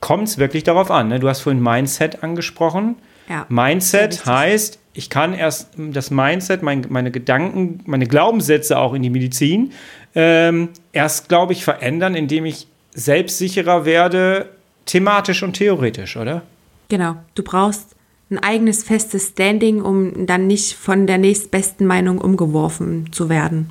kommt 0.00 0.28
es 0.28 0.38
wirklich 0.38 0.64
darauf 0.64 0.90
an. 0.90 1.08
Ne? 1.08 1.20
Du 1.20 1.28
hast 1.28 1.40
vorhin 1.40 1.62
Mindset 1.62 2.22
angesprochen. 2.22 2.96
Ja, 3.28 3.46
Mindset 3.48 4.26
heißt, 4.26 4.78
ich 4.92 5.10
kann 5.10 5.32
erst 5.32 5.70
das 5.76 6.10
Mindset, 6.10 6.62
mein, 6.62 6.86
meine 6.88 7.10
Gedanken, 7.10 7.80
meine 7.86 8.06
Glaubenssätze 8.06 8.78
auch 8.78 8.94
in 8.94 9.02
die 9.02 9.10
Medizin 9.10 9.72
ähm, 10.14 10.70
erst, 10.92 11.28
glaube 11.28 11.52
ich, 11.52 11.64
verändern, 11.64 12.14
indem 12.14 12.46
ich 12.46 12.66
selbstsicherer 12.94 13.84
werde, 13.84 14.48
thematisch 14.86 15.42
und 15.42 15.52
theoretisch, 15.54 16.16
oder? 16.16 16.42
Genau. 16.88 17.16
Du 17.34 17.42
brauchst 17.42 17.94
ein 18.30 18.38
eigenes 18.38 18.82
festes 18.82 19.28
Standing, 19.28 19.82
um 19.82 20.26
dann 20.26 20.46
nicht 20.46 20.74
von 20.74 21.06
der 21.06 21.18
nächstbesten 21.18 21.86
Meinung 21.86 22.18
umgeworfen 22.18 23.12
zu 23.12 23.28
werden. 23.28 23.70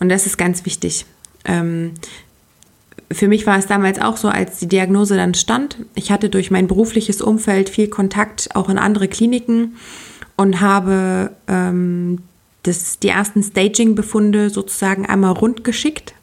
Und 0.00 0.08
das 0.08 0.26
ist 0.26 0.36
ganz 0.36 0.64
wichtig. 0.64 1.06
Ähm, 1.44 1.92
für 3.12 3.28
mich 3.28 3.46
war 3.46 3.58
es 3.58 3.66
damals 3.66 4.00
auch 4.00 4.16
so, 4.16 4.28
als 4.28 4.58
die 4.58 4.68
Diagnose 4.68 5.16
dann 5.16 5.34
stand. 5.34 5.78
Ich 5.94 6.10
hatte 6.10 6.28
durch 6.28 6.50
mein 6.50 6.66
berufliches 6.66 7.20
Umfeld 7.20 7.68
viel 7.68 7.88
Kontakt 7.88 8.54
auch 8.54 8.68
in 8.68 8.78
andere 8.78 9.08
Kliniken 9.08 9.76
und 10.36 10.60
habe 10.60 11.32
ähm, 11.48 12.18
das, 12.62 12.98
die 12.98 13.08
ersten 13.08 13.42
Staging-Befunde 13.42 14.50
sozusagen 14.50 15.06
einmal 15.06 15.32
rund 15.32 15.64
geschickt 15.64 16.14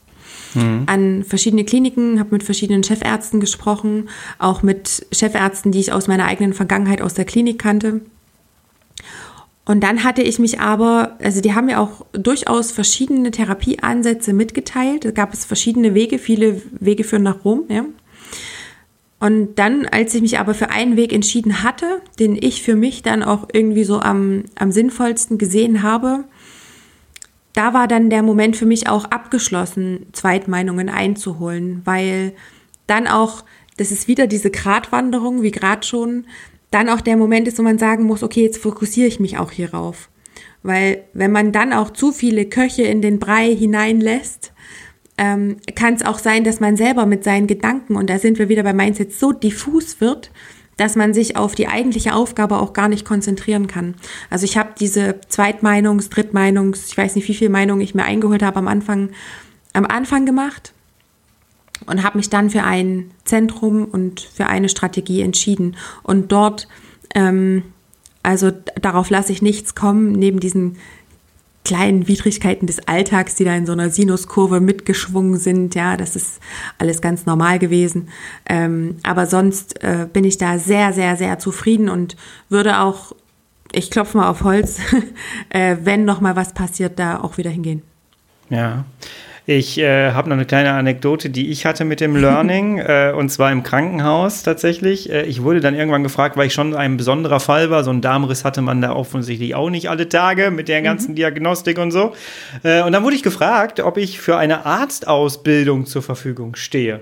mhm. 0.53 0.83
an 0.85 1.23
verschiedene 1.23 1.65
Kliniken, 1.65 2.19
habe 2.19 2.31
mit 2.31 2.43
verschiedenen 2.43 2.83
Chefärzten 2.83 3.39
gesprochen, 3.39 4.09
auch 4.39 4.63
mit 4.63 5.05
Chefärzten, 5.11 5.71
die 5.71 5.79
ich 5.79 5.91
aus 5.91 6.07
meiner 6.07 6.25
eigenen 6.25 6.53
Vergangenheit 6.53 7.01
aus 7.01 7.13
der 7.13 7.25
Klinik 7.25 7.59
kannte. 7.59 8.01
Und 9.67 9.81
dann 9.83 10.05
hatte 10.05 10.21
ich 10.21 10.39
mich 10.39 10.61
aber, 10.61 11.17
also 11.21 11.41
die 11.41 11.53
haben 11.53 11.65
mir 11.65 11.81
auch 11.81 12.05
durchaus 12.13 12.71
verschiedene 12.71 13.31
Therapieansätze 13.31 14.31
mitgeteilt. 14.31 15.03
Da 15.03 15.11
gab 15.11 15.33
es 15.33 15.43
verschiedene 15.43 15.93
Wege, 15.93 16.19
viele 16.19 16.61
Wege 16.79 17.03
führen 17.03 17.23
nach 17.23 17.43
Rom, 17.43 17.65
ja. 17.67 17.83
Und 19.19 19.55
dann, 19.55 19.85
als 19.85 20.13
ich 20.13 20.21
mich 20.21 20.39
aber 20.39 20.53
für 20.53 20.69
einen 20.69 20.95
Weg 20.95 21.11
entschieden 21.11 21.63
hatte, 21.63 22.01
den 22.17 22.37
ich 22.39 22.61
für 22.61 22.75
mich 22.75 23.01
dann 23.01 23.23
auch 23.23 23.49
irgendwie 23.51 23.83
so 23.83 23.99
am, 23.99 24.45
am 24.55 24.71
sinnvollsten 24.71 25.37
gesehen 25.37 25.83
habe, 25.83 26.23
da 27.51 27.73
war 27.73 27.89
dann 27.89 28.09
der 28.09 28.21
Moment 28.21 28.55
für 28.55 28.67
mich 28.67 28.87
auch 28.87 29.05
abgeschlossen, 29.05 30.05
Zweitmeinungen 30.13 30.87
einzuholen, 30.87 31.81
weil 31.83 32.33
dann 32.85 33.07
auch, 33.07 33.43
das 33.75 33.91
ist 33.91 34.07
wieder 34.07 34.27
diese 34.27 34.51
Gratwanderung, 34.51 35.41
wie 35.41 35.51
gerade 35.51 35.85
schon, 35.85 36.25
dann 36.71 36.89
auch 36.89 37.01
der 37.01 37.17
Moment 37.17 37.47
ist, 37.47 37.57
wo 37.59 37.63
man 37.63 37.77
sagen 37.77 38.03
muss, 38.03 38.23
okay, 38.23 38.43
jetzt 38.43 38.61
fokussiere 38.61 39.07
ich 39.07 39.19
mich 39.19 39.37
auch 39.37 39.51
hierauf. 39.51 40.09
Weil 40.63 41.03
wenn 41.13 41.31
man 41.31 41.51
dann 41.51 41.73
auch 41.73 41.91
zu 41.91 42.11
viele 42.11 42.45
Köche 42.45 42.83
in 42.83 43.01
den 43.01 43.19
Brei 43.19 43.55
hineinlässt, 43.55 44.53
ähm, 45.17 45.57
kann 45.75 45.95
es 45.95 46.05
auch 46.05 46.19
sein, 46.19 46.43
dass 46.43 46.59
man 46.59 46.77
selber 46.77 47.05
mit 47.05 47.23
seinen 47.23 47.47
Gedanken, 47.47 47.95
und 47.95 48.09
da 48.09 48.19
sind 48.19 48.37
wir 48.37 48.49
wieder 48.49 48.63
bei 48.63 48.73
Mindset, 48.73 49.13
so 49.13 49.31
diffus 49.31 50.01
wird, 50.01 50.31
dass 50.75 50.95
man 50.95 51.13
sich 51.13 51.35
auf 51.35 51.55
die 51.55 51.67
eigentliche 51.67 52.13
Aufgabe 52.13 52.59
auch 52.59 52.73
gar 52.73 52.87
nicht 52.87 53.03
konzentrieren 53.03 53.65
kann. 53.65 53.95
Also 54.29 54.45
ich 54.45 54.57
habe 54.57 54.73
diese 54.79 55.19
Zweitmeinungs-, 55.27 56.11
Drittmeinungs-, 56.11 56.89
ich 56.89 56.97
weiß 56.97 57.15
nicht, 57.15 57.27
wie 57.27 57.33
viel 57.33 57.49
Meinungen 57.49 57.81
ich 57.81 57.95
mir 57.95 58.03
eingeholt 58.03 58.43
habe 58.43 58.59
am 58.59 58.67
Anfang, 58.67 59.09
am 59.73 59.85
Anfang 59.85 60.25
gemacht 60.25 60.73
und 61.85 62.03
habe 62.03 62.17
mich 62.17 62.29
dann 62.29 62.49
für 62.49 62.63
ein 62.63 63.11
Zentrum 63.23 63.85
und 63.85 64.21
für 64.21 64.47
eine 64.47 64.69
Strategie 64.69 65.21
entschieden. 65.21 65.75
Und 66.03 66.31
dort, 66.31 66.67
ähm, 67.15 67.63
also 68.23 68.51
darauf 68.81 69.09
lasse 69.09 69.31
ich 69.31 69.41
nichts 69.41 69.75
kommen, 69.75 70.11
neben 70.11 70.39
diesen 70.39 70.77
kleinen 71.67 72.07
Widrigkeiten 72.07 72.65
des 72.65 72.87
Alltags, 72.87 73.35
die 73.35 73.43
da 73.43 73.53
in 73.53 73.65
so 73.65 73.73
einer 73.73 73.89
Sinuskurve 73.89 74.61
mitgeschwungen 74.61 75.37
sind. 75.37 75.75
Ja, 75.75 75.97
das 75.97 76.15
ist 76.15 76.39
alles 76.77 77.01
ganz 77.01 77.25
normal 77.25 77.59
gewesen. 77.59 78.07
Ähm, 78.47 78.95
aber 79.03 79.25
sonst 79.25 79.83
äh, 79.83 80.07
bin 80.11 80.23
ich 80.23 80.37
da 80.37 80.59
sehr, 80.59 80.93
sehr, 80.93 81.17
sehr 81.17 81.39
zufrieden 81.39 81.89
und 81.89 82.15
würde 82.47 82.79
auch, 82.79 83.13
ich 83.73 83.91
klopfe 83.91 84.17
mal 84.17 84.29
auf 84.29 84.43
Holz, 84.43 84.79
äh, 85.49 85.75
wenn 85.83 86.05
noch 86.05 86.21
mal 86.21 86.37
was 86.37 86.53
passiert, 86.53 86.99
da 86.99 87.19
auch 87.19 87.37
wieder 87.37 87.49
hingehen. 87.49 87.81
Ja. 88.49 88.85
Ich 89.49 89.77
äh, 89.77 90.11
habe 90.11 90.27
noch 90.27 90.35
eine 90.35 90.45
kleine 90.45 90.73
Anekdote, 90.73 91.29
die 91.29 91.51
ich 91.51 91.65
hatte 91.65 91.85
mit 91.85 92.01
dem 92.01 92.15
Learning, 92.21 92.79
äh, 92.79 93.13
und 93.15 93.29
zwar 93.29 93.49
im 93.49 93.63
Krankenhaus 93.63 94.43
tatsächlich. 94.43 95.09
Äh, 95.09 95.23
ich 95.23 95.41
wurde 95.41 95.61
dann 95.61 95.73
irgendwann 95.73 96.03
gefragt, 96.03 96.35
weil 96.35 96.47
ich 96.47 96.53
schon 96.53 96.75
ein 96.75 96.97
besonderer 96.97 97.39
Fall 97.39 97.69
war. 97.69 97.85
So 97.85 97.91
ein 97.91 98.01
Darmriss 98.01 98.43
hatte 98.43 98.61
man 98.61 98.81
da 98.81 98.91
offensichtlich 98.91 99.55
auch 99.55 99.69
nicht 99.69 99.89
alle 99.89 100.09
Tage 100.09 100.51
mit 100.51 100.67
der 100.67 100.81
ganzen 100.81 101.11
mhm. 101.11 101.15
Diagnostik 101.15 101.77
und 101.77 101.91
so. 101.91 102.13
Äh, 102.63 102.83
und 102.83 102.91
dann 102.91 103.05
wurde 103.05 103.15
ich 103.15 103.23
gefragt, 103.23 103.79
ob 103.79 103.95
ich 103.95 104.19
für 104.19 104.35
eine 104.35 104.65
Arztausbildung 104.65 105.85
zur 105.85 106.01
Verfügung 106.01 106.55
stehe. 106.55 106.99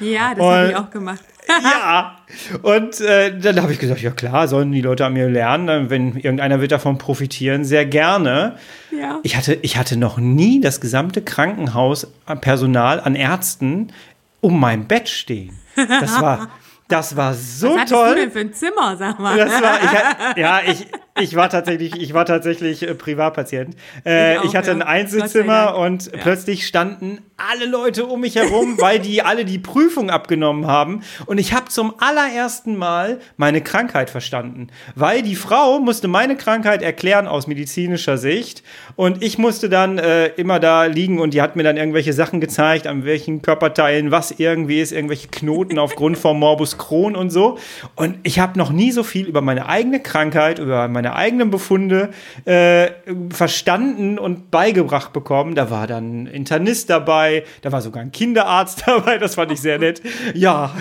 Ja, 0.00 0.34
das 0.34 0.44
habe 0.44 0.68
ich 0.70 0.76
auch 0.76 0.90
gemacht. 0.90 1.22
ja. 1.48 2.18
Und 2.62 3.00
äh, 3.00 3.38
dann 3.38 3.62
habe 3.62 3.72
ich 3.72 3.78
gesagt, 3.78 4.00
ja 4.02 4.10
klar, 4.10 4.48
sollen 4.48 4.70
die 4.70 4.82
Leute 4.82 5.06
an 5.06 5.14
mir 5.14 5.28
lernen, 5.28 5.90
wenn 5.90 6.16
irgendeiner 6.16 6.60
wird 6.60 6.72
davon 6.72 6.98
profitieren, 6.98 7.64
sehr 7.64 7.86
gerne. 7.86 8.56
Ja. 8.90 9.20
Ich 9.22 9.36
hatte, 9.36 9.54
ich 9.62 9.76
hatte 9.76 9.96
noch 9.96 10.18
nie 10.18 10.60
das 10.60 10.80
gesamte 10.80 11.22
Krankenhauspersonal 11.22 13.00
an 13.00 13.14
Ärzten 13.14 13.92
um 14.40 14.60
mein 14.60 14.86
Bett 14.86 15.08
stehen. 15.08 15.58
Das 15.74 16.20
war, 16.20 16.48
das 16.88 17.16
war 17.16 17.34
so 17.34 17.74
Was 17.74 17.90
toll. 17.90 17.98
Was 17.98 18.14
du 18.14 18.20
denn 18.20 18.30
für 18.30 18.40
ein 18.40 18.52
Zimmer, 18.52 18.96
sag 18.96 19.18
mal? 19.18 19.36
Das 19.36 19.62
war, 19.62 19.82
ich, 19.82 20.36
ja, 20.36 20.60
ich, 20.66 20.86
ich 21.20 21.34
war 21.36 21.48
tatsächlich, 21.50 22.00
ich 22.00 22.14
war 22.14 22.24
tatsächlich 22.24 22.82
äh, 22.82 22.94
Privatpatient. 22.94 23.76
Äh, 24.04 24.34
ich, 24.34 24.38
auch, 24.38 24.44
ich, 24.44 24.56
hatte 24.56 24.68
ja. 24.68 24.76
ein 24.76 24.82
Einzelzimmer 24.82 25.76
und 25.76 26.06
ja. 26.06 26.12
plötzlich 26.20 26.66
standen 26.66 27.18
alle 27.38 27.66
Leute 27.66 28.06
um 28.06 28.20
mich 28.20 28.34
herum, 28.34 28.78
weil 28.78 28.98
die 28.98 29.22
alle 29.22 29.44
die 29.44 29.58
Prüfung 29.58 30.10
abgenommen 30.10 30.66
haben. 30.66 31.02
Und 31.26 31.38
ich 31.38 31.52
habe 31.52 31.68
zum 31.68 31.94
allerersten 31.98 32.76
Mal 32.76 33.20
meine 33.36 33.60
Krankheit 33.60 34.10
verstanden, 34.10 34.68
weil 34.96 35.22
die 35.22 35.36
Frau 35.36 35.78
musste 35.78 36.08
meine 36.08 36.36
Krankheit 36.36 36.82
erklären 36.82 37.28
aus 37.28 37.46
medizinischer 37.46 38.18
Sicht 38.18 38.64
und 38.96 39.22
ich 39.22 39.38
musste 39.38 39.68
dann 39.68 39.98
äh, 39.98 40.26
immer 40.28 40.58
da 40.58 40.84
liegen 40.84 41.20
und 41.20 41.32
die 41.32 41.40
hat 41.40 41.54
mir 41.54 41.62
dann 41.62 41.76
irgendwelche 41.76 42.12
Sachen 42.12 42.40
gezeigt, 42.40 42.88
an 42.88 43.04
welchen 43.04 43.40
Körperteilen 43.40 44.10
was 44.10 44.32
irgendwie 44.32 44.80
ist, 44.80 44.92
irgendwelche 44.92 45.28
Knoten 45.28 45.78
aufgrund 45.78 46.18
vom 46.18 46.40
Morbus 46.40 46.76
Crohn 46.76 47.14
und 47.14 47.30
so. 47.30 47.58
Und 47.94 48.18
ich 48.24 48.40
habe 48.40 48.58
noch 48.58 48.70
nie 48.70 48.90
so 48.90 49.04
viel 49.04 49.26
über 49.26 49.42
meine 49.42 49.68
eigene 49.68 50.00
Krankheit, 50.00 50.58
über 50.58 50.88
meine 50.88 51.07
eigenen 51.14 51.50
Befunde 51.50 52.10
äh, 52.44 52.90
verstanden 53.30 54.18
und 54.18 54.50
beigebracht 54.50 55.12
bekommen. 55.12 55.54
Da 55.54 55.70
war 55.70 55.86
dann 55.86 56.24
ein 56.24 56.26
Internist 56.26 56.90
dabei 56.90 57.08
dabei, 57.08 57.44
da 57.62 57.72
war 57.72 57.82
sogar 57.82 58.02
ein 58.02 58.12
Kinderarzt 58.12 58.82
dabei, 58.86 59.18
das 59.18 59.34
fand 59.34 59.52
ich 59.52 59.60
sehr 59.60 59.78
nett. 59.78 60.02
Ja. 60.34 60.74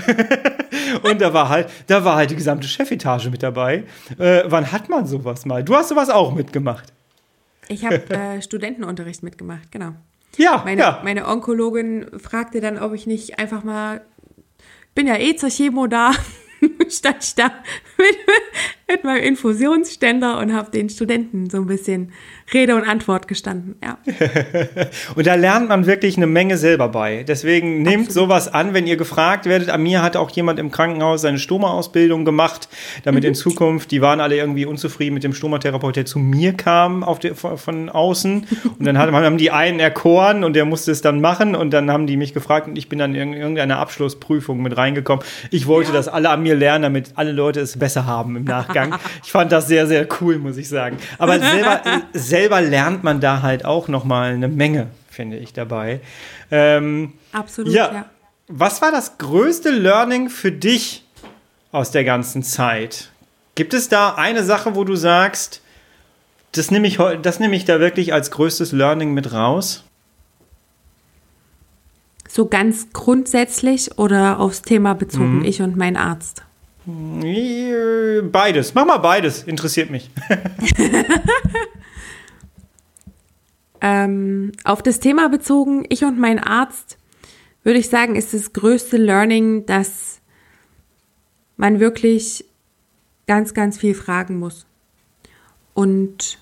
und 1.03 1.21
da 1.21 1.33
war 1.33 1.49
halt, 1.49 1.69
da 1.87 2.03
war 2.03 2.15
halt 2.15 2.31
die 2.31 2.35
gesamte 2.35 2.67
Chefetage 2.67 3.29
mit 3.29 3.43
dabei. 3.43 3.83
Äh, 4.17 4.43
wann 4.45 4.71
hat 4.71 4.89
man 4.89 5.05
sowas 5.05 5.45
mal? 5.45 5.63
Du 5.63 5.75
hast 5.75 5.89
sowas 5.89 6.09
auch 6.09 6.33
mitgemacht. 6.33 6.93
Ich 7.67 7.85
habe 7.85 8.09
äh, 8.09 8.41
Studentenunterricht 8.41 9.23
mitgemacht, 9.23 9.71
genau. 9.71 9.93
Ja, 10.37 10.61
meine, 10.65 10.81
ja. 10.81 11.01
Meine 11.03 11.27
Onkologin 11.27 12.07
fragte 12.19 12.61
dann, 12.61 12.77
ob 12.77 12.93
ich 12.93 13.07
nicht 13.07 13.39
einfach 13.39 13.63
mal, 13.63 14.01
bin 14.93 15.07
ja 15.07 15.17
eh 15.17 15.36
zur 15.36 15.49
Chemo 15.49 15.88
da, 15.88 16.11
stand 16.89 17.24
ich 17.24 17.36
da 17.36 17.51
mit, 17.97 18.18
mit 18.88 19.03
meinem 19.03 19.24
Infusionsständer 19.24 20.39
und 20.39 20.53
habe 20.53 20.72
den 20.72 20.89
Studenten 20.89 21.49
so 21.49 21.58
ein 21.58 21.68
bisschen 21.68 22.12
Rede 22.54 22.76
und 22.76 22.88
Antwort 22.88 23.28
gestanden. 23.28 23.76
Ja. 23.84 23.98
und 25.16 25.28
da 25.28 25.36
lernt 25.36 25.68
man 25.68 25.86
wirklich 25.86 26.16
eine 26.16 26.28
Menge 26.28 26.58
selber 26.58 26.88
bei. 26.88 27.24
Deswegen 27.28 27.82
nehmt 27.82 28.08
Absolut. 28.08 28.30
sowas 28.30 28.54
an, 28.54 28.74
wenn 28.74 28.88
ihr 28.88 28.95
gefragt 28.95 29.45
werdet. 29.45 29.70
An 29.70 29.84
mir 29.84 30.02
hat 30.02 30.16
auch 30.16 30.30
jemand 30.30 30.58
im 30.58 30.72
Krankenhaus 30.72 31.22
seine 31.22 31.39
Stoma-Ausbildung 31.39 32.24
gemacht, 32.24 32.70
damit 33.04 33.24
mhm. 33.24 33.30
in 33.30 33.36
Zukunft, 33.36 33.91
die 33.91 34.02
waren 34.02 34.22
alle 34.22 34.38
irgendwie 34.38 34.66
unzufrieden 34.66 35.14
mit 35.14 35.26
dem 35.26 35.34
Stomatherapeut, 35.34 35.98
der 35.98 36.06
zu 36.06 36.20
mir 36.20 36.54
kam 36.54 37.04
auf 37.04 37.20
die, 37.20 37.32
von 37.34 37.89
außen. 37.89 38.48
Und 38.80 38.86
dann 38.86 38.98
haben 38.98 39.38
die 39.38 39.52
einen 39.52 39.82
erkoren 39.82 40.45
und 40.45 40.54
der 40.54 40.64
musste 40.64 40.91
es 40.91 41.02
dann 41.02 41.20
machen. 41.20 41.54
Und 41.54 41.72
dann 41.72 41.91
haben 41.91 42.08
die 42.08 42.16
mich 42.16 42.34
gefragt 42.34 42.68
und 42.70 42.78
ich 42.78 42.88
bin 42.88 42.98
dann 42.98 43.14
in 43.14 43.34
irgendeine 43.34 43.76
Abschlussprüfung 43.78 44.62
mit 44.62 44.78
reingekommen. 44.78 45.26
Ich 45.52 45.68
wollte, 45.68 45.89
ja. 45.89 45.95
dass 45.95 46.08
alle 46.08 46.30
an 46.30 46.43
mir 46.43 46.56
lernen, 46.56 46.84
damit 46.84 47.12
alle 47.16 47.34
Leute 47.34 47.60
es 47.60 47.78
besser 47.78 48.06
haben 48.06 48.38
im 48.38 48.45
Nachgang. 48.45 48.95
ich 49.24 49.32
fand 49.32 49.52
das 49.52 49.68
sehr, 49.68 49.86
sehr 49.86 50.08
cool, 50.22 50.38
muss 50.38 50.56
ich 50.56 50.70
sagen. 50.70 50.98
Aber 51.18 51.39
selber, 51.39 51.82
selber 52.38 52.61
lernt 52.61 53.03
man 53.03 53.19
da 53.19 53.41
halt 53.41 53.65
auch 53.65 53.88
noch 53.88 54.03
mal 54.03 54.33
eine 54.33 54.47
Menge, 54.47 54.88
finde 55.09 55.38
ich 55.38 55.53
dabei. 55.53 56.01
Ähm, 56.51 57.13
Absolut, 57.31 57.73
ja. 57.73 57.91
ja. 57.91 58.05
Was 58.47 58.81
war 58.81 58.91
das 58.91 59.17
größte 59.17 59.71
Learning 59.71 60.29
für 60.29 60.51
dich 60.51 61.03
aus 61.71 61.89
der 61.89 62.03
ganzen 62.03 62.43
Zeit? 62.43 63.09
Gibt 63.55 63.73
es 63.73 63.89
da 63.89 64.13
eine 64.13 64.43
Sache, 64.43 64.75
wo 64.75 64.83
du 64.83 64.95
sagst, 64.95 65.61
das 66.51 66.69
nehme 66.69 66.88
ich, 66.88 66.99
das 67.23 67.39
nehme 67.39 67.55
ich 67.55 67.65
da 67.65 67.79
wirklich 67.79 68.13
als 68.13 68.29
größtes 68.29 68.71
Learning 68.71 69.13
mit 69.15 69.33
raus? 69.33 69.83
So 72.29 72.45
ganz 72.45 72.89
grundsätzlich 72.93 73.97
oder 73.97 74.39
aufs 74.39 74.61
Thema 74.61 74.93
bezogen, 74.93 75.39
mhm. 75.39 75.45
ich 75.45 75.61
und 75.63 75.75
mein 75.75 75.97
Arzt? 75.97 76.43
Beides. 78.31 78.75
Mach 78.75 78.85
mal 78.85 78.97
beides. 78.97 79.43
Interessiert 79.43 79.89
mich. 79.89 80.09
Ähm, 83.82 84.51
auf 84.63 84.82
das 84.82 84.99
Thema 84.99 85.30
bezogen, 85.30 85.86
ich 85.89 86.03
und 86.03 86.19
mein 86.19 86.39
Arzt, 86.39 86.97
würde 87.63 87.80
ich 87.80 87.89
sagen, 87.89 88.15
ist 88.15 88.34
das 88.34 88.53
größte 88.53 88.97
Learning, 88.97 89.65
dass 89.65 90.21
man 91.57 91.80
wirklich 91.80 92.45
ganz, 93.28 93.53
ganz 93.53 93.78
viel 93.78 93.93
fragen 93.93 94.39
muss. 94.39 94.65
Und 95.73 96.39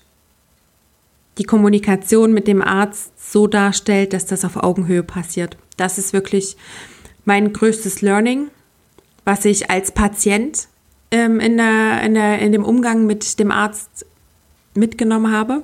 die 1.38 1.44
Kommunikation 1.44 2.32
mit 2.32 2.46
dem 2.46 2.62
Arzt 2.62 3.12
so 3.32 3.46
darstellt, 3.46 4.12
dass 4.12 4.26
das 4.26 4.44
auf 4.44 4.56
Augenhöhe 4.56 5.02
passiert. 5.02 5.58
Das 5.76 5.98
ist 5.98 6.12
wirklich 6.12 6.56
mein 7.24 7.52
größtes 7.52 8.00
Learning, 8.00 8.48
was 9.24 9.44
ich 9.44 9.70
als 9.70 9.90
Patient 9.90 10.68
ähm, 11.10 11.40
in, 11.40 11.56
der, 11.56 12.02
in, 12.02 12.14
der, 12.14 12.38
in 12.38 12.52
dem 12.52 12.64
Umgang 12.64 13.06
mit 13.06 13.38
dem 13.38 13.50
Arzt 13.50 14.06
mitgenommen 14.74 15.32
habe. 15.32 15.62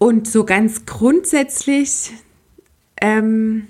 Und 0.00 0.26
so 0.26 0.44
ganz 0.44 0.86
grundsätzlich, 0.86 2.12
ähm, 3.02 3.68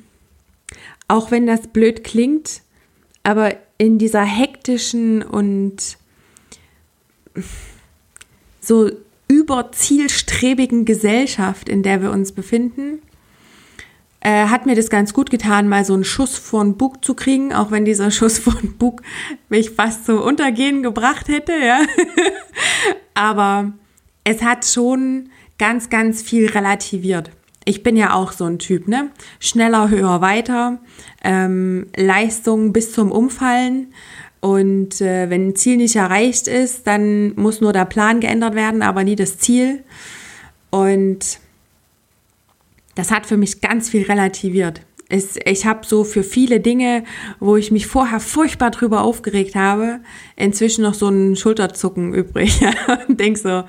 auch 1.09 1.33
wenn 1.33 1.45
das 1.45 1.67
blöd 1.67 2.05
klingt, 2.05 2.63
aber 3.25 3.57
in 3.79 3.99
dieser 3.99 4.23
hektischen 4.23 5.23
und 5.23 5.99
so 8.61 8.93
überzielstrebigen 9.27 10.85
Gesellschaft, 10.85 11.69
in 11.69 11.83
der 11.83 12.01
wir 12.01 12.13
uns 12.13 12.31
befinden, 12.31 13.03
äh, 14.21 14.47
hat 14.47 14.67
mir 14.67 14.77
das 14.77 14.89
ganz 14.89 15.13
gut 15.13 15.31
getan, 15.31 15.69
mal 15.69 15.85
so 15.85 15.95
einen 15.95 16.05
Schuss 16.05 16.39
von 16.39 16.77
Bug 16.77 17.05
zu 17.05 17.15
kriegen, 17.15 17.53
auch 17.53 17.73
wenn 17.73 17.85
dieser 17.85 18.11
Schuss 18.13 18.39
von 18.39 18.77
Bug 18.79 19.03
mich 19.49 19.71
fast 19.71 20.07
zum 20.07 20.21
Untergehen 20.21 20.85
gebracht 20.85 21.27
hätte, 21.27 21.55
ja. 21.55 21.81
Aber 23.15 23.73
es 24.23 24.43
hat 24.43 24.65
schon 24.65 25.31
ganz, 25.61 25.91
ganz 25.91 26.23
viel 26.23 26.49
relativiert. 26.49 27.31
Ich 27.67 27.83
bin 27.83 27.95
ja 27.95 28.15
auch 28.15 28.33
so 28.33 28.47
ein 28.47 28.59
Typ, 28.59 28.89
ne? 28.89 29.11
Schneller, 29.39 29.91
höher, 29.91 30.23
weiter, 30.23 30.81
ähm, 31.23 31.87
Leistung 31.95 32.73
bis 32.73 32.95
zum 32.95 33.13
Umfallen. 33.13 33.93
Und 34.41 35.03
äh, 35.03 35.29
wenn 35.29 35.49
ein 35.49 35.57
Ziel 35.57 35.77
nicht 35.77 35.97
erreicht 35.97 36.49
ist, 36.49 36.87
dann 36.87 37.35
muss 37.37 37.61
nur 37.61 37.75
der 37.75 37.85
Plan 37.85 38.21
geändert 38.21 38.55
werden, 38.55 38.81
aber 38.81 39.05
nie 39.05 39.17
das 39.17 39.37
Ziel. 39.37 39.85
Und 40.71 41.39
das 42.95 43.11
hat 43.11 43.27
für 43.27 43.37
mich 43.37 43.61
ganz 43.61 43.91
viel 43.91 44.07
relativiert. 44.07 44.81
Es, 45.11 45.37
ich 45.45 45.67
habe 45.67 45.87
so 45.87 46.05
für 46.05 46.23
viele 46.23 46.61
Dinge, 46.61 47.05
wo 47.39 47.57
ich 47.57 47.71
mich 47.71 47.87
vorher 47.87 48.21
furchtbar 48.21 48.71
drüber 48.71 49.03
aufgeregt 49.03 49.57
habe, 49.57 50.01
inzwischen 50.37 50.83
noch 50.83 50.95
so 50.95 51.09
ein 51.09 51.37
Schulterzucken 51.37 52.15
übrig 52.15 52.63
und 53.09 53.21
denk 53.21 53.37
so, 53.37 53.65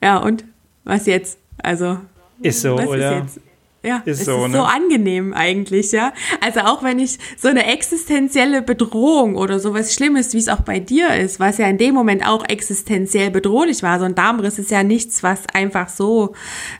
ja 0.00 0.18
und 0.18 0.44
was 0.84 1.06
jetzt? 1.06 1.38
Also. 1.62 1.98
Ist 2.40 2.62
so, 2.62 2.74
oder? 2.74 3.24
Ist 3.24 3.40
ja, 3.84 3.96
ist 4.04 4.20
es 4.20 4.26
so, 4.26 4.44
ist 4.44 4.52
ne? 4.52 4.58
so 4.58 4.62
angenehm 4.62 5.34
eigentlich, 5.34 5.90
ja. 5.90 6.12
Also 6.40 6.60
auch 6.60 6.84
wenn 6.84 7.00
ich 7.00 7.18
so 7.36 7.48
eine 7.48 7.66
existenzielle 7.66 8.62
Bedrohung 8.62 9.34
oder 9.34 9.58
sowas 9.58 9.92
Schlimmes, 9.92 10.34
wie 10.34 10.38
es 10.38 10.48
auch 10.48 10.60
bei 10.60 10.78
dir 10.78 11.14
ist, 11.16 11.40
was 11.40 11.58
ja 11.58 11.66
in 11.66 11.78
dem 11.78 11.94
Moment 11.94 12.24
auch 12.26 12.48
existenziell 12.48 13.32
bedrohlich 13.32 13.82
war. 13.82 13.98
So 13.98 14.04
ein 14.04 14.14
Darmriss 14.14 14.60
ist 14.60 14.70
ja 14.70 14.84
nichts, 14.84 15.24
was 15.24 15.48
einfach 15.52 15.88
so 15.88 16.34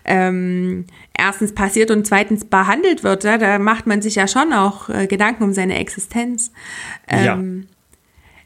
ähm, 0.05 0.87
erstens 1.19 1.53
passiert 1.55 1.91
und 1.91 2.07
zweitens 2.07 2.45
behandelt 2.45 3.03
wird. 3.03 3.25
Ja? 3.25 3.37
Da 3.37 3.59
macht 3.59 3.89
man 3.89 4.01
sich 4.01 4.15
ja 4.15 4.29
schon 4.29 4.53
auch 4.53 4.89
äh, 4.89 5.09
Gedanken 5.09 5.43
um 5.43 5.53
seine 5.53 5.79
Existenz. 5.79 6.53
Ähm, 7.09 7.25
ja. 7.25 7.69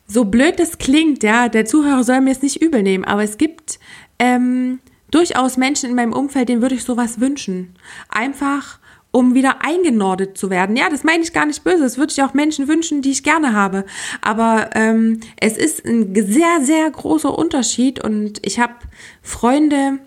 So 0.07 0.24
blöd 0.24 0.59
das 0.59 0.78
klingt, 0.78 1.22
ja, 1.22 1.48
der 1.48 1.66
Zuhörer 1.66 2.04
soll 2.04 2.22
mir 2.22 2.30
es 2.30 2.40
nicht 2.40 2.62
übel 2.62 2.82
nehmen, 2.82 3.04
aber 3.04 3.24
es 3.24 3.36
gibt 3.38 3.80
ähm, 4.18 4.78
durchaus 5.11 5.57
Menschen 5.57 5.90
in 5.90 5.96
meinem 5.96 6.12
Umfeld, 6.12 6.48
denen 6.48 6.62
würde 6.62 6.74
ich 6.74 6.84
sowas 6.84 7.20
wünschen. 7.20 7.74
Einfach, 8.09 8.78
um 9.11 9.34
wieder 9.34 9.64
eingenordet 9.64 10.36
zu 10.36 10.50
werden. 10.50 10.76
Ja, 10.76 10.90
das 10.90 11.04
meine 11.04 11.22
ich 11.22 11.32
gar 11.32 11.46
nicht 11.46 11.64
böse. 11.64 11.82
Das 11.82 11.96
würde 11.96 12.12
ich 12.12 12.22
auch 12.22 12.34
Menschen 12.34 12.68
wünschen, 12.68 13.02
die 13.02 13.12
ich 13.12 13.22
gerne 13.22 13.52
habe. 13.52 13.84
Aber 14.20 14.70
ähm, 14.74 15.20
es 15.40 15.57
ist 15.57 15.84
ein 15.86 16.14
sehr, 16.14 16.61
sehr 16.61 16.90
großer 16.90 17.36
Unterschied 17.36 18.02
und 18.02 18.44
ich 18.46 18.59
habe 18.59 18.74
Freunde 19.22 19.98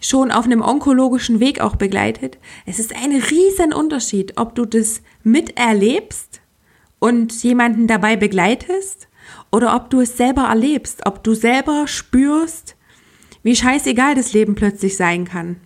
schon 0.00 0.30
auf 0.30 0.46
einem 0.46 0.62
onkologischen 0.62 1.40
Weg 1.40 1.60
auch 1.60 1.76
begleitet. 1.76 2.38
Es 2.66 2.78
ist 2.78 2.94
ein 2.94 3.12
riesen 3.12 3.72
Unterschied, 3.72 4.34
ob 4.36 4.54
du 4.54 4.64
das 4.64 5.02
miterlebst 5.22 6.40
und 6.98 7.42
jemanden 7.42 7.86
dabei 7.86 8.16
begleitest 8.16 9.08
oder 9.52 9.74
ob 9.76 9.90
du 9.90 10.00
es 10.00 10.16
selber 10.16 10.44
erlebst, 10.44 11.06
ob 11.06 11.22
du 11.22 11.34
selber 11.34 11.86
spürst, 11.86 12.76
wie 13.42 13.56
scheißegal 13.56 14.14
das 14.14 14.32
Leben 14.32 14.54
plötzlich 14.54 14.96
sein 14.96 15.24
kann. 15.24 15.56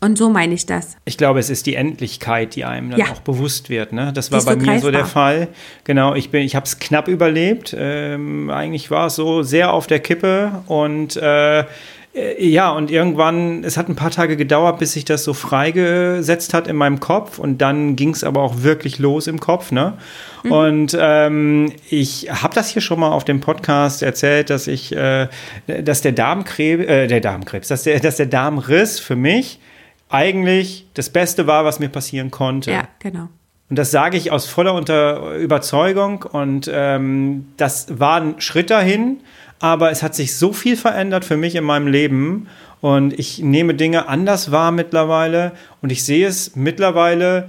Und 0.00 0.18
so 0.18 0.30
meine 0.30 0.54
ich 0.54 0.66
das. 0.66 0.96
Ich 1.04 1.16
glaube, 1.16 1.38
es 1.38 1.48
ist 1.48 1.66
die 1.66 1.76
Endlichkeit, 1.76 2.56
die 2.56 2.64
einem 2.64 2.90
dann 2.90 2.98
ja. 2.98 3.06
auch 3.12 3.20
bewusst 3.20 3.70
wird. 3.70 3.92
Ne? 3.92 4.12
Das 4.12 4.32
war 4.32 4.44
bei 4.44 4.54
so 4.54 4.58
mir 4.58 4.64
greifbar. 4.64 4.80
so 4.80 4.90
der 4.90 5.06
Fall. 5.06 5.48
Genau, 5.84 6.14
ich 6.14 6.34
ich 6.34 6.56
habe 6.56 6.66
es 6.66 6.80
knapp 6.80 7.06
überlebt. 7.06 7.74
Ähm, 7.78 8.50
eigentlich 8.50 8.90
war 8.90 9.06
es 9.06 9.14
so 9.14 9.44
sehr 9.44 9.72
auf 9.72 9.86
der 9.86 10.00
Kippe 10.00 10.64
und 10.66 11.16
äh, 11.16 11.64
ja, 12.14 12.70
und 12.70 12.90
irgendwann, 12.90 13.64
es 13.64 13.78
hat 13.78 13.88
ein 13.88 13.96
paar 13.96 14.10
Tage 14.10 14.36
gedauert, 14.36 14.78
bis 14.78 14.92
sich 14.92 15.06
das 15.06 15.24
so 15.24 15.32
freigesetzt 15.32 16.52
hat 16.52 16.68
in 16.68 16.76
meinem 16.76 17.00
Kopf 17.00 17.38
und 17.38 17.58
dann 17.58 17.96
ging 17.96 18.10
es 18.10 18.22
aber 18.22 18.42
auch 18.42 18.62
wirklich 18.62 18.98
los 18.98 19.26
im 19.26 19.40
Kopf, 19.40 19.72
ne? 19.72 19.94
Mhm. 20.42 20.52
Und 20.52 20.98
ähm, 21.00 21.72
ich 21.88 22.28
habe 22.30 22.54
das 22.54 22.68
hier 22.68 22.82
schon 22.82 23.00
mal 23.00 23.12
auf 23.12 23.24
dem 23.24 23.40
Podcast 23.40 24.02
erzählt, 24.02 24.50
dass 24.50 24.66
ich, 24.66 24.94
äh, 24.94 25.28
dass 25.66 26.02
der 26.02 26.12
Darmkrebs, 26.12 26.84
äh, 26.84 27.06
der 27.06 27.20
Darmkrebs, 27.20 27.68
dass 27.68 27.84
der, 27.84 27.98
dass 28.00 28.16
der 28.16 28.26
Darmriss 28.26 29.00
für 29.00 29.16
mich 29.16 29.58
eigentlich 30.10 30.86
das 30.92 31.08
Beste 31.08 31.46
war, 31.46 31.64
was 31.64 31.80
mir 31.80 31.88
passieren 31.88 32.30
konnte. 32.30 32.72
Ja, 32.72 32.88
genau. 32.98 33.28
Und 33.70 33.78
das 33.78 33.90
sage 33.90 34.18
ich 34.18 34.30
aus 34.30 34.44
voller 34.44 34.74
Unter 34.74 35.34
Überzeugung 35.36 36.24
und 36.24 36.70
ähm, 36.70 37.46
das 37.56 37.98
war 37.98 38.20
ein 38.20 38.38
Schritt 38.38 38.68
dahin 38.68 39.20
aber 39.62 39.92
es 39.92 40.02
hat 40.02 40.16
sich 40.16 40.36
so 40.36 40.52
viel 40.52 40.76
verändert 40.76 41.24
für 41.24 41.36
mich 41.36 41.54
in 41.54 41.62
meinem 41.62 41.86
Leben 41.86 42.48
und 42.80 43.16
ich 43.16 43.38
nehme 43.38 43.74
Dinge 43.74 44.08
anders 44.08 44.50
wahr 44.50 44.72
mittlerweile 44.72 45.52
und 45.80 45.92
ich 45.92 46.02
sehe 46.02 46.26
es 46.26 46.56
mittlerweile 46.56 47.48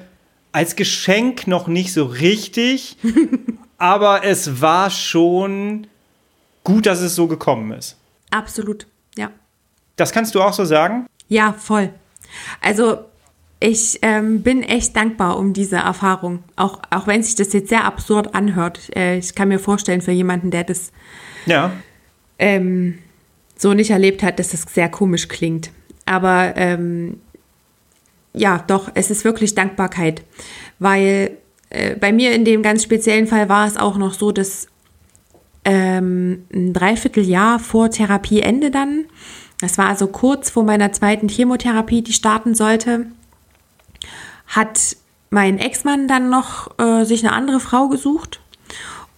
als 0.52 0.76
Geschenk 0.76 1.48
noch 1.48 1.68
nicht 1.68 1.92
so 1.92 2.06
richtig, 2.06 2.98
aber 3.80 4.24
es 4.24 4.62
war 4.62 4.92
schon 4.92 5.88
gut, 6.64 6.86
dass 6.86 7.02
es 7.02 7.16
so 7.16 7.26
gekommen 7.26 7.72
ist. 7.72 7.98
Absolut, 8.30 8.86
ja. 9.18 9.32
Das 9.96 10.12
kannst 10.12 10.36
du 10.36 10.42
auch 10.44 10.54
so 10.54 10.66
sagen? 10.66 11.08
Ja, 11.30 11.54
voll. 11.54 11.90
Also 12.62 13.00
ich 13.60 13.98
ähm, 14.04 14.44
bin 14.44 14.62
echt 14.62 14.96
dankbar 14.96 15.40
um 15.40 15.54
diese 15.54 15.78
Erfahrung, 15.78 16.44
auch, 16.58 16.80
auch 16.92 17.08
wenn 17.08 17.24
sich 17.24 17.34
das 17.34 17.54
jetzt 17.54 17.70
sehr 17.70 17.86
absurd 17.86 18.36
anhört. 18.36 18.96
Äh, 18.96 19.18
ich 19.18 19.34
kann 19.34 19.48
mir 19.48 19.58
vorstellen, 19.58 20.02
für 20.02 20.12
jemanden, 20.12 20.52
der 20.52 20.64
das 20.64 20.92
ja 21.48 21.72
ähm, 22.44 23.00
so 23.56 23.74
nicht 23.74 23.92
erlebt 23.92 24.22
hat, 24.22 24.38
dass 24.38 24.50
das 24.50 24.64
sehr 24.64 24.90
komisch 24.90 25.30
klingt. 25.30 25.72
Aber 26.06 26.54
ähm, 26.58 27.22
ja, 28.34 28.62
doch, 28.68 28.92
es 28.96 29.10
ist 29.10 29.24
wirklich 29.24 29.56
Dankbarkeit, 29.56 30.24
weil 30.78 31.38
äh, 31.70 31.96
bei 31.96 32.12
mir 32.12 32.34
in 32.34 32.44
dem 32.44 32.62
ganz 32.62 32.84
speziellen 32.84 33.28
Fall 33.28 33.48
war 33.48 33.66
es 33.66 33.78
auch 33.78 33.98
noch 33.98 34.14
so, 34.14 34.34
dass 34.34 34.68
ähm, 35.64 36.44
ein 36.54 36.74
Dreivierteljahr 36.74 37.60
vor 37.60 37.90
Therapieende 37.90 38.72
dann, 38.72 39.06
das 39.62 39.78
war 39.78 39.88
also 39.88 40.08
kurz 40.08 40.50
vor 40.50 40.66
meiner 40.66 40.92
zweiten 40.92 41.30
Chemotherapie, 41.30 42.02
die 42.02 42.12
starten 42.12 42.56
sollte, 42.56 43.06
hat 44.48 44.98
mein 45.30 45.60
Ex-Mann 45.60 46.10
dann 46.10 46.30
noch 46.30 46.78
äh, 46.78 47.06
sich 47.06 47.24
eine 47.24 47.32
andere 47.32 47.62
Frau 47.62 47.88
gesucht 47.88 48.42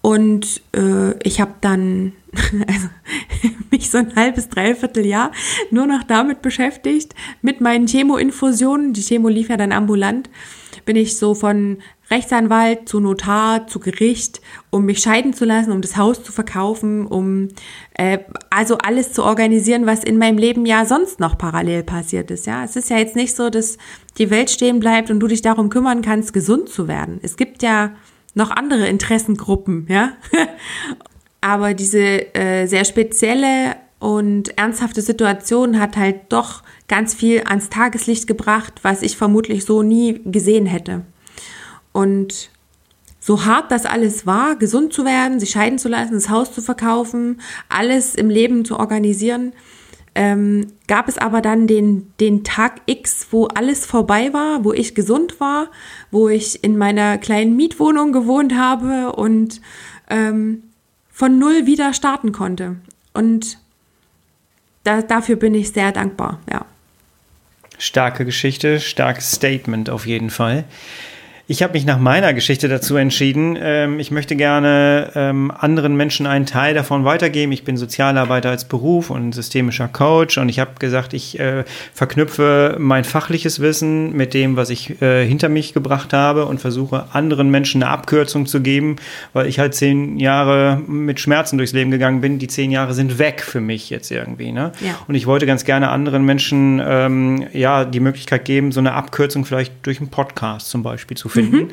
und 0.03 0.61
äh, 0.76 1.17
ich 1.23 1.41
habe 1.41 1.55
dann 1.61 2.13
also, 2.67 2.89
mich 3.71 3.89
so 3.89 3.97
ein 3.97 4.15
halbes, 4.15 4.49
dreiviertel 4.49 5.05
Jahr 5.05 5.31
nur 5.71 5.88
noch 5.88 6.03
damit 6.03 6.41
beschäftigt, 6.41 7.13
mit 7.41 7.61
meinen 7.61 7.88
Chemoinfusionen. 7.88 8.93
Die 8.93 9.01
Chemo 9.01 9.27
lief 9.29 9.49
ja 9.49 9.57
dann 9.57 9.71
ambulant. 9.71 10.29
Bin 10.86 10.95
ich 10.95 11.17
so 11.17 11.33
von 11.33 11.77
Rechtsanwalt 12.11 12.88
zu 12.88 12.99
Notar 12.99 13.65
zu 13.65 13.79
Gericht, 13.79 14.41
um 14.69 14.86
mich 14.86 14.99
scheiden 14.99 15.33
zu 15.33 15.45
lassen, 15.45 15.71
um 15.71 15.81
das 15.81 15.97
Haus 15.97 16.23
zu 16.23 16.31
verkaufen, 16.31 17.07
um 17.07 17.47
äh, 17.93 18.19
also 18.51 18.77
alles 18.77 19.11
zu 19.11 19.23
organisieren, 19.23 19.88
was 19.88 20.03
in 20.03 20.19
meinem 20.19 20.38
Leben 20.38 20.67
ja 20.67 20.86
sonst 20.86 21.19
noch 21.19 21.38
parallel 21.38 21.83
passiert 21.83 22.29
ist. 22.29 22.45
Ja, 22.45 22.63
es 22.63 22.75
ist 22.75 22.91
ja 22.91 22.97
jetzt 22.97 23.15
nicht 23.15 23.36
so, 23.36 23.49
dass 23.49 23.77
die 24.19 24.29
Welt 24.29 24.51
stehen 24.51 24.79
bleibt 24.79 25.09
und 25.09 25.19
du 25.19 25.27
dich 25.27 25.41
darum 25.41 25.69
kümmern 25.69 26.03
kannst, 26.03 26.33
gesund 26.33 26.69
zu 26.69 26.88
werden. 26.88 27.19
Es 27.23 27.38
gibt 27.38 27.63
ja 27.63 27.95
noch 28.36 28.51
andere 28.51 28.88
Interessengruppen, 28.88 29.88
ja. 29.89 30.13
Aber 31.45 31.75
diese 31.75 32.33
äh, 32.33 32.65
sehr 32.65 32.85
spezielle 32.85 33.75
und 33.99 34.57
ernsthafte 34.57 35.03
Situation 35.03 35.79
hat 35.79 35.95
halt 35.95 36.21
doch 36.29 36.63
ganz 36.87 37.13
viel 37.13 37.43
ans 37.45 37.69
Tageslicht 37.69 38.25
gebracht, 38.25 38.73
was 38.81 39.03
ich 39.03 39.15
vermutlich 39.15 39.63
so 39.63 39.83
nie 39.83 40.21
gesehen 40.25 40.65
hätte. 40.65 41.03
Und 41.91 42.49
so 43.19 43.45
hart 43.45 43.71
das 43.71 43.85
alles 43.85 44.25
war, 44.25 44.55
gesund 44.55 44.91
zu 44.91 45.05
werden, 45.05 45.39
sich 45.39 45.51
scheiden 45.51 45.77
zu 45.77 45.87
lassen, 45.87 46.15
das 46.15 46.29
Haus 46.29 46.51
zu 46.51 46.63
verkaufen, 46.63 47.39
alles 47.69 48.15
im 48.15 48.31
Leben 48.31 48.65
zu 48.65 48.79
organisieren, 48.79 49.53
ähm, 50.15 50.65
gab 50.87 51.07
es 51.07 51.19
aber 51.19 51.43
dann 51.43 51.67
den, 51.67 52.11
den 52.19 52.43
Tag 52.43 52.81
X, 52.87 53.27
wo 53.29 53.45
alles 53.45 53.85
vorbei 53.85 54.33
war, 54.33 54.63
wo 54.63 54.73
ich 54.73 54.95
gesund 54.95 55.39
war, 55.39 55.69
wo 56.09 56.27
ich 56.27 56.63
in 56.63 56.75
meiner 56.75 57.19
kleinen 57.19 57.55
Mietwohnung 57.55 58.13
gewohnt 58.13 58.57
habe 58.57 59.11
und 59.11 59.61
ähm, 60.09 60.63
von 61.16 61.39
null 61.39 61.66
wieder 61.66 61.93
starten 61.93 62.34
konnte. 62.34 62.76
Und 63.13 63.57
da, 64.84 65.01
dafür 65.01 65.38
bin 65.38 65.55
ich 65.55 65.72
sehr 65.72 65.93
dankbar, 65.93 66.41
ja. 66.51 66.66
Starke 67.78 68.26
Geschichte, 68.26 68.82
starkes 68.82 69.32
Statement 69.32 69.89
auf 69.89 70.05
jeden 70.05 70.30
Fall. 70.30 70.66
Ich 71.47 71.61
habe 71.61 71.73
mich 71.73 71.85
nach 71.85 71.99
meiner 71.99 72.33
Geschichte 72.33 72.67
dazu 72.67 72.95
entschieden. 72.95 73.55
Ähm, 73.61 73.99
ich 73.99 74.09
möchte 74.09 74.35
gerne 74.35 75.11
ähm, 75.13 75.51
anderen 75.55 75.95
Menschen 75.95 76.25
einen 76.25 76.47
Teil 76.47 76.73
davon 76.73 77.05
weitergeben. 77.05 77.51
Ich 77.51 77.63
bin 77.63 77.77
Sozialarbeiter 77.77 78.49
als 78.49 78.65
Beruf 78.65 79.11
und 79.11 79.31
systemischer 79.31 79.87
Coach 79.87 80.39
und 80.39 80.49
ich 80.49 80.57
habe 80.57 80.71
gesagt, 80.79 81.13
ich 81.13 81.39
äh, 81.39 81.63
verknüpfe 81.93 82.77
mein 82.79 83.03
fachliches 83.03 83.59
Wissen 83.59 84.13
mit 84.13 84.33
dem, 84.33 84.55
was 84.55 84.71
ich 84.71 84.99
äh, 85.03 85.23
hinter 85.27 85.49
mich 85.49 85.75
gebracht 85.75 86.13
habe 86.13 86.47
und 86.47 86.61
versuche 86.61 87.05
anderen 87.13 87.51
Menschen 87.51 87.83
eine 87.83 87.91
Abkürzung 87.91 88.47
zu 88.47 88.61
geben, 88.61 88.95
weil 89.33 89.45
ich 89.45 89.59
halt 89.59 89.75
zehn 89.75 90.17
Jahre 90.17 90.81
mit 90.87 91.19
Schmerzen 91.19 91.59
durchs 91.59 91.73
Leben 91.73 91.91
gegangen 91.91 92.21
bin. 92.21 92.39
Die 92.39 92.47
zehn 92.47 92.71
Jahre 92.71 92.95
sind 92.95 93.19
weg 93.19 93.43
für 93.43 93.61
mich 93.61 93.91
jetzt 93.91 94.09
irgendwie. 94.09 94.51
Ne? 94.51 94.71
Ja. 94.81 94.95
Und 95.07 95.13
ich 95.13 95.27
wollte 95.27 95.45
ganz 95.45 95.63
gerne 95.63 95.89
anderen 95.89 96.25
Menschen 96.25 96.81
ähm, 96.83 97.45
ja 97.53 97.85
die 97.85 97.99
Möglichkeit 97.99 98.45
geben, 98.45 98.71
so 98.71 98.79
eine 98.79 98.93
Abkürzung 98.93 99.45
vielleicht 99.45 99.85
durch 99.85 99.99
einen 99.99 100.09
Podcast 100.09 100.71
zum 100.71 100.81
Beispiel 100.81 101.15
zu 101.15 101.34
finden. 101.36 101.57
Mhm. 101.57 101.67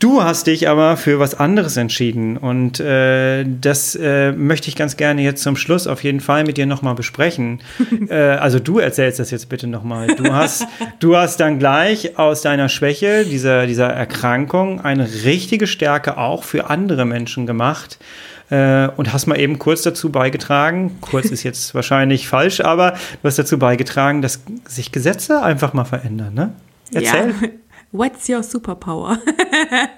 Du 0.00 0.22
hast 0.22 0.46
dich 0.46 0.66
aber 0.66 0.96
für 0.96 1.18
was 1.18 1.34
anderes 1.34 1.76
entschieden 1.76 2.38
und 2.38 2.80
äh, 2.80 3.44
das 3.44 3.94
äh, 3.94 4.32
möchte 4.32 4.68
ich 4.68 4.76
ganz 4.76 4.96
gerne 4.96 5.20
jetzt 5.20 5.42
zum 5.42 5.56
Schluss 5.56 5.86
auf 5.86 6.02
jeden 6.02 6.20
Fall 6.20 6.44
mit 6.44 6.56
dir 6.56 6.64
nochmal 6.64 6.94
besprechen. 6.94 7.60
äh, 8.08 8.14
also 8.14 8.58
du 8.58 8.78
erzählst 8.78 9.18
das 9.18 9.30
jetzt 9.30 9.50
bitte 9.50 9.66
nochmal. 9.66 10.06
Du 10.16 10.32
hast, 10.32 10.66
du 11.00 11.16
hast 11.16 11.38
dann 11.40 11.58
gleich 11.58 12.18
aus 12.18 12.40
deiner 12.40 12.70
Schwäche, 12.70 13.26
dieser, 13.26 13.66
dieser 13.66 13.88
Erkrankung, 13.88 14.80
eine 14.80 15.06
richtige 15.24 15.66
Stärke 15.66 16.16
auch 16.16 16.44
für 16.44 16.70
andere 16.70 17.04
Menschen 17.04 17.46
gemacht 17.46 17.98
äh, 18.48 18.88
und 18.96 19.12
hast 19.12 19.26
mal 19.26 19.38
eben 19.38 19.58
kurz 19.58 19.82
dazu 19.82 20.10
beigetragen, 20.10 20.96
kurz 21.02 21.26
ist 21.26 21.42
jetzt 21.42 21.74
wahrscheinlich 21.74 22.26
falsch, 22.26 22.60
aber 22.62 22.92
du 22.92 23.24
hast 23.26 23.38
dazu 23.38 23.58
beigetragen, 23.58 24.22
dass 24.22 24.40
sich 24.66 24.92
Gesetze 24.92 25.42
einfach 25.42 25.74
mal 25.74 25.84
verändern, 25.84 26.32
ne? 26.32 26.52
Erzähl. 26.92 27.34
Ja. 27.40 27.48
What's 27.92 28.28
your 28.28 28.42
superpower? 28.44 29.18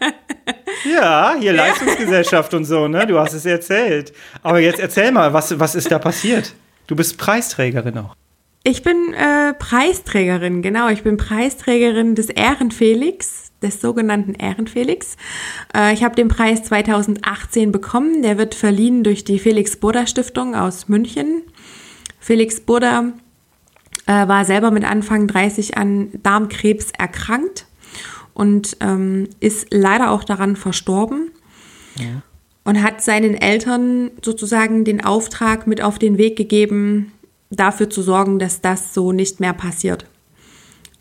ja, 0.84 1.34
hier 1.38 1.53
Leistungsgesellschaft 1.53 2.55
und 2.55 2.64
so, 2.64 2.88
ne? 2.88 3.07
Du 3.07 3.18
hast 3.18 3.34
es 3.34 3.45
erzählt. 3.45 4.14
Aber 4.43 4.61
jetzt 4.61 4.80
erzähl 4.80 5.12
mal, 5.12 5.34
was, 5.34 5.59
was 5.59 5.74
ist 5.74 5.90
da 5.90 5.99
passiert? 5.99 6.55
Du 6.86 6.97
bist 6.97 7.18
Preisträgerin 7.18 7.99
auch. 7.99 8.16
Ich 8.64 8.82
bin 8.82 9.12
äh, 9.12 9.53
Preisträgerin, 9.55 10.62
genau. 10.62 10.88
Ich 10.88 11.03
bin 11.03 11.18
Preisträgerin 11.18 12.14
des 12.14 12.30
Ehrenfelix, 12.30 13.53
des 13.61 13.82
sogenannten 13.82 14.34
Ehrenfelix. 14.34 15.16
Äh, 15.76 15.93
ich 15.93 16.03
habe 16.03 16.14
den 16.14 16.28
Preis 16.28 16.62
2018 16.62 17.72
bekommen. 17.72 18.22
Der 18.22 18.38
wird 18.38 18.55
verliehen 18.55 19.05
durch 19.05 19.24
die 19.24 19.38
Felix 19.38 19.76
Burda 19.76 20.07
Stiftung 20.07 20.55
aus 20.55 20.88
München. 20.88 21.43
Felix 22.20 22.61
Burda 22.61 23.12
äh, 24.07 24.12
war 24.28 24.47
selber 24.47 24.70
mit 24.70 24.84
Anfang 24.84 25.26
30 25.26 25.76
an 25.76 26.09
Darmkrebs 26.22 26.93
erkrankt 26.97 27.66
und 28.35 28.76
ähm, 28.80 29.28
ist 29.41 29.68
leider 29.70 30.11
auch 30.11 30.24
daran 30.24 30.57
verstorben. 30.57 31.30
Ja. 31.99 32.22
Und 32.64 32.83
hat 32.83 33.03
seinen 33.03 33.35
Eltern 33.35 34.12
sozusagen 34.24 34.85
den 34.85 35.05
Auftrag 35.05 35.66
mit 35.66 35.83
auf 35.83 35.99
den 35.99 36.16
Weg 36.16 36.37
gegeben, 36.37 37.12
dafür 37.51 37.91
zu 37.91 38.03
sorgen, 38.03 38.39
dass 38.39 38.61
das 38.61 38.95
so 38.95 39.12
nicht 39.12 39.41
mehr 39.41 39.53
passiert. 39.53 40.07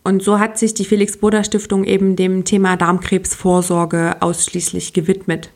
Und 0.03 0.23
so 0.23 0.39
hat 0.39 0.57
sich 0.57 0.73
die 0.73 0.85
Felix 0.85 1.17
Boda 1.17 1.43
Stiftung 1.43 1.83
eben 1.83 2.15
dem 2.15 2.43
Thema 2.43 2.75
Darmkrebsvorsorge 2.75 4.21
ausschließlich 4.21 4.93
gewidmet. 4.93 5.51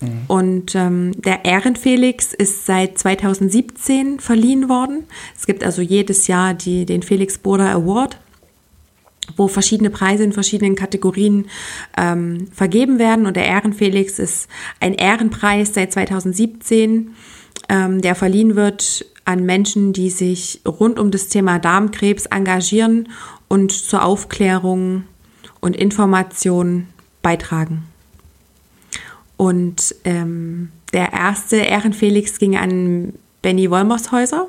Mhm. 0.00 0.24
Und 0.26 0.74
ähm, 0.74 1.12
der 1.20 1.44
Ehrenfelix 1.44 2.34
ist 2.34 2.66
seit 2.66 2.98
2017 2.98 4.18
verliehen 4.18 4.68
worden. 4.68 5.04
Es 5.38 5.46
gibt 5.46 5.62
also 5.62 5.80
jedes 5.80 6.26
Jahr 6.26 6.54
die, 6.54 6.86
den 6.86 7.02
Felix 7.02 7.38
Boda 7.38 7.72
Award 7.72 8.18
wo 9.36 9.48
verschiedene 9.48 9.90
Preise 9.90 10.24
in 10.24 10.32
verschiedenen 10.32 10.74
Kategorien 10.74 11.46
ähm, 11.96 12.48
vergeben 12.52 12.98
werden. 12.98 13.26
Und 13.26 13.36
der 13.36 13.46
Ehrenfelix 13.46 14.18
ist 14.18 14.48
ein 14.80 14.94
Ehrenpreis 14.94 15.74
seit 15.74 15.92
2017, 15.92 17.14
ähm, 17.68 18.00
der 18.02 18.14
verliehen 18.14 18.56
wird 18.56 19.06
an 19.24 19.44
Menschen, 19.44 19.92
die 19.92 20.10
sich 20.10 20.60
rund 20.66 20.98
um 20.98 21.10
das 21.10 21.28
Thema 21.28 21.58
Darmkrebs 21.58 22.26
engagieren 22.26 23.08
und 23.48 23.72
zur 23.72 24.04
Aufklärung 24.04 25.04
und 25.60 25.74
Information 25.74 26.88
beitragen. 27.22 27.84
Und 29.36 29.94
ähm, 30.04 30.70
der 30.92 31.12
erste 31.12 31.56
Ehrenfelix 31.56 32.38
ging 32.38 32.56
an 32.56 33.14
Benny 33.42 33.70
Wolmershäuser 33.70 34.48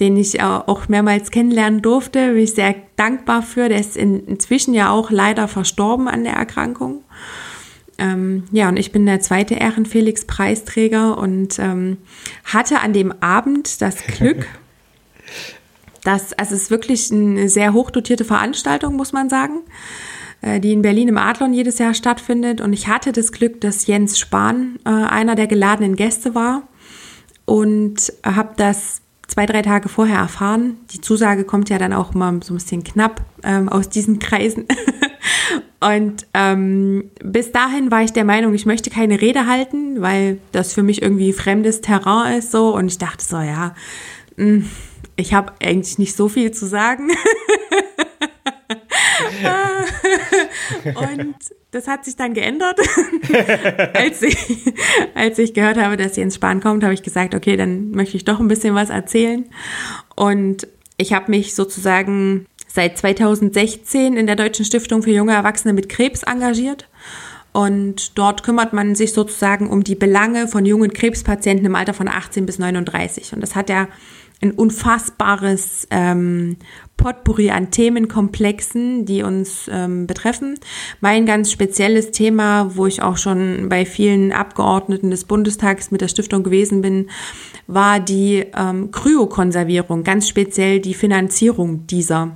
den 0.00 0.16
ich 0.16 0.40
auch 0.42 0.88
mehrmals 0.88 1.30
kennenlernen 1.30 1.82
durfte. 1.82 2.32
Bin 2.32 2.38
ich 2.38 2.54
sehr 2.54 2.74
dankbar 2.96 3.42
für. 3.42 3.68
Der 3.68 3.80
ist 3.80 3.96
in, 3.96 4.26
inzwischen 4.26 4.74
ja 4.74 4.90
auch 4.90 5.10
leider 5.10 5.48
verstorben 5.48 6.08
an 6.08 6.24
der 6.24 6.34
Erkrankung. 6.34 7.02
Ähm, 7.98 8.44
ja, 8.52 8.68
und 8.68 8.76
ich 8.76 8.92
bin 8.92 9.06
der 9.06 9.20
zweite 9.20 9.54
Ehrenfelix-Preisträger 9.54 11.18
und 11.18 11.58
ähm, 11.58 11.98
hatte 12.44 12.80
an 12.80 12.92
dem 12.92 13.12
Abend 13.20 13.82
das 13.82 13.96
Glück, 14.18 14.46
dass, 16.04 16.32
also 16.32 16.54
es 16.54 16.62
ist 16.62 16.70
wirklich 16.70 17.10
eine 17.10 17.48
sehr 17.48 17.72
hochdotierte 17.72 18.24
Veranstaltung, 18.24 18.94
muss 18.94 19.12
man 19.12 19.28
sagen, 19.28 19.62
äh, 20.42 20.60
die 20.60 20.72
in 20.72 20.82
Berlin 20.82 21.08
im 21.08 21.18
Adlon 21.18 21.52
jedes 21.52 21.78
Jahr 21.78 21.92
stattfindet. 21.92 22.60
Und 22.60 22.72
ich 22.72 22.86
hatte 22.86 23.10
das 23.10 23.32
Glück, 23.32 23.60
dass 23.60 23.88
Jens 23.88 24.16
Spahn 24.16 24.78
äh, 24.84 24.90
einer 24.90 25.34
der 25.34 25.48
geladenen 25.48 25.96
Gäste 25.96 26.36
war 26.36 26.62
und 27.46 28.12
habe 28.24 28.52
das 28.56 29.02
zwei, 29.28 29.46
drei 29.46 29.62
Tage 29.62 29.88
vorher 29.88 30.18
erfahren. 30.18 30.78
Die 30.90 31.00
Zusage 31.00 31.44
kommt 31.44 31.70
ja 31.70 31.78
dann 31.78 31.92
auch 31.92 32.14
mal 32.14 32.40
so 32.42 32.54
ein 32.54 32.56
bisschen 32.56 32.82
knapp 32.82 33.22
ähm, 33.44 33.68
aus 33.68 33.88
diesen 33.88 34.18
Kreisen. 34.18 34.66
Und 35.80 36.26
ähm, 36.34 37.10
bis 37.22 37.52
dahin 37.52 37.92
war 37.92 38.02
ich 38.02 38.12
der 38.12 38.24
Meinung, 38.24 38.52
ich 38.54 38.66
möchte 38.66 38.90
keine 38.90 39.20
Rede 39.20 39.46
halten, 39.46 40.00
weil 40.02 40.38
das 40.50 40.72
für 40.72 40.82
mich 40.82 41.02
irgendwie 41.02 41.32
fremdes 41.32 41.80
Terrain 41.80 42.38
ist 42.38 42.50
so. 42.50 42.74
Und 42.74 42.88
ich 42.88 42.98
dachte 42.98 43.24
so, 43.24 43.36
ja, 43.36 43.74
mh, 44.36 44.44
hm, 44.44 44.70
ich 45.14 45.34
habe 45.34 45.52
eigentlich 45.62 45.98
nicht 45.98 46.16
so 46.16 46.28
viel 46.28 46.50
zu 46.50 46.66
sagen. 46.66 47.10
und 50.94 51.34
das 51.70 51.86
hat 51.86 52.04
sich 52.04 52.16
dann 52.16 52.34
geändert. 52.34 52.78
als, 53.94 54.22
ich, 54.22 54.72
als 55.14 55.38
ich 55.38 55.54
gehört 55.54 55.78
habe, 55.78 55.96
dass 55.96 56.16
Jens 56.16 56.34
Spahn 56.36 56.60
kommt, 56.60 56.82
habe 56.82 56.94
ich 56.94 57.02
gesagt, 57.02 57.34
okay, 57.34 57.56
dann 57.56 57.90
möchte 57.90 58.16
ich 58.16 58.24
doch 58.24 58.40
ein 58.40 58.48
bisschen 58.48 58.74
was 58.74 58.90
erzählen. 58.90 59.44
Und 60.16 60.66
ich 60.96 61.12
habe 61.12 61.30
mich 61.30 61.54
sozusagen 61.54 62.46
seit 62.66 62.98
2016 62.98 64.16
in 64.16 64.26
der 64.26 64.36
Deutschen 64.36 64.64
Stiftung 64.64 65.02
für 65.02 65.10
junge 65.10 65.32
Erwachsene 65.32 65.72
mit 65.72 65.88
Krebs 65.88 66.22
engagiert 66.22 66.88
Und 67.52 68.18
dort 68.18 68.42
kümmert 68.42 68.72
man 68.72 68.94
sich 68.94 69.12
sozusagen 69.12 69.70
um 69.70 69.84
die 69.84 69.94
Belange 69.94 70.48
von 70.48 70.64
jungen 70.64 70.92
Krebspatienten 70.92 71.66
im 71.66 71.74
Alter 71.74 71.94
von 71.94 72.08
18 72.08 72.46
bis 72.46 72.58
39. 72.58 73.32
Und 73.32 73.40
das 73.40 73.56
hat 73.56 73.70
ja 73.70 73.88
ein 74.40 74.52
unfassbares 74.52 75.88
ähm, 75.90 76.56
Potpourri 76.98 77.50
an 77.50 77.70
Themenkomplexen, 77.70 79.06
die 79.06 79.22
uns 79.22 79.70
ähm, 79.72 80.06
betreffen. 80.06 80.58
Mein 81.00 81.24
ganz 81.24 81.50
spezielles 81.50 82.10
Thema, 82.10 82.76
wo 82.76 82.84
ich 82.86 83.00
auch 83.00 83.16
schon 83.16 83.70
bei 83.70 83.86
vielen 83.86 84.32
Abgeordneten 84.32 85.10
des 85.10 85.24
Bundestags 85.24 85.90
mit 85.90 86.02
der 86.02 86.08
Stiftung 86.08 86.42
gewesen 86.42 86.82
bin, 86.82 87.08
war 87.66 88.00
die 88.00 88.44
ähm, 88.54 88.90
Kryokonservierung, 88.90 90.04
ganz 90.04 90.28
speziell 90.28 90.80
die 90.80 90.94
Finanzierung 90.94 91.86
dieser, 91.86 92.32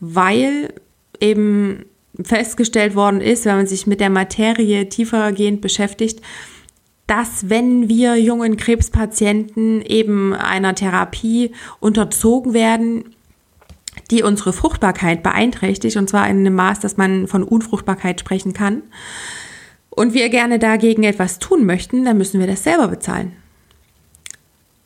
weil 0.00 0.74
eben 1.20 1.86
festgestellt 2.22 2.94
worden 2.94 3.20
ist, 3.20 3.46
wenn 3.46 3.56
man 3.56 3.66
sich 3.66 3.86
mit 3.86 4.00
der 4.00 4.10
Materie 4.10 4.88
tiefergehend 4.88 5.60
beschäftigt, 5.60 6.20
dass 7.06 7.48
wenn 7.48 7.88
wir 7.88 8.16
jungen 8.16 8.56
Krebspatienten 8.56 9.82
eben 9.82 10.34
einer 10.34 10.74
Therapie 10.74 11.52
unterzogen 11.80 12.54
werden, 12.54 13.04
die 14.10 14.22
unsere 14.22 14.52
Fruchtbarkeit 14.52 15.22
beeinträchtigt, 15.22 15.96
und 15.96 16.08
zwar 16.08 16.28
in 16.28 16.38
einem 16.38 16.54
Maß, 16.54 16.80
dass 16.80 16.96
man 16.96 17.28
von 17.28 17.42
Unfruchtbarkeit 17.42 18.20
sprechen 18.20 18.52
kann, 18.52 18.82
und 19.94 20.14
wir 20.14 20.30
gerne 20.30 20.58
dagegen 20.58 21.02
etwas 21.02 21.38
tun 21.38 21.66
möchten, 21.66 22.04
dann 22.04 22.16
müssen 22.16 22.40
wir 22.40 22.46
das 22.46 22.64
selber 22.64 22.88
bezahlen. 22.88 23.32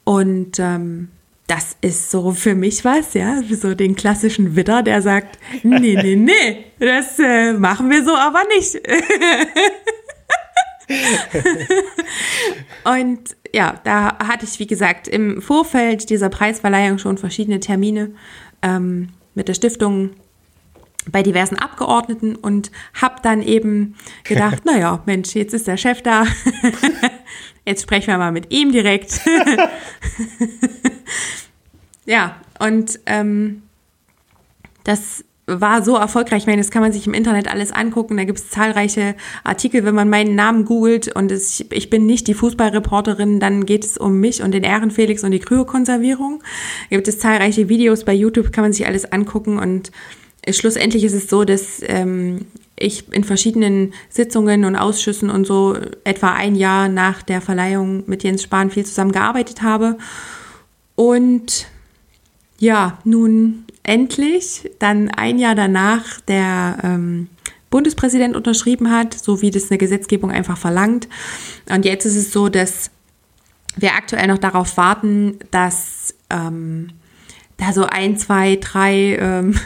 Und 0.04 0.58
ähm, 0.58 1.08
das 1.46 1.76
ist 1.80 2.10
so 2.10 2.32
für 2.32 2.56
mich 2.56 2.84
was, 2.84 3.14
ja, 3.14 3.40
so 3.48 3.74
den 3.74 3.94
klassischen 3.94 4.56
Widder, 4.56 4.82
der 4.82 5.00
sagt, 5.02 5.38
nee, 5.62 5.78
nee, 5.78 6.16
nee, 6.16 6.64
das 6.78 7.18
äh, 7.18 7.52
machen 7.52 7.90
wir 7.90 8.02
so 8.04 8.16
aber 8.16 8.42
nicht. 8.56 8.74
und 12.84 13.36
ja, 13.54 13.80
da 13.84 14.18
hatte 14.18 14.44
ich, 14.44 14.58
wie 14.58 14.66
gesagt, 14.66 15.06
im 15.08 15.40
Vorfeld 15.40 16.10
dieser 16.10 16.28
Preisverleihung 16.28 16.98
schon 16.98 17.16
verschiedene 17.16 17.60
Termine 17.60 18.10
ähm, 18.66 19.08
mit 19.34 19.48
der 19.48 19.54
Stiftung 19.54 20.10
bei 21.10 21.22
diversen 21.22 21.56
Abgeordneten 21.56 22.34
und 22.34 22.72
habe 23.00 23.16
dann 23.22 23.42
eben 23.42 23.94
gedacht, 24.24 24.64
naja, 24.64 25.02
Mensch, 25.06 25.34
jetzt 25.34 25.54
ist 25.54 25.68
der 25.68 25.76
Chef 25.76 26.02
da. 26.02 26.24
jetzt 27.64 27.82
sprechen 27.82 28.08
wir 28.08 28.18
mal 28.18 28.32
mit 28.32 28.52
ihm 28.52 28.72
direkt. 28.72 29.20
ja, 32.06 32.36
und 32.58 32.98
ähm, 33.06 33.62
das 34.82 35.24
war 35.46 35.82
so 35.82 35.96
erfolgreich. 35.96 36.42
Ich 36.42 36.46
meine, 36.46 36.60
das 36.60 36.70
kann 36.70 36.82
man 36.82 36.92
sich 36.92 37.06
im 37.06 37.14
Internet 37.14 37.48
alles 37.48 37.70
angucken. 37.70 38.16
Da 38.16 38.24
gibt 38.24 38.38
es 38.38 38.50
zahlreiche 38.50 39.14
Artikel, 39.44 39.84
wenn 39.84 39.94
man 39.94 40.08
meinen 40.08 40.34
Namen 40.34 40.64
googelt 40.64 41.14
und 41.14 41.30
es, 41.30 41.64
ich 41.70 41.88
bin 41.88 42.04
nicht 42.04 42.26
die 42.26 42.34
Fußballreporterin, 42.34 43.38
dann 43.38 43.64
geht 43.64 43.84
es 43.84 43.96
um 43.96 44.18
mich 44.18 44.42
und 44.42 44.52
den 44.52 44.64
Ehrenfelix 44.64 45.22
und 45.22 45.30
die 45.30 45.38
Kryokonservierung. 45.38 46.42
Da 46.90 46.96
gibt 46.96 47.06
es 47.06 47.20
zahlreiche 47.20 47.68
Videos 47.68 48.04
bei 48.04 48.12
YouTube, 48.12 48.52
kann 48.52 48.64
man 48.64 48.72
sich 48.72 48.86
alles 48.86 49.10
angucken 49.12 49.58
und 49.58 49.92
schlussendlich 50.48 51.04
ist 51.04 51.14
es 51.14 51.28
so, 51.28 51.44
dass 51.44 51.80
ähm, 51.86 52.46
ich 52.76 53.12
in 53.12 53.24
verschiedenen 53.24 53.94
Sitzungen 54.08 54.64
und 54.64 54.76
Ausschüssen 54.76 55.30
und 55.30 55.46
so 55.46 55.76
etwa 56.04 56.32
ein 56.32 56.56
Jahr 56.56 56.88
nach 56.88 57.22
der 57.22 57.40
Verleihung 57.40 58.04
mit 58.06 58.22
Jens 58.22 58.42
Spahn 58.42 58.70
viel 58.70 58.84
zusammengearbeitet 58.84 59.62
habe. 59.62 59.96
Und 60.94 61.66
ja, 62.58 62.98
nun 63.04 63.65
endlich, 63.86 64.70
dann 64.78 65.10
ein 65.10 65.38
Jahr 65.38 65.54
danach, 65.54 66.20
der 66.22 66.78
ähm, 66.82 67.28
Bundespräsident 67.70 68.36
unterschrieben 68.36 68.90
hat, 68.90 69.14
so 69.14 69.42
wie 69.42 69.50
das 69.50 69.70
eine 69.70 69.78
Gesetzgebung 69.78 70.30
einfach 70.30 70.56
verlangt. 70.56 71.08
Und 71.68 71.84
jetzt 71.84 72.04
ist 72.04 72.16
es 72.16 72.32
so, 72.32 72.48
dass 72.48 72.90
wir 73.76 73.94
aktuell 73.94 74.28
noch 74.28 74.38
darauf 74.38 74.76
warten, 74.76 75.38
dass 75.50 76.14
ähm, 76.30 76.88
da 77.56 77.72
so 77.72 77.84
ein, 77.84 78.16
zwei, 78.16 78.56
drei 78.56 79.16
ähm, 79.16 79.58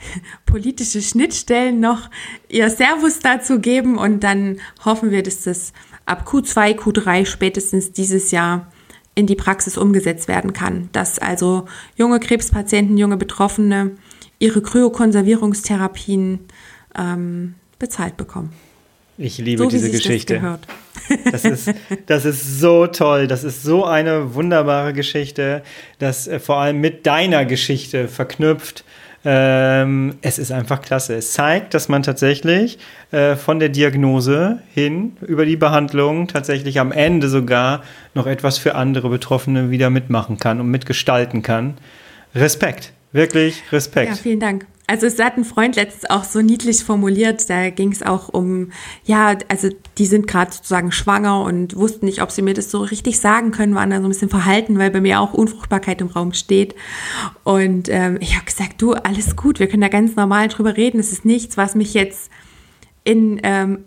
politische 0.46 1.02
Schnittstellen 1.02 1.80
noch 1.80 2.10
ihr 2.48 2.70
Servus 2.70 3.20
dazu 3.20 3.60
geben 3.60 3.96
und 3.98 4.20
dann 4.20 4.58
hoffen 4.84 5.10
wir, 5.10 5.22
dass 5.22 5.42
das 5.42 5.72
ab 6.06 6.26
Q2, 6.28 6.76
Q3 6.78 7.26
spätestens 7.26 7.92
dieses 7.92 8.30
Jahr 8.30 8.70
in 9.14 9.26
die 9.26 9.36
Praxis 9.36 9.78
umgesetzt 9.78 10.28
werden 10.28 10.52
kann. 10.52 10.88
Dass 10.92 11.18
also 11.18 11.66
junge 11.96 12.20
Krebspatienten, 12.20 12.98
junge 12.98 13.16
Betroffene 13.16 13.92
ihre 14.38 14.60
Kryokonservierungstherapien 14.60 16.40
ähm, 16.96 17.54
bezahlt 17.78 18.16
bekommen. 18.16 18.52
Ich 19.16 19.38
liebe 19.38 19.62
so, 19.62 19.68
diese 19.68 19.90
Geschichte. 19.90 20.58
Das, 21.30 21.42
das, 21.42 21.44
ist, 21.44 21.74
das 22.06 22.24
ist 22.24 22.60
so 22.60 22.86
toll. 22.86 23.28
Das 23.28 23.44
ist 23.44 23.62
so 23.62 23.84
eine 23.84 24.34
wunderbare 24.34 24.92
Geschichte, 24.92 25.62
das 25.98 26.26
äh, 26.26 26.40
vor 26.40 26.56
allem 26.56 26.80
mit 26.80 27.06
deiner 27.06 27.44
Geschichte 27.44 28.08
verknüpft 28.08 28.84
ähm, 29.24 30.16
es 30.20 30.38
ist 30.38 30.52
einfach 30.52 30.82
klasse. 30.82 31.14
Es 31.14 31.32
zeigt, 31.32 31.72
dass 31.74 31.88
man 31.88 32.02
tatsächlich 32.02 32.78
äh, 33.10 33.36
von 33.36 33.58
der 33.58 33.70
Diagnose 33.70 34.60
hin 34.74 35.16
über 35.22 35.46
die 35.46 35.56
Behandlung 35.56 36.28
tatsächlich 36.28 36.78
am 36.78 36.92
Ende 36.92 37.28
sogar 37.28 37.82
noch 38.14 38.26
etwas 38.26 38.58
für 38.58 38.74
andere 38.74 39.08
Betroffene 39.08 39.70
wieder 39.70 39.88
mitmachen 39.88 40.38
kann 40.38 40.60
und 40.60 40.70
mitgestalten 40.70 41.42
kann. 41.42 41.74
Respekt, 42.34 42.92
wirklich 43.12 43.62
Respekt. 43.72 44.10
Ja, 44.10 44.16
vielen 44.16 44.40
Dank. 44.40 44.66
Also 44.86 45.06
es 45.06 45.18
hat 45.18 45.38
ein 45.38 45.44
Freund 45.44 45.76
letztens 45.76 46.10
auch 46.10 46.24
so 46.24 46.42
niedlich 46.42 46.84
formuliert, 46.84 47.48
da 47.48 47.70
ging 47.70 47.90
es 47.90 48.02
auch 48.02 48.28
um, 48.28 48.70
ja, 49.04 49.34
also 49.48 49.70
die 49.96 50.04
sind 50.04 50.26
gerade 50.26 50.52
sozusagen 50.52 50.92
schwanger 50.92 51.42
und 51.42 51.74
wussten 51.74 52.04
nicht, 52.04 52.20
ob 52.20 52.30
sie 52.30 52.42
mir 52.42 52.52
das 52.52 52.70
so 52.70 52.82
richtig 52.82 53.18
sagen 53.18 53.50
können, 53.50 53.74
waren 53.74 53.88
da 53.88 53.96
so 53.96 54.04
ein 54.04 54.10
bisschen 54.10 54.28
verhalten, 54.28 54.78
weil 54.78 54.90
bei 54.90 55.00
mir 55.00 55.20
auch 55.20 55.32
Unfruchtbarkeit 55.32 56.02
im 56.02 56.08
Raum 56.08 56.34
steht. 56.34 56.74
Und 57.44 57.88
ähm, 57.88 58.18
ich 58.20 58.34
habe 58.34 58.44
gesagt, 58.44 58.82
du, 58.82 58.92
alles 58.92 59.36
gut, 59.36 59.58
wir 59.58 59.68
können 59.68 59.80
da 59.80 59.88
ganz 59.88 60.16
normal 60.16 60.48
drüber 60.48 60.76
reden. 60.76 61.00
Es 61.00 61.12
ist 61.12 61.24
nichts, 61.24 61.56
was 61.56 61.74
mich 61.74 61.94
jetzt 61.94 62.30
in 63.04 63.40
ähm, 63.42 63.84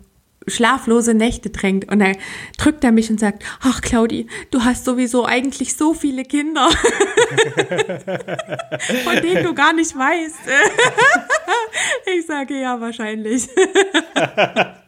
schlaflose 0.47 1.13
Nächte 1.13 1.49
drängt. 1.49 1.91
Und 1.91 1.99
dann 1.99 2.17
drückt 2.57 2.83
er 2.83 2.91
mich 2.91 3.09
und 3.09 3.19
sagt, 3.19 3.43
ach 3.61 3.81
Claudi, 3.81 4.27
du 4.51 4.63
hast 4.63 4.85
sowieso 4.85 5.25
eigentlich 5.25 5.75
so 5.75 5.93
viele 5.93 6.23
Kinder, 6.23 6.69
von 9.03 9.15
denen 9.21 9.43
du 9.43 9.53
gar 9.53 9.73
nicht 9.73 9.95
weißt. 9.95 10.39
ich 12.17 12.25
sage 12.25 12.59
ja, 12.59 12.79
wahrscheinlich. 12.79 13.47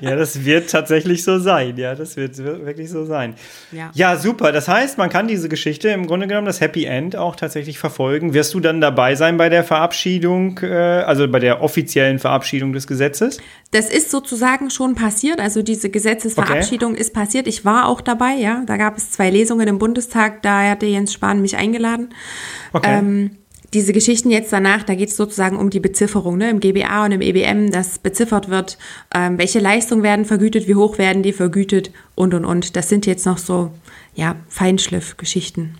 ja, 0.00 0.16
das 0.16 0.44
wird 0.44 0.70
tatsächlich 0.70 1.24
so 1.24 1.38
sein. 1.38 1.76
Ja, 1.76 1.94
das 1.94 2.16
wird 2.16 2.36
wirklich 2.38 2.90
so 2.90 3.04
sein. 3.04 3.34
Ja. 3.72 3.90
ja, 3.94 4.16
super. 4.16 4.52
Das 4.52 4.68
heißt, 4.68 4.98
man 4.98 5.08
kann 5.08 5.28
diese 5.28 5.48
Geschichte 5.48 5.88
im 5.88 6.06
Grunde 6.06 6.26
genommen, 6.26 6.46
das 6.46 6.60
Happy 6.60 6.84
End, 6.84 7.16
auch 7.16 7.36
tatsächlich 7.36 7.78
verfolgen. 7.78 8.34
Wirst 8.34 8.52
du 8.54 8.60
dann 8.60 8.80
dabei 8.80 9.14
sein 9.14 9.36
bei 9.36 9.48
der 9.48 9.64
Verabschiedung, 9.64 10.60
äh, 10.62 10.76
also 10.76 11.26
bei 11.28 11.38
der 11.38 11.62
offiziellen 11.62 12.18
Verabschiedung 12.18 12.72
des 12.72 12.86
Gesetzes? 12.86 13.38
Das 13.70 13.88
ist 13.90 14.10
sozusagen 14.10 14.70
schon 14.70 14.94
passiert. 14.94 15.40
Also 15.40 15.62
diese 15.62 15.88
Gesetzesverabschiedung 15.88 16.92
okay. 16.92 17.00
ist 17.00 17.14
passiert. 17.14 17.46
Ich 17.46 17.64
war 17.64 17.88
auch 17.88 18.00
dabei, 18.00 18.34
ja. 18.34 18.62
Da 18.66 18.76
gab 18.76 18.96
es 18.96 19.10
zwei 19.10 19.30
Lesungen 19.30 19.68
im 19.68 19.78
Bundestag. 19.78 20.42
Da 20.42 20.70
hatte 20.70 20.86
Jens 20.86 21.12
Spahn 21.12 21.40
mich 21.40 21.56
eingeladen. 21.56 22.10
Okay. 22.72 22.98
Ähm, 22.98 23.30
diese 23.74 23.92
Geschichten 23.92 24.30
jetzt 24.30 24.52
danach, 24.52 24.82
da 24.82 24.94
geht 24.94 25.08
es 25.08 25.16
sozusagen 25.16 25.56
um 25.56 25.70
die 25.70 25.80
Bezifferung 25.80 26.36
ne, 26.38 26.50
im 26.50 26.60
GBA 26.60 27.04
und 27.04 27.12
im 27.12 27.20
EBM, 27.20 27.70
dass 27.70 27.98
beziffert 27.98 28.48
wird, 28.48 28.78
ähm, 29.14 29.38
welche 29.38 29.58
Leistungen 29.58 30.02
werden 30.02 30.24
vergütet, 30.24 30.68
wie 30.68 30.74
hoch 30.74 30.98
werden 30.98 31.22
die 31.22 31.32
vergütet 31.32 31.90
und 32.14 32.34
und 32.34 32.44
und. 32.44 32.76
Das 32.76 32.88
sind 32.88 33.06
jetzt 33.06 33.26
noch 33.26 33.38
so, 33.38 33.72
ja, 34.14 34.36
Feinschliff-Geschichten. 34.48 35.74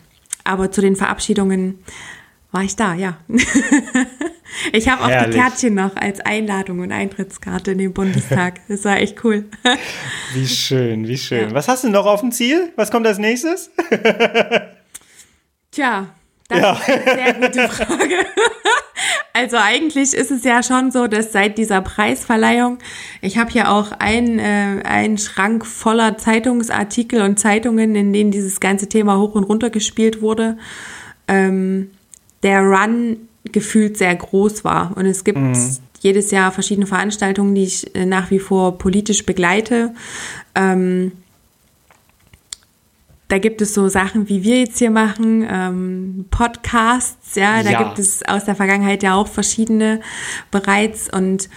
Aber 0.44 0.70
zu 0.70 0.80
den 0.80 0.96
Verabschiedungen 0.96 1.78
war 2.52 2.62
ich 2.62 2.76
da, 2.76 2.94
ja. 2.94 3.18
ich 4.72 4.88
habe 4.88 5.04
auch 5.04 5.24
die 5.24 5.30
Kärtchen 5.30 5.74
noch 5.74 5.96
als 5.96 6.20
Einladung 6.20 6.80
und 6.80 6.92
Eintrittskarte 6.92 7.72
in 7.72 7.78
den 7.78 7.92
Bundestag. 7.92 8.60
Das 8.68 8.84
war 8.84 8.98
echt 8.98 9.24
cool. 9.24 9.44
wie 10.34 10.46
schön, 10.46 11.06
wie 11.06 11.18
schön. 11.18 11.48
Ja. 11.48 11.54
Was 11.54 11.68
hast 11.68 11.84
du 11.84 11.88
noch 11.88 12.06
auf 12.06 12.20
dem 12.20 12.32
Ziel? 12.32 12.72
Was 12.76 12.90
kommt 12.90 13.06
als 13.06 13.18
nächstes? 13.18 13.70
Tja, 15.70 16.08
das 16.48 16.60
ja. 16.60 16.72
ist 16.72 16.88
eine 16.88 17.14
sehr 17.14 17.34
gute 17.34 17.68
Frage. 17.68 18.14
Also 19.32 19.58
eigentlich 19.58 20.14
ist 20.14 20.30
es 20.30 20.44
ja 20.44 20.62
schon 20.62 20.90
so, 20.90 21.06
dass 21.08 21.32
seit 21.32 21.58
dieser 21.58 21.82
Preisverleihung, 21.82 22.78
ich 23.20 23.36
habe 23.36 23.50
ja 23.52 23.68
auch 23.68 23.92
einen, 23.92 24.38
äh, 24.38 24.82
einen 24.84 25.18
Schrank 25.18 25.66
voller 25.66 26.16
Zeitungsartikel 26.16 27.20
und 27.20 27.38
Zeitungen, 27.38 27.94
in 27.94 28.14
denen 28.14 28.30
dieses 28.30 28.60
ganze 28.60 28.88
Thema 28.88 29.18
hoch 29.18 29.34
und 29.34 29.44
runter 29.44 29.68
gespielt 29.68 30.22
wurde, 30.22 30.56
ähm, 31.28 31.90
der 32.42 32.62
Run 32.62 33.28
gefühlt 33.44 33.98
sehr 33.98 34.14
groß 34.14 34.64
war. 34.64 34.96
Und 34.96 35.04
es 35.04 35.22
gibt 35.22 35.38
mhm. 35.38 35.76
jedes 36.00 36.30
Jahr 36.30 36.50
verschiedene 36.50 36.86
Veranstaltungen, 36.86 37.54
die 37.54 37.64
ich 37.64 37.94
äh, 37.94 38.06
nach 38.06 38.30
wie 38.30 38.38
vor 38.38 38.78
politisch 38.78 39.26
begleite. 39.26 39.92
Ähm, 40.54 41.12
da 43.28 43.38
gibt 43.38 43.60
es 43.60 43.74
so 43.74 43.88
Sachen, 43.88 44.28
wie 44.28 44.44
wir 44.44 44.60
jetzt 44.60 44.78
hier 44.78 44.90
machen, 44.90 45.46
ähm, 45.50 46.26
Podcasts, 46.30 47.34
ja, 47.34 47.62
da 47.62 47.70
ja. 47.70 47.82
gibt 47.82 47.98
es 47.98 48.22
aus 48.22 48.44
der 48.44 48.54
Vergangenheit 48.54 49.02
ja 49.02 49.14
auch 49.14 49.28
verschiedene 49.28 50.00
bereits 50.50 51.12
und 51.12 51.48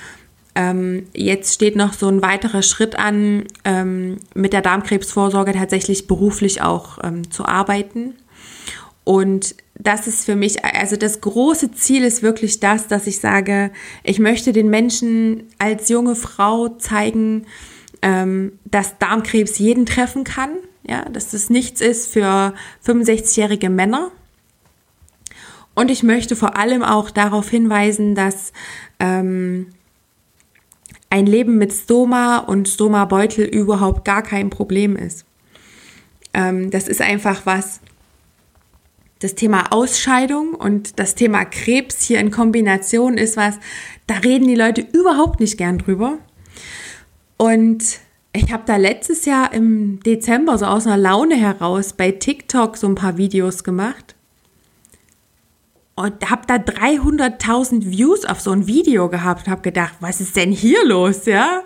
Ähm, 0.56 1.06
jetzt 1.14 1.54
steht 1.54 1.76
noch 1.76 1.94
so 1.94 2.08
ein 2.10 2.22
weiterer 2.24 2.64
Schritt 2.64 2.98
an, 2.98 3.44
ähm, 3.64 4.18
mit 4.34 4.52
der 4.52 4.62
Darmkrebsvorsorge 4.62 5.54
tatsächlich 5.54 6.08
beruflich 6.08 6.62
auch 6.62 6.98
ähm, 7.04 7.30
zu 7.32 7.46
arbeiten. 7.46 8.16
Und 9.04 9.56
das 9.76 10.08
ist 10.08 10.26
für 10.26 10.36
mich, 10.36 10.66
also 10.66 10.98
das 10.98 11.22
große 11.22 11.72
Ziel 11.72 12.04
ist 12.04 12.24
wirklich 12.24 12.60
das, 12.60 12.88
dass 12.88 13.08
ich 13.08 13.20
sage, 13.20 13.72
ich 14.04 14.20
möchte 14.20 14.52
den 14.52 14.70
Menschen 14.70 15.44
als 15.60 15.88
junge 15.88 16.16
Frau 16.16 16.70
zeigen, 16.70 17.46
ähm, 18.02 18.54
dass 18.66 18.98
Darmkrebs 18.98 19.60
jeden 19.60 19.86
treffen 19.86 20.24
kann, 20.24 20.52
ja, 20.84 21.06
dass 21.06 21.32
das 21.32 21.50
nichts 21.50 21.82
ist 21.82 22.12
für 22.12 22.54
65-jährige 22.86 23.70
Männer. 23.70 24.12
Und 25.76 25.92
ich 25.92 26.04
möchte 26.04 26.36
vor 26.36 26.58
allem 26.58 26.84
auch 26.84 27.10
darauf 27.10 27.50
hinweisen, 27.50 28.16
dass 28.16 28.52
ähm, 29.00 29.68
ein 31.10 31.26
Leben 31.26 31.58
mit 31.58 31.74
Stoma 31.74 32.38
und 32.40 32.68
Stoma-Beutel 32.68 33.46
überhaupt 33.46 34.06
gar 34.06 34.22
kein 34.22 34.50
Problem 34.50 34.96
ist. 34.96 35.26
Ähm, 36.34 36.70
das 36.70 36.88
ist 36.88 37.02
einfach 37.02 37.46
was, 37.46 37.82
das 39.20 39.36
Thema 39.36 39.72
Ausscheidung 39.72 40.54
und 40.54 41.00
das 41.00 41.16
Thema 41.16 41.46
Krebs 41.46 42.06
hier 42.06 42.20
in 42.20 42.32
Kombination 42.32 43.18
ist 43.18 43.36
was, 43.38 43.56
da 44.08 44.16
reden 44.16 44.48
die 44.48 44.56
Leute 44.56 44.86
überhaupt 44.94 45.40
nicht 45.40 45.58
gern 45.58 45.78
drüber. 45.78 46.20
Und 47.38 48.00
ich 48.34 48.52
habe 48.52 48.64
da 48.66 48.76
letztes 48.76 49.26
Jahr 49.26 49.54
im 49.54 50.02
Dezember 50.04 50.58
so 50.58 50.66
aus 50.66 50.86
einer 50.86 50.98
Laune 50.98 51.36
heraus 51.36 51.94
bei 51.94 52.12
TikTok 52.12 52.78
so 52.78 52.88
ein 52.88 52.96
paar 52.96 53.18
Videos 53.18 53.64
gemacht 53.64 54.16
und 55.96 56.30
habe 56.30 56.44
da 56.48 56.56
300.000 56.56 57.92
Views 57.92 58.24
auf 58.24 58.40
so 58.40 58.52
ein 58.52 58.68
Video 58.68 59.10
gehabt 59.10 59.48
und 59.48 59.52
habe 59.52 59.62
gedacht, 59.62 59.96
was 60.00 60.22
ist 60.22 60.36
denn 60.38 60.52
hier 60.52 60.86
los, 60.86 61.26
ja? 61.26 61.64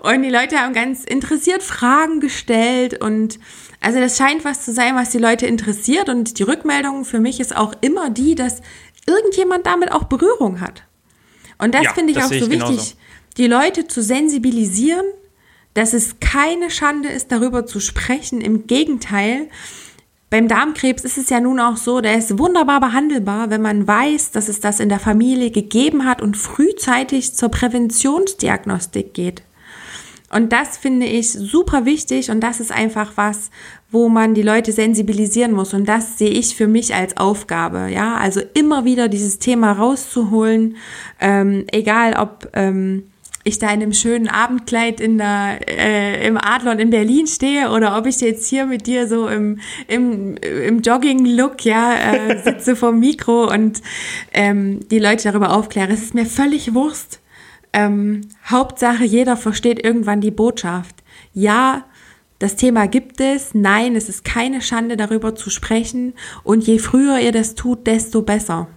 Und 0.00 0.22
die 0.22 0.30
Leute 0.30 0.58
haben 0.58 0.72
ganz 0.72 1.04
interessiert 1.04 1.62
Fragen 1.62 2.18
gestellt 2.18 3.00
und 3.00 3.38
also 3.80 4.00
das 4.00 4.16
scheint 4.16 4.44
was 4.44 4.64
zu 4.64 4.72
sein, 4.72 4.96
was 4.96 5.10
die 5.10 5.18
Leute 5.18 5.46
interessiert 5.46 6.08
und 6.08 6.40
die 6.40 6.42
Rückmeldung 6.42 7.04
für 7.04 7.20
mich 7.20 7.38
ist 7.38 7.56
auch 7.56 7.72
immer 7.80 8.10
die, 8.10 8.34
dass 8.34 8.62
irgendjemand 9.06 9.66
damit 9.66 9.92
auch 9.92 10.04
Berührung 10.04 10.60
hat. 10.60 10.82
Und 11.58 11.74
das 11.74 11.84
ja, 11.84 11.92
finde 11.92 12.12
ich 12.12 12.18
auch 12.18 12.28
so 12.28 12.34
ich 12.34 12.50
wichtig, 12.50 12.58
genauso. 12.58 12.94
die 13.36 13.46
Leute 13.46 13.86
zu 13.86 14.02
sensibilisieren, 14.02 15.04
dass 15.78 15.92
es 15.92 16.18
keine 16.18 16.70
Schande 16.70 17.08
ist, 17.08 17.30
darüber 17.30 17.64
zu 17.64 17.78
sprechen. 17.78 18.40
Im 18.40 18.66
Gegenteil, 18.66 19.48
beim 20.28 20.48
Darmkrebs 20.48 21.04
ist 21.04 21.18
es 21.18 21.30
ja 21.30 21.38
nun 21.38 21.60
auch 21.60 21.76
so, 21.76 22.00
der 22.00 22.18
ist 22.18 22.36
wunderbar 22.36 22.80
behandelbar, 22.80 23.50
wenn 23.50 23.62
man 23.62 23.86
weiß, 23.86 24.32
dass 24.32 24.48
es 24.48 24.58
das 24.58 24.80
in 24.80 24.88
der 24.88 24.98
Familie 24.98 25.52
gegeben 25.52 26.04
hat 26.04 26.20
und 26.20 26.36
frühzeitig 26.36 27.36
zur 27.36 27.50
Präventionsdiagnostik 27.50 29.14
geht. 29.14 29.42
Und 30.30 30.52
das 30.52 30.76
finde 30.76 31.06
ich 31.06 31.30
super 31.32 31.84
wichtig 31.84 32.30
und 32.32 32.40
das 32.40 32.58
ist 32.58 32.72
einfach 32.72 33.12
was, 33.14 33.50
wo 33.90 34.08
man 34.08 34.34
die 34.34 34.42
Leute 34.42 34.72
sensibilisieren 34.72 35.52
muss 35.52 35.74
und 35.74 35.88
das 35.88 36.18
sehe 36.18 36.28
ich 36.28 36.56
für 36.56 36.66
mich 36.66 36.92
als 36.92 37.16
Aufgabe. 37.16 37.88
Ja, 37.88 38.16
also 38.16 38.40
immer 38.52 38.84
wieder 38.84 39.08
dieses 39.08 39.38
Thema 39.38 39.72
rauszuholen, 39.72 40.76
ähm, 41.20 41.64
egal 41.70 42.14
ob 42.14 42.50
ähm, 42.52 43.04
ich 43.44 43.58
da 43.58 43.68
in 43.68 43.82
einem 43.82 43.92
schönen 43.92 44.28
Abendkleid 44.28 45.00
in 45.00 45.18
der, 45.18 45.60
äh, 45.66 46.26
im 46.26 46.36
Adlon 46.36 46.78
in 46.78 46.90
Berlin 46.90 47.26
stehe 47.26 47.70
oder 47.70 47.96
ob 47.96 48.06
ich 48.06 48.20
jetzt 48.20 48.48
hier 48.48 48.66
mit 48.66 48.86
dir 48.86 49.08
so 49.08 49.28
im, 49.28 49.60
im, 49.86 50.36
im 50.36 50.82
Jogging-Look 50.82 51.64
ja, 51.64 51.94
äh, 51.94 52.42
sitze 52.44 52.76
vom 52.76 53.00
Mikro 53.00 53.50
und 53.50 53.80
ähm, 54.32 54.80
die 54.90 54.98
Leute 54.98 55.24
darüber 55.24 55.52
aufkläre. 55.54 55.92
Es 55.92 56.02
ist 56.02 56.14
mir 56.14 56.26
völlig 56.26 56.74
Wurst. 56.74 57.20
Ähm, 57.72 58.22
Hauptsache, 58.46 59.04
jeder 59.04 59.36
versteht 59.36 59.84
irgendwann 59.84 60.20
die 60.20 60.30
Botschaft. 60.30 60.96
Ja, 61.32 61.84
das 62.38 62.56
Thema 62.56 62.86
gibt 62.86 63.20
es. 63.20 63.54
Nein, 63.54 63.96
es 63.96 64.08
ist 64.08 64.24
keine 64.24 64.60
Schande, 64.60 64.96
darüber 64.96 65.34
zu 65.34 65.50
sprechen. 65.50 66.14
Und 66.44 66.66
je 66.66 66.78
früher 66.78 67.18
ihr 67.18 67.32
das 67.32 67.54
tut, 67.54 67.86
desto 67.86 68.22
besser. 68.22 68.68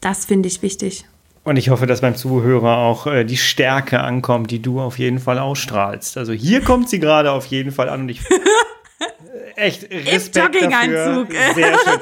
Das 0.00 0.24
finde 0.24 0.48
ich 0.48 0.62
wichtig. 0.62 1.04
Und 1.48 1.56
ich 1.56 1.70
hoffe, 1.70 1.86
dass 1.86 2.02
beim 2.02 2.14
Zuhörer 2.14 2.76
auch 2.76 3.06
äh, 3.06 3.24
die 3.24 3.38
Stärke 3.38 4.00
ankommt, 4.00 4.50
die 4.50 4.60
du 4.60 4.82
auf 4.82 4.98
jeden 4.98 5.18
Fall 5.18 5.38
ausstrahlst. 5.38 6.18
Also 6.18 6.34
hier 6.34 6.60
kommt 6.60 6.90
sie 6.90 7.00
gerade 7.00 7.32
auf 7.32 7.46
jeden 7.46 7.72
Fall 7.72 7.88
an 7.88 8.02
und 8.02 8.10
ich 8.10 8.20
echt 9.56 9.84
Respekt 9.90 10.54
Im 10.56 10.70
Jogginganzug. 10.70 11.30
Dafür. 11.32 11.54
Sehr 11.54 11.78
schön. 11.78 12.00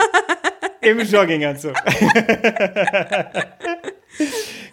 Im 0.80 0.98
Jogginganzug. 0.98 1.74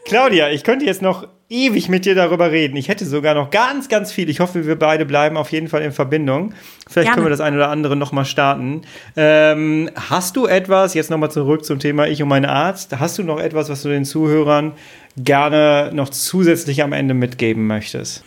Claudia, 0.05 0.49
ich 0.49 0.63
könnte 0.63 0.85
jetzt 0.85 1.01
noch 1.01 1.27
ewig 1.49 1.87
mit 1.87 2.05
dir 2.05 2.15
darüber 2.15 2.51
reden. 2.51 2.75
Ich 2.75 2.89
hätte 2.89 3.05
sogar 3.05 3.35
noch 3.35 3.51
ganz, 3.51 3.87
ganz 3.87 4.11
viel. 4.11 4.29
Ich 4.29 4.39
hoffe, 4.39 4.65
wir 4.65 4.77
beide 4.77 5.05
bleiben 5.05 5.37
auf 5.37 5.51
jeden 5.51 5.67
Fall 5.67 5.81
in 5.83 5.91
Verbindung. 5.91 6.53
Vielleicht 6.89 7.07
Gerne. 7.07 7.15
können 7.15 7.25
wir 7.27 7.29
das 7.29 7.41
eine 7.41 7.55
oder 7.57 7.69
andere 7.69 7.95
nochmal 7.95 8.25
starten. 8.25 8.81
Ähm, 9.15 9.89
hast 9.95 10.35
du 10.35 10.47
etwas, 10.47 10.93
jetzt 10.93 11.09
nochmal 11.09 11.31
zurück 11.31 11.63
zum 11.63 11.79
Thema 11.79 12.07
Ich 12.07 12.21
und 12.21 12.29
mein 12.29 12.45
Arzt, 12.45 12.99
hast 12.99 13.17
du 13.17 13.23
noch 13.23 13.39
etwas, 13.39 13.69
was 13.69 13.83
du 13.83 13.89
den 13.89 14.03
Zuhörern 14.03 14.73
gerne 15.15 15.91
noch 15.93 16.09
zusätzlich 16.09 16.81
am 16.83 16.91
Ende 16.91 17.13
mitgeben 17.13 17.67
möchtest? 17.67 18.23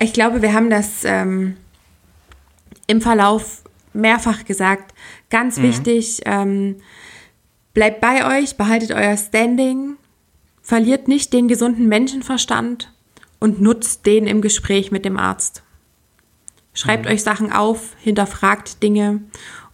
Ich 0.00 0.12
glaube, 0.12 0.40
wir 0.40 0.54
haben 0.54 0.70
das 0.70 1.04
ähm, 1.04 1.56
im 2.86 3.00
Verlauf 3.00 3.64
mehrfach 3.92 4.44
gesagt. 4.44 4.94
Ganz 5.30 5.58
mhm. 5.58 5.62
wichtig, 5.64 6.20
ähm, 6.24 6.76
bleibt 7.74 8.00
bei 8.00 8.38
euch, 8.38 8.56
behaltet 8.56 8.92
euer 8.92 9.16
Standing, 9.16 9.97
Verliert 10.68 11.08
nicht 11.08 11.32
den 11.32 11.48
gesunden 11.48 11.88
Menschenverstand 11.88 12.92
und 13.38 13.58
nutzt 13.58 14.04
den 14.04 14.26
im 14.26 14.42
Gespräch 14.42 14.92
mit 14.92 15.06
dem 15.06 15.16
Arzt. 15.16 15.62
Schreibt 16.74 17.06
mhm. 17.06 17.12
euch 17.12 17.22
Sachen 17.22 17.50
auf, 17.50 17.96
hinterfragt 18.02 18.82
Dinge 18.82 19.22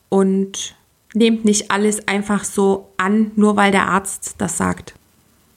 und 0.09 0.77
nehmt 1.13 1.45
nicht 1.45 1.73
alles 1.73 2.07
einfach 2.07 2.45
so 2.45 2.93
an, 2.97 3.33
nur 3.35 3.57
weil 3.57 3.73
der 3.73 3.89
Arzt 3.89 4.37
das 4.39 4.57
sagt. 4.57 4.95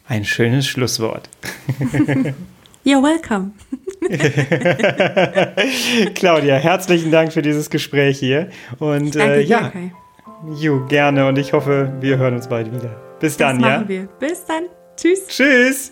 Ein 0.07 0.25
schönes 0.25 0.65
Schlusswort. 0.65 1.29
You're 2.83 3.03
welcome. 3.03 3.51
Claudia, 6.15 6.55
herzlichen 6.55 7.11
Dank 7.11 7.31
für 7.31 7.43
dieses 7.43 7.69
Gespräch 7.69 8.17
hier. 8.17 8.49
Und 8.79 9.15
äh, 9.15 9.41
ja, 9.41 9.71
jo, 10.55 10.83
gerne. 10.87 11.27
Und 11.27 11.37
ich 11.37 11.53
hoffe, 11.53 11.93
wir 11.99 12.17
hören 12.17 12.33
uns 12.33 12.49
bald 12.49 12.73
wieder. 12.73 12.99
Bis 13.19 13.37
dann, 13.37 13.61
das 13.61 13.83
ja. 13.83 13.87
Wir. 13.87 14.07
Bis 14.19 14.43
dann. 14.43 14.63
Tschüss. 14.97 15.27
Tschüss. 15.27 15.91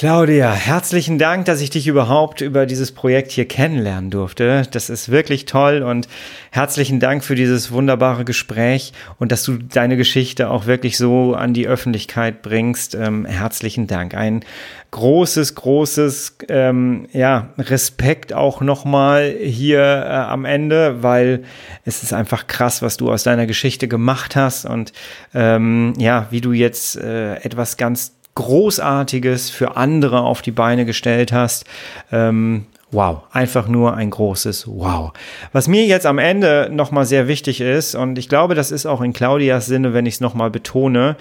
Claudia, 0.00 0.54
herzlichen 0.54 1.18
Dank, 1.18 1.44
dass 1.44 1.60
ich 1.60 1.68
dich 1.68 1.86
überhaupt 1.86 2.40
über 2.40 2.64
dieses 2.64 2.90
Projekt 2.90 3.32
hier 3.32 3.46
kennenlernen 3.46 4.10
durfte. 4.10 4.62
Das 4.70 4.88
ist 4.88 5.10
wirklich 5.10 5.44
toll 5.44 5.82
und 5.82 6.08
herzlichen 6.50 7.00
Dank 7.00 7.22
für 7.22 7.34
dieses 7.34 7.70
wunderbare 7.70 8.24
Gespräch 8.24 8.94
und 9.18 9.30
dass 9.30 9.42
du 9.42 9.58
deine 9.58 9.98
Geschichte 9.98 10.48
auch 10.48 10.64
wirklich 10.64 10.96
so 10.96 11.34
an 11.34 11.52
die 11.52 11.68
Öffentlichkeit 11.68 12.40
bringst. 12.40 12.94
Ähm, 12.94 13.26
herzlichen 13.26 13.88
Dank. 13.88 14.14
Ein 14.14 14.42
großes, 14.90 15.54
großes 15.54 16.38
ähm, 16.48 17.06
ja, 17.12 17.50
Respekt 17.58 18.32
auch 18.32 18.62
nochmal 18.62 19.34
hier 19.38 19.82
äh, 19.82 20.08
am 20.08 20.46
Ende, 20.46 21.02
weil 21.02 21.42
es 21.84 22.02
ist 22.02 22.14
einfach 22.14 22.46
krass, 22.46 22.80
was 22.80 22.96
du 22.96 23.12
aus 23.12 23.22
deiner 23.22 23.44
Geschichte 23.44 23.86
gemacht 23.86 24.34
hast 24.34 24.64
und 24.64 24.94
ähm, 25.34 25.92
ja, 25.98 26.26
wie 26.30 26.40
du 26.40 26.52
jetzt 26.52 26.96
äh, 26.96 27.34
etwas 27.34 27.76
ganz 27.76 28.14
Großartiges 28.40 29.50
für 29.50 29.76
andere 29.76 30.20
auf 30.20 30.42
die 30.42 30.50
Beine 30.50 30.84
gestellt 30.86 31.32
hast. 31.32 31.64
Ähm, 32.10 32.66
wow, 32.90 33.22
einfach 33.32 33.68
nur 33.68 33.94
ein 33.94 34.10
großes 34.10 34.66
Wow. 34.66 35.12
Was 35.52 35.68
mir 35.68 35.84
jetzt 35.84 36.06
am 36.06 36.18
Ende 36.18 36.68
nochmal 36.72 37.04
sehr 37.04 37.28
wichtig 37.28 37.60
ist, 37.60 37.94
und 37.94 38.18
ich 38.18 38.28
glaube, 38.28 38.54
das 38.54 38.70
ist 38.70 38.86
auch 38.86 39.00
in 39.00 39.12
Claudias 39.12 39.66
Sinne, 39.66 39.94
wenn 39.94 40.06
ich 40.06 40.14
es 40.14 40.20
nochmal 40.20 40.50
betone, 40.50 41.16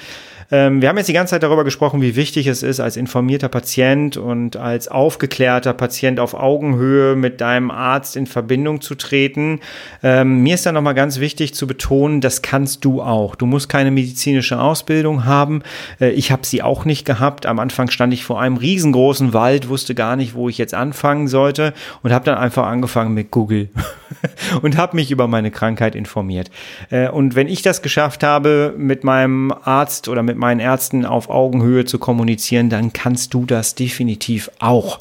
ähm, 0.51 0.81
wir 0.81 0.89
haben 0.89 0.97
jetzt 0.97 1.07
die 1.07 1.13
ganze 1.13 1.31
Zeit 1.31 1.43
darüber 1.43 1.63
gesprochen, 1.63 2.01
wie 2.01 2.15
wichtig 2.15 2.47
es 2.47 2.63
ist, 2.63 2.79
als 2.79 2.97
informierter 2.97 3.49
Patient 3.49 4.17
und 4.17 4.57
als 4.57 4.87
aufgeklärter 4.87 5.73
Patient 5.73 6.19
auf 6.19 6.33
Augenhöhe 6.33 7.15
mit 7.15 7.39
deinem 7.39 7.69
Arzt 7.69 8.15
in 8.15 8.25
Verbindung 8.25 8.81
zu 8.81 8.95
treten. 8.95 9.59
Ähm, 10.01 10.41
mir 10.41 10.55
ist 10.55 10.65
da 10.65 10.71
nochmal 10.71 10.95
ganz 10.95 11.19
wichtig 11.19 11.53
zu 11.53 11.67
betonen, 11.67 12.21
das 12.21 12.41
kannst 12.41 12.83
du 12.83 13.01
auch. 13.01 13.35
Du 13.35 13.45
musst 13.45 13.69
keine 13.69 13.91
medizinische 13.91 14.59
Ausbildung 14.59 15.25
haben. 15.25 15.61
Äh, 16.01 16.09
ich 16.11 16.31
habe 16.31 16.45
sie 16.45 16.63
auch 16.63 16.85
nicht 16.85 17.05
gehabt. 17.05 17.45
Am 17.45 17.59
Anfang 17.59 17.91
stand 17.91 18.13
ich 18.13 18.23
vor 18.23 18.41
einem 18.41 18.57
riesengroßen 18.57 19.33
Wald, 19.33 19.69
wusste 19.69 19.93
gar 19.93 20.15
nicht, 20.15 20.33
wo 20.33 20.49
ich 20.49 20.57
jetzt 20.57 20.73
anfangen 20.73 21.27
sollte 21.27 21.73
und 22.01 22.11
habe 22.11 22.25
dann 22.25 22.37
einfach 22.37 22.65
angefangen 22.65 23.13
mit 23.13 23.29
Google 23.29 23.69
und 24.61 24.77
habe 24.77 24.95
mich 24.95 25.11
über 25.11 25.27
meine 25.27 25.51
Krankheit 25.51 25.95
informiert. 25.95 26.49
Äh, 26.89 27.09
und 27.09 27.35
wenn 27.35 27.47
ich 27.47 27.61
das 27.61 27.81
geschafft 27.81 28.23
habe, 28.23 28.73
mit 28.77 29.03
meinem 29.03 29.51
Arzt 29.51 30.07
oder 30.07 30.23
mit 30.23 30.37
meinen 30.37 30.59
Ärzten 30.59 31.05
auf 31.05 31.29
Augenhöhe 31.29 31.85
zu 31.85 31.99
kommunizieren, 31.99 32.69
dann 32.69 32.93
kannst 32.93 33.33
du 33.33 33.45
das 33.45 33.75
definitiv 33.75 34.51
auch. 34.59 34.99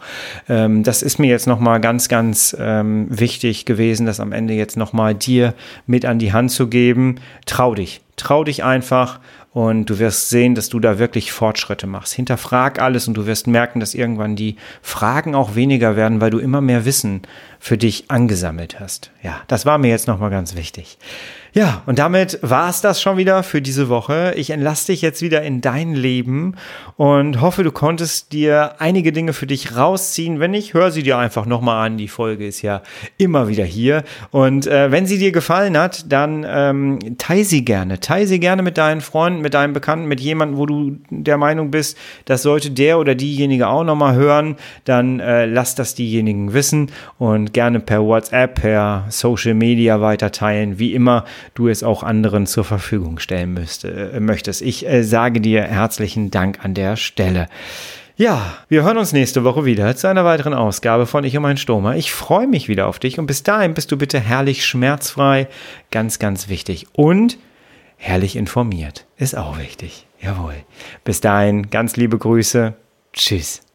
Ähm, 0.48 0.82
das 0.82 1.02
ist 1.02 1.18
mir 1.18 1.28
jetzt 1.28 1.46
nochmal 1.46 1.80
ganz, 1.80 2.08
ganz 2.08 2.56
ähm, 2.58 3.06
wichtig 3.10 3.64
gewesen, 3.64 4.06
das 4.06 4.20
am 4.20 4.32
Ende 4.32 4.54
jetzt 4.54 4.76
nochmal 4.76 5.14
dir 5.14 5.54
mit 5.86 6.04
an 6.04 6.18
die 6.18 6.32
Hand 6.32 6.50
zu 6.50 6.68
geben. 6.68 7.16
Trau 7.46 7.74
dich. 7.74 8.00
Trau 8.16 8.42
dich 8.44 8.64
einfach 8.64 9.20
und 9.58 9.86
du 9.86 9.98
wirst 9.98 10.30
sehen, 10.30 10.54
dass 10.54 10.68
du 10.68 10.78
da 10.78 11.00
wirklich 11.00 11.32
Fortschritte 11.32 11.88
machst. 11.88 12.14
Hinterfrag 12.14 12.80
alles 12.80 13.08
und 13.08 13.14
du 13.14 13.26
wirst 13.26 13.48
merken, 13.48 13.80
dass 13.80 13.92
irgendwann 13.92 14.36
die 14.36 14.54
Fragen 14.82 15.34
auch 15.34 15.56
weniger 15.56 15.96
werden, 15.96 16.20
weil 16.20 16.30
du 16.30 16.38
immer 16.38 16.60
mehr 16.60 16.84
Wissen 16.84 17.22
für 17.58 17.76
dich 17.76 18.08
angesammelt 18.08 18.78
hast. 18.78 19.10
Ja, 19.20 19.40
das 19.48 19.66
war 19.66 19.78
mir 19.78 19.88
jetzt 19.88 20.06
nochmal 20.06 20.30
ganz 20.30 20.54
wichtig. 20.54 20.96
Ja, 21.58 21.82
und 21.86 21.98
damit 21.98 22.38
war 22.42 22.70
es 22.70 22.82
das 22.82 23.02
schon 23.02 23.16
wieder 23.16 23.42
für 23.42 23.60
diese 23.60 23.88
Woche. 23.88 24.32
Ich 24.36 24.50
entlasse 24.50 24.92
dich 24.92 25.02
jetzt 25.02 25.22
wieder 25.22 25.42
in 25.42 25.60
dein 25.60 25.92
Leben 25.92 26.54
und 26.96 27.40
hoffe, 27.40 27.64
du 27.64 27.72
konntest 27.72 28.30
dir 28.32 28.76
einige 28.78 29.10
Dinge 29.10 29.32
für 29.32 29.48
dich 29.48 29.76
rausziehen. 29.76 30.38
Wenn 30.38 30.52
nicht, 30.52 30.74
hör 30.74 30.92
sie 30.92 31.02
dir 31.02 31.18
einfach 31.18 31.46
nochmal 31.46 31.84
an. 31.84 31.96
Die 31.96 32.06
Folge 32.06 32.46
ist 32.46 32.62
ja 32.62 32.82
immer 33.16 33.48
wieder 33.48 33.64
hier. 33.64 34.04
Und 34.30 34.68
äh, 34.68 34.92
wenn 34.92 35.06
sie 35.06 35.18
dir 35.18 35.32
gefallen 35.32 35.76
hat, 35.76 36.12
dann 36.12 36.46
ähm, 36.48 37.00
teile 37.18 37.42
sie 37.42 37.64
gerne. 37.64 37.98
Teile 37.98 38.28
sie 38.28 38.38
gerne 38.38 38.62
mit 38.62 38.78
deinen 38.78 39.00
Freunden, 39.00 39.40
mit 39.40 39.54
deinen 39.54 39.72
Bekannten, 39.72 40.06
mit 40.06 40.20
jemandem, 40.20 40.58
wo 40.58 40.66
du 40.66 40.98
der 41.10 41.38
Meinung 41.38 41.72
bist, 41.72 41.98
das 42.26 42.42
sollte 42.42 42.70
der 42.70 43.00
oder 43.00 43.16
diejenige 43.16 43.66
auch 43.66 43.82
nochmal 43.82 44.14
hören. 44.14 44.54
Dann 44.84 45.18
äh, 45.18 45.46
lass 45.46 45.74
das 45.74 45.96
diejenigen 45.96 46.52
wissen 46.52 46.92
und 47.18 47.52
gerne 47.52 47.80
per 47.80 48.04
WhatsApp, 48.04 48.60
per 48.60 49.06
Social 49.08 49.54
Media 49.54 50.00
weiter 50.00 50.30
teilen. 50.30 50.78
Wie 50.78 50.94
immer 50.94 51.24
du 51.54 51.68
es 51.68 51.82
auch 51.82 52.02
anderen 52.02 52.46
zur 52.46 52.64
Verfügung 52.64 53.18
stellen 53.18 53.54
müsste, 53.54 54.12
äh, 54.12 54.20
möchtest. 54.20 54.62
Ich 54.62 54.86
äh, 54.86 55.02
sage 55.02 55.40
dir 55.40 55.62
herzlichen 55.62 56.30
Dank 56.30 56.64
an 56.64 56.74
der 56.74 56.96
Stelle. 56.96 57.48
Ja, 58.16 58.56
wir 58.68 58.82
hören 58.82 58.98
uns 58.98 59.12
nächste 59.12 59.44
Woche 59.44 59.64
wieder 59.64 59.94
zu 59.94 60.08
einer 60.08 60.24
weiteren 60.24 60.52
Ausgabe 60.52 61.06
von 61.06 61.22
Ich 61.22 61.36
und 61.36 61.44
mein 61.44 61.56
Stoma. 61.56 61.94
Ich 61.94 62.12
freue 62.12 62.48
mich 62.48 62.68
wieder 62.68 62.88
auf 62.88 62.98
dich 62.98 63.20
und 63.20 63.26
bis 63.26 63.44
dahin 63.44 63.74
bist 63.74 63.92
du 63.92 63.96
bitte 63.96 64.18
herrlich 64.18 64.66
schmerzfrei, 64.66 65.46
ganz, 65.92 66.18
ganz 66.18 66.48
wichtig. 66.48 66.86
Und 66.94 67.38
herrlich 67.96 68.34
informiert, 68.34 69.06
ist 69.18 69.36
auch 69.36 69.58
wichtig. 69.58 70.08
Jawohl. 70.20 70.56
Bis 71.04 71.20
dahin, 71.20 71.70
ganz 71.70 71.96
liebe 71.96 72.18
Grüße. 72.18 72.74
Tschüss. 73.12 73.67